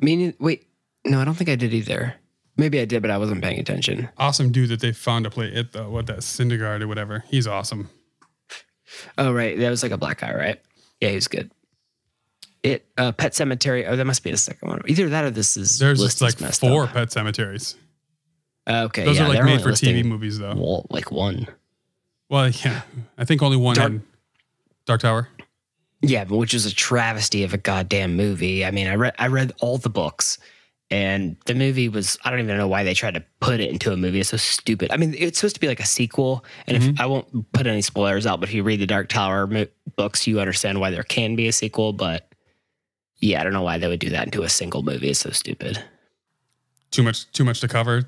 Meaning, 0.01 0.35
wait, 0.39 0.69
no, 1.05 1.21
I 1.21 1.25
don't 1.25 1.35
think 1.35 1.51
I 1.51 1.57
did 1.57 1.75
either. 1.75 2.15
Maybe 2.57 2.81
I 2.81 2.85
did, 2.85 3.03
but 3.03 3.11
I 3.11 3.19
wasn't 3.19 3.43
paying 3.43 3.59
attention. 3.59 4.09
Awesome 4.17 4.53
dude 4.53 4.69
that 4.71 4.81
they 4.81 4.93
found 4.93 5.25
to 5.25 5.31
play 5.31 5.49
it 5.49 5.73
though. 5.73 5.91
What 5.91 6.07
that 6.07 6.19
Syndergaard 6.19 6.83
or 6.83 6.89
whatever. 6.89 7.25
He's 7.29 7.47
awesome. 7.47 7.91
Oh, 9.19 9.33
right, 9.33 9.59
that 9.59 9.71
was 9.71 9.83
like 9.83 9.93
a 9.93 9.99
black 9.99 10.21
guy, 10.21 10.33
right? 10.35 10.61
Yeah, 11.01 11.09
he 11.09 11.15
was 11.17 11.27
good. 11.27 11.51
It 12.63 12.87
uh, 12.97 13.13
Pet 13.13 13.33
Sematary. 13.33 13.85
Oh, 13.89 13.97
that 13.97 14.05
must 14.05 14.23
be 14.23 14.31
the 14.31 14.37
second 14.37 14.69
one. 14.69 14.81
Either 14.87 15.09
that 15.09 15.25
or 15.25 15.31
this 15.31 15.57
is 15.57 15.79
There's 15.79 16.01
just 16.01 16.21
like 16.21 16.39
four 16.55 16.85
up. 16.85 16.93
pet 16.93 17.11
cemeteries. 17.13 17.77
Okay, 18.69 19.05
Those 19.05 19.19
yeah, 19.19 19.27
are 19.27 19.29
like 19.29 19.45
made 19.45 19.61
for 19.61 19.71
TV 19.71 20.05
movies 20.05 20.39
though. 20.39 20.55
Well, 20.55 20.87
like 20.91 21.11
one. 21.11 21.49
Well, 22.31 22.49
yeah. 22.49 22.83
I 23.19 23.25
think 23.27 23.43
only 23.43 23.59
one 23.59 23.75
Dark- 23.77 23.93
Dark 24.87 25.01
Tower. 25.03 25.29
Yeah, 26.01 26.25
but 26.25 26.37
which 26.37 26.55
is 26.55 26.65
a 26.67 26.75
travesty 26.75 27.45
of 27.45 27.53
a 27.53 27.59
goddamn 27.59 28.17
movie. 28.17 28.65
I 28.65 28.71
mean, 28.71 28.87
I 28.87 28.95
read 28.95 29.15
I 29.19 29.27
read 29.27 29.53
all 29.61 29.77
the 29.77 29.91
books, 29.91 30.39
and 30.95 31.37
the 31.47 31.57
movie 31.57 31.89
was 31.89 32.17
I 32.25 32.31
don't 32.31 32.39
even 32.39 32.57
know 32.57 32.69
why 32.69 32.85
they 32.85 32.95
tried 32.95 33.15
to 33.15 33.25
put 33.41 33.59
it 33.59 33.69
into 33.69 33.93
a 33.93 33.97
movie. 33.97 34.21
It's 34.21 34.29
so 34.29 34.37
stupid. 34.37 34.93
I 34.93 34.97
mean, 34.97 35.13
it's 35.19 35.41
supposed 35.41 35.57
to 35.57 35.61
be 35.61 35.67
like 35.67 35.81
a 35.81 35.87
sequel, 35.87 36.45
and 36.69 36.77
if 36.77 36.85
mm-hmm. 36.85 37.03
I 37.03 37.07
won't 37.07 37.53
put 37.53 37.67
any 37.67 37.83
spoilers 37.83 38.27
out, 38.27 38.39
but 38.39 38.49
if 38.49 38.55
you 38.55 38.63
read 38.63 38.79
the 38.79 38.87
Dark 38.87 39.09
Tower 39.09 39.49
mo- 39.49 39.67
books, 39.97 40.29
you 40.29 40.39
understand 40.39 40.79
why 40.79 40.91
there 40.91 41.03
can 41.03 41.35
be 41.35 41.49
a 41.49 41.53
sequel. 41.53 41.93
But 41.93 42.33
yeah, 43.19 43.41
I 43.41 43.43
don't 43.43 43.53
know 43.53 43.63
why 43.63 43.77
they 43.77 43.89
would 43.89 43.99
do 43.99 44.11
that 44.11 44.27
into 44.27 44.45
a 44.45 44.49
single 44.49 44.85
movie. 44.85 45.11
It's 45.11 45.19
so 45.19 45.31
stupid. 45.31 45.83
Too 46.93 47.03
much 47.03 47.29
too 47.33 47.43
much 47.45 47.61
to 47.63 47.67
cover. 47.67 48.05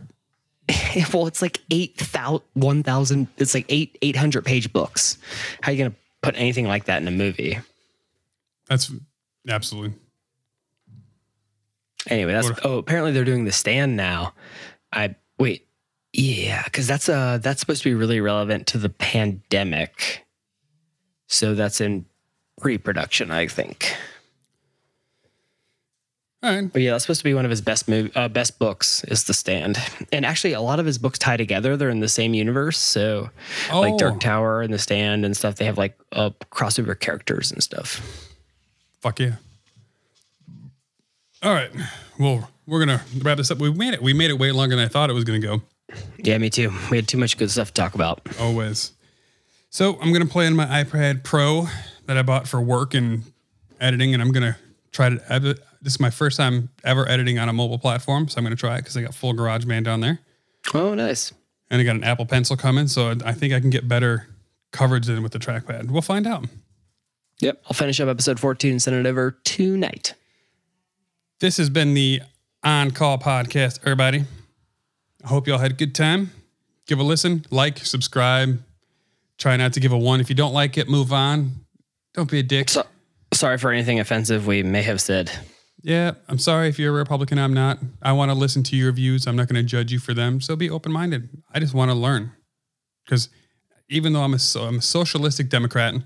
well, 1.13 1.27
it's 1.27 1.43
like 1.43 1.61
eight 1.73 1.97
thousand, 1.97 2.47
one 2.55 2.85
thousand. 2.85 3.27
It's 3.37 3.53
like 3.53 3.67
eight 3.69 3.99
eight 4.01 4.15
hundred 4.15 4.45
page 4.45 4.73
books. 4.73 5.19
How 5.61 5.73
are 5.73 5.75
you 5.75 5.83
gonna 5.83 5.97
put 6.23 6.37
anything 6.37 6.69
like 6.69 6.85
that 6.85 7.03
in 7.03 7.09
a 7.09 7.11
movie? 7.11 7.59
That's 8.69 8.93
absolutely. 9.49 9.99
Anyway, 12.09 12.33
that's 12.33 12.49
What- 12.49 12.65
oh 12.65 12.79
apparently 12.79 13.13
they're 13.13 13.25
doing 13.25 13.45
the 13.45 13.53
stand 13.53 13.97
now. 13.97 14.33
I 14.93 15.15
wait, 15.39 15.67
yeah, 16.13 16.63
because 16.65 16.87
that's 16.87 17.09
uh 17.09 17.39
that's 17.43 17.61
supposed 17.61 17.83
to 17.83 17.89
be 17.91 17.95
really 17.95 18.21
relevant 18.21 18.67
to 18.69 18.79
the 18.79 18.89
pandemic. 18.89 20.25
So 21.27 21.55
that's 21.55 21.81
in 21.81 22.07
pre-production, 22.61 23.31
I 23.31 23.49
think. 23.49 23.95
Right. 26.43 26.73
But 26.73 26.83
yeah, 26.83 26.93
that's 26.93 27.03
supposed 27.05 27.21
to 27.21 27.25
be 27.25 27.35
one 27.35 27.45
of 27.45 27.51
his 27.51 27.61
best 27.61 27.89
mov- 27.89 28.13
uh, 28.15 28.29
best 28.29 28.59
books 28.61 29.03
is 29.05 29.25
the 29.25 29.35
stand. 29.35 29.79
And 30.13 30.25
actually, 30.25 30.53
a 30.53 30.61
lot 30.61 30.79
of 30.79 30.87
his 30.87 30.99
books 30.99 31.19
tie 31.19 31.37
together. 31.37 31.77
They're 31.77 31.91
in 31.91 31.99
the 32.01 32.09
same 32.09 32.35
universe. 32.35 32.79
So 32.79 33.31
like 33.73 33.95
Oh. 33.95 33.99
Dark 33.99 34.21
Tower 34.21 34.63
and 34.63 34.73
the 34.73 34.79
stand 34.79 35.25
and 35.25 35.37
stuff, 35.37 35.57
they 35.57 35.65
have 35.65 35.79
like 35.79 35.99
uh, 36.13 36.31
crossover 36.53 36.99
characters 36.99 37.51
and 37.51 37.61
stuff. 37.63 38.01
Fuck 39.01 39.19
yeah. 39.19 39.33
All 41.43 41.53
right. 41.53 41.71
Well, 42.19 42.49
we're 42.67 42.81
gonna 42.81 43.03
wrap 43.19 43.37
this 43.39 43.51
up. 43.51 43.59
We 43.59 43.73
made 43.73 43.95
it. 43.95 44.03
We 44.03 44.13
made 44.13 44.31
it 44.31 44.39
way 44.39 44.53
longer 44.53 44.75
than 44.77 44.85
I 44.85 44.89
thought 44.89 45.11
it 45.11 45.13
was 45.13 45.25
gonna 45.25 45.39
go. 45.39 45.63
Yeah, 46.19 46.39
me 46.39 46.51
too. 46.51 46.73
We 46.91 46.97
had 46.97 47.07
too 47.07 47.19
much 47.19 47.39
good 47.39 47.51
stuff 47.51 47.69
to 47.69 47.75
talk 47.75 47.95
about. 47.95 48.21
Always. 48.41 48.93
So 49.71 49.99
I'm 50.01 50.13
gonna 50.13 50.27
play 50.27 50.47
on 50.47 50.55
my 50.57 50.67
iPad 50.83 51.23
Pro 51.23 51.67
that 52.07 52.17
I 52.17 52.23
bought 52.23 52.49
for 52.49 52.61
work 52.61 52.95
and 52.95 53.23
editing, 53.81 54.15
and 54.15 54.23
I'm 54.23 54.33
gonna 54.33 54.57
try 54.93 55.11
to 55.11 55.33
edit. 55.33 55.61
This 55.83 55.95
is 55.95 56.01
my 56.01 56.11
first 56.11 56.37
time 56.39 56.71
ever 56.83 57.09
editing 57.09 57.39
on 57.39 57.49
a 57.49 57.53
mobile 57.53 57.79
platform, 57.79 58.29
so 58.29 58.39
I'm 58.39 58.45
gonna 58.45 58.57
try 58.57 58.77
it 58.77 58.79
because 58.79 58.97
I 58.97 59.03
got 59.03 59.15
full 59.15 59.35
GarageBand 59.35 59.85
down 59.85 60.01
there, 60.01 60.19
Oh, 60.75 60.95
nice. 60.95 61.33
and 61.71 61.81
I 61.81 61.85
got 61.85 61.95
an 61.97 62.03
Apple 62.05 62.27
Pencil 62.27 62.57
coming, 62.57 62.89
so 62.89 63.15
I 63.25 63.33
think 63.33 63.53
I 63.53 63.61
can 63.61 63.71
get 63.71 63.87
better 63.87 64.27
coverage 64.73 65.07
than 65.07 65.23
with 65.23 65.33
the 65.33 65.39
trackpad. 65.39 65.91
We'll 65.91 66.03
find 66.03 66.27
out. 66.27 66.47
Yep, 67.41 67.63
I'll 67.67 67.75
finish 67.75 68.01
up 68.01 68.09
episode 68.09 68.41
14 68.41 68.73
and 68.73 68.83
send 68.83 68.97
it 68.97 69.07
over 69.09 69.39
tonight. 69.45 70.15
This 71.39 71.59
has 71.59 71.69
been 71.69 71.93
the 71.93 72.23
On 72.65 72.91
Call 72.91 73.19
podcast, 73.19 73.81
everybody. 73.83 74.25
I 75.23 75.29
hope 75.29 75.47
y'all 75.47 75.59
had 75.59 75.73
a 75.73 75.75
good 75.75 75.95
time. 75.95 76.31
Give 76.87 76.99
a 76.99 77.03
listen, 77.03 77.45
like, 77.51 77.77
subscribe. 77.77 78.63
Try 79.37 79.59
not 79.59 79.75
to 79.75 79.81
give 79.81 79.93
a 79.93 79.99
one. 79.99 80.21
If 80.21 80.31
you 80.31 80.35
don't 80.35 80.55
like 80.55 80.79
it, 80.79 80.89
move 80.89 81.13
on. 81.13 81.67
Don't 82.15 82.31
be 82.31 82.39
a 82.39 82.43
dick. 82.43 82.71
So, 82.71 82.87
Sorry 83.35 83.59
for 83.59 83.71
anything 83.71 84.01
offensive 84.01 84.47
we 84.47 84.63
may 84.63 84.81
have 84.81 84.99
said. 84.99 85.31
Yeah, 85.83 86.13
I'm 86.27 86.39
sorry 86.39 86.69
if 86.69 86.79
you're 86.79 86.95
a 86.95 86.97
Republican. 86.97 87.39
I'm 87.39 87.53
not. 87.53 87.81
I 88.01 88.13
want 88.13 88.31
to 88.31 88.35
listen 88.35 88.63
to 88.63 88.77
your 88.77 88.93
views. 88.93 89.27
I'm 89.27 89.37
not 89.37 89.47
going 89.47 89.63
to 89.63 89.63
judge 89.63 89.93
you 89.93 89.99
for 89.99 90.15
them. 90.15 90.41
So 90.41 90.57
be 90.57 90.71
open 90.71 90.91
minded. 90.91 91.29
I 91.53 91.61
just 91.61 91.75
want 91.75 91.91
to 91.91 91.95
learn. 91.95 92.33
Because 93.05 93.29
even 93.91 94.15
though 94.15 94.23
I'm 94.23 94.33
a, 94.33 94.39
I'm 94.59 94.79
a 94.79 94.83
socialistic 94.83 95.51
Democrat, 95.51 95.97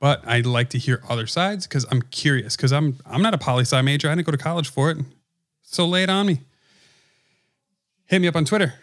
but 0.00 0.22
I 0.26 0.40
like 0.40 0.70
to 0.70 0.78
hear 0.78 1.02
other 1.08 1.26
sides 1.26 1.66
because 1.66 1.84
I'm 1.90 2.02
curious. 2.02 2.56
Because 2.56 2.72
I'm 2.72 2.98
I'm 3.06 3.22
not 3.22 3.34
a 3.34 3.38
poli 3.38 3.62
sci 3.62 3.80
major. 3.82 4.08
I 4.08 4.14
didn't 4.14 4.26
go 4.26 4.32
to 4.32 4.38
college 4.38 4.70
for 4.70 4.90
it. 4.90 4.98
So 5.62 5.86
lay 5.86 6.02
it 6.02 6.10
on 6.10 6.26
me. 6.26 6.40
Hit 8.06 8.20
me 8.20 8.28
up 8.28 8.36
on 8.36 8.44
Twitter. 8.44 8.74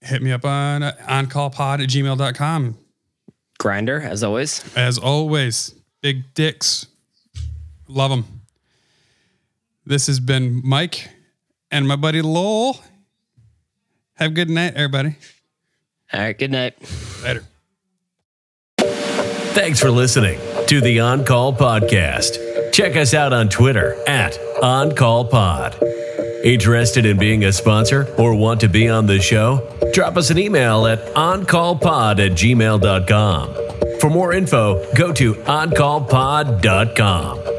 Hit 0.00 0.20
me 0.22 0.32
up 0.32 0.44
on 0.44 0.82
uh, 0.82 0.92
oncallpod 1.02 1.82
at 1.82 1.88
gmail.com. 1.88 2.76
Grindr, 3.58 4.04
as 4.04 4.22
always. 4.22 4.76
As 4.76 4.98
always, 4.98 5.74
big 6.02 6.34
dicks. 6.34 6.86
Love 7.88 8.10
them. 8.10 8.42
This 9.86 10.06
has 10.06 10.20
been 10.20 10.60
Mike 10.64 11.08
and 11.70 11.88
my 11.88 11.96
buddy 11.96 12.20
Lowell. 12.20 12.80
Have 14.14 14.32
a 14.32 14.34
good 14.34 14.50
night, 14.50 14.74
everybody. 14.74 15.16
All 16.12 16.20
right, 16.20 16.38
good 16.38 16.50
night. 16.50 16.74
Later. 17.22 17.44
Thanks 19.54 19.80
for 19.80 19.90
listening 19.90 20.38
to 20.66 20.80
the 20.80 21.00
On 21.00 21.24
Call 21.24 21.52
Podcast. 21.52 22.72
Check 22.72 22.96
us 22.96 23.12
out 23.14 23.32
on 23.32 23.48
Twitter 23.48 23.96
at 24.08 24.38
On 24.62 24.94
Call 24.94 25.24
Pod. 25.24 25.76
Interested 26.44 27.04
in 27.06 27.18
being 27.18 27.44
a 27.44 27.52
sponsor 27.52 28.12
or 28.18 28.34
want 28.34 28.60
to 28.62 28.68
be 28.68 28.88
on 28.88 29.06
the 29.06 29.20
show? 29.20 29.60
Drop 29.92 30.16
us 30.16 30.30
an 30.30 30.38
email 30.38 30.86
at 30.86 30.98
oncallpod 31.14 32.18
at 32.18 32.32
gmail.com. 32.32 33.54
For 34.00 34.10
more 34.10 34.32
info, 34.32 34.92
go 34.94 35.12
to 35.12 35.34
oncallpod.com. 35.34 37.53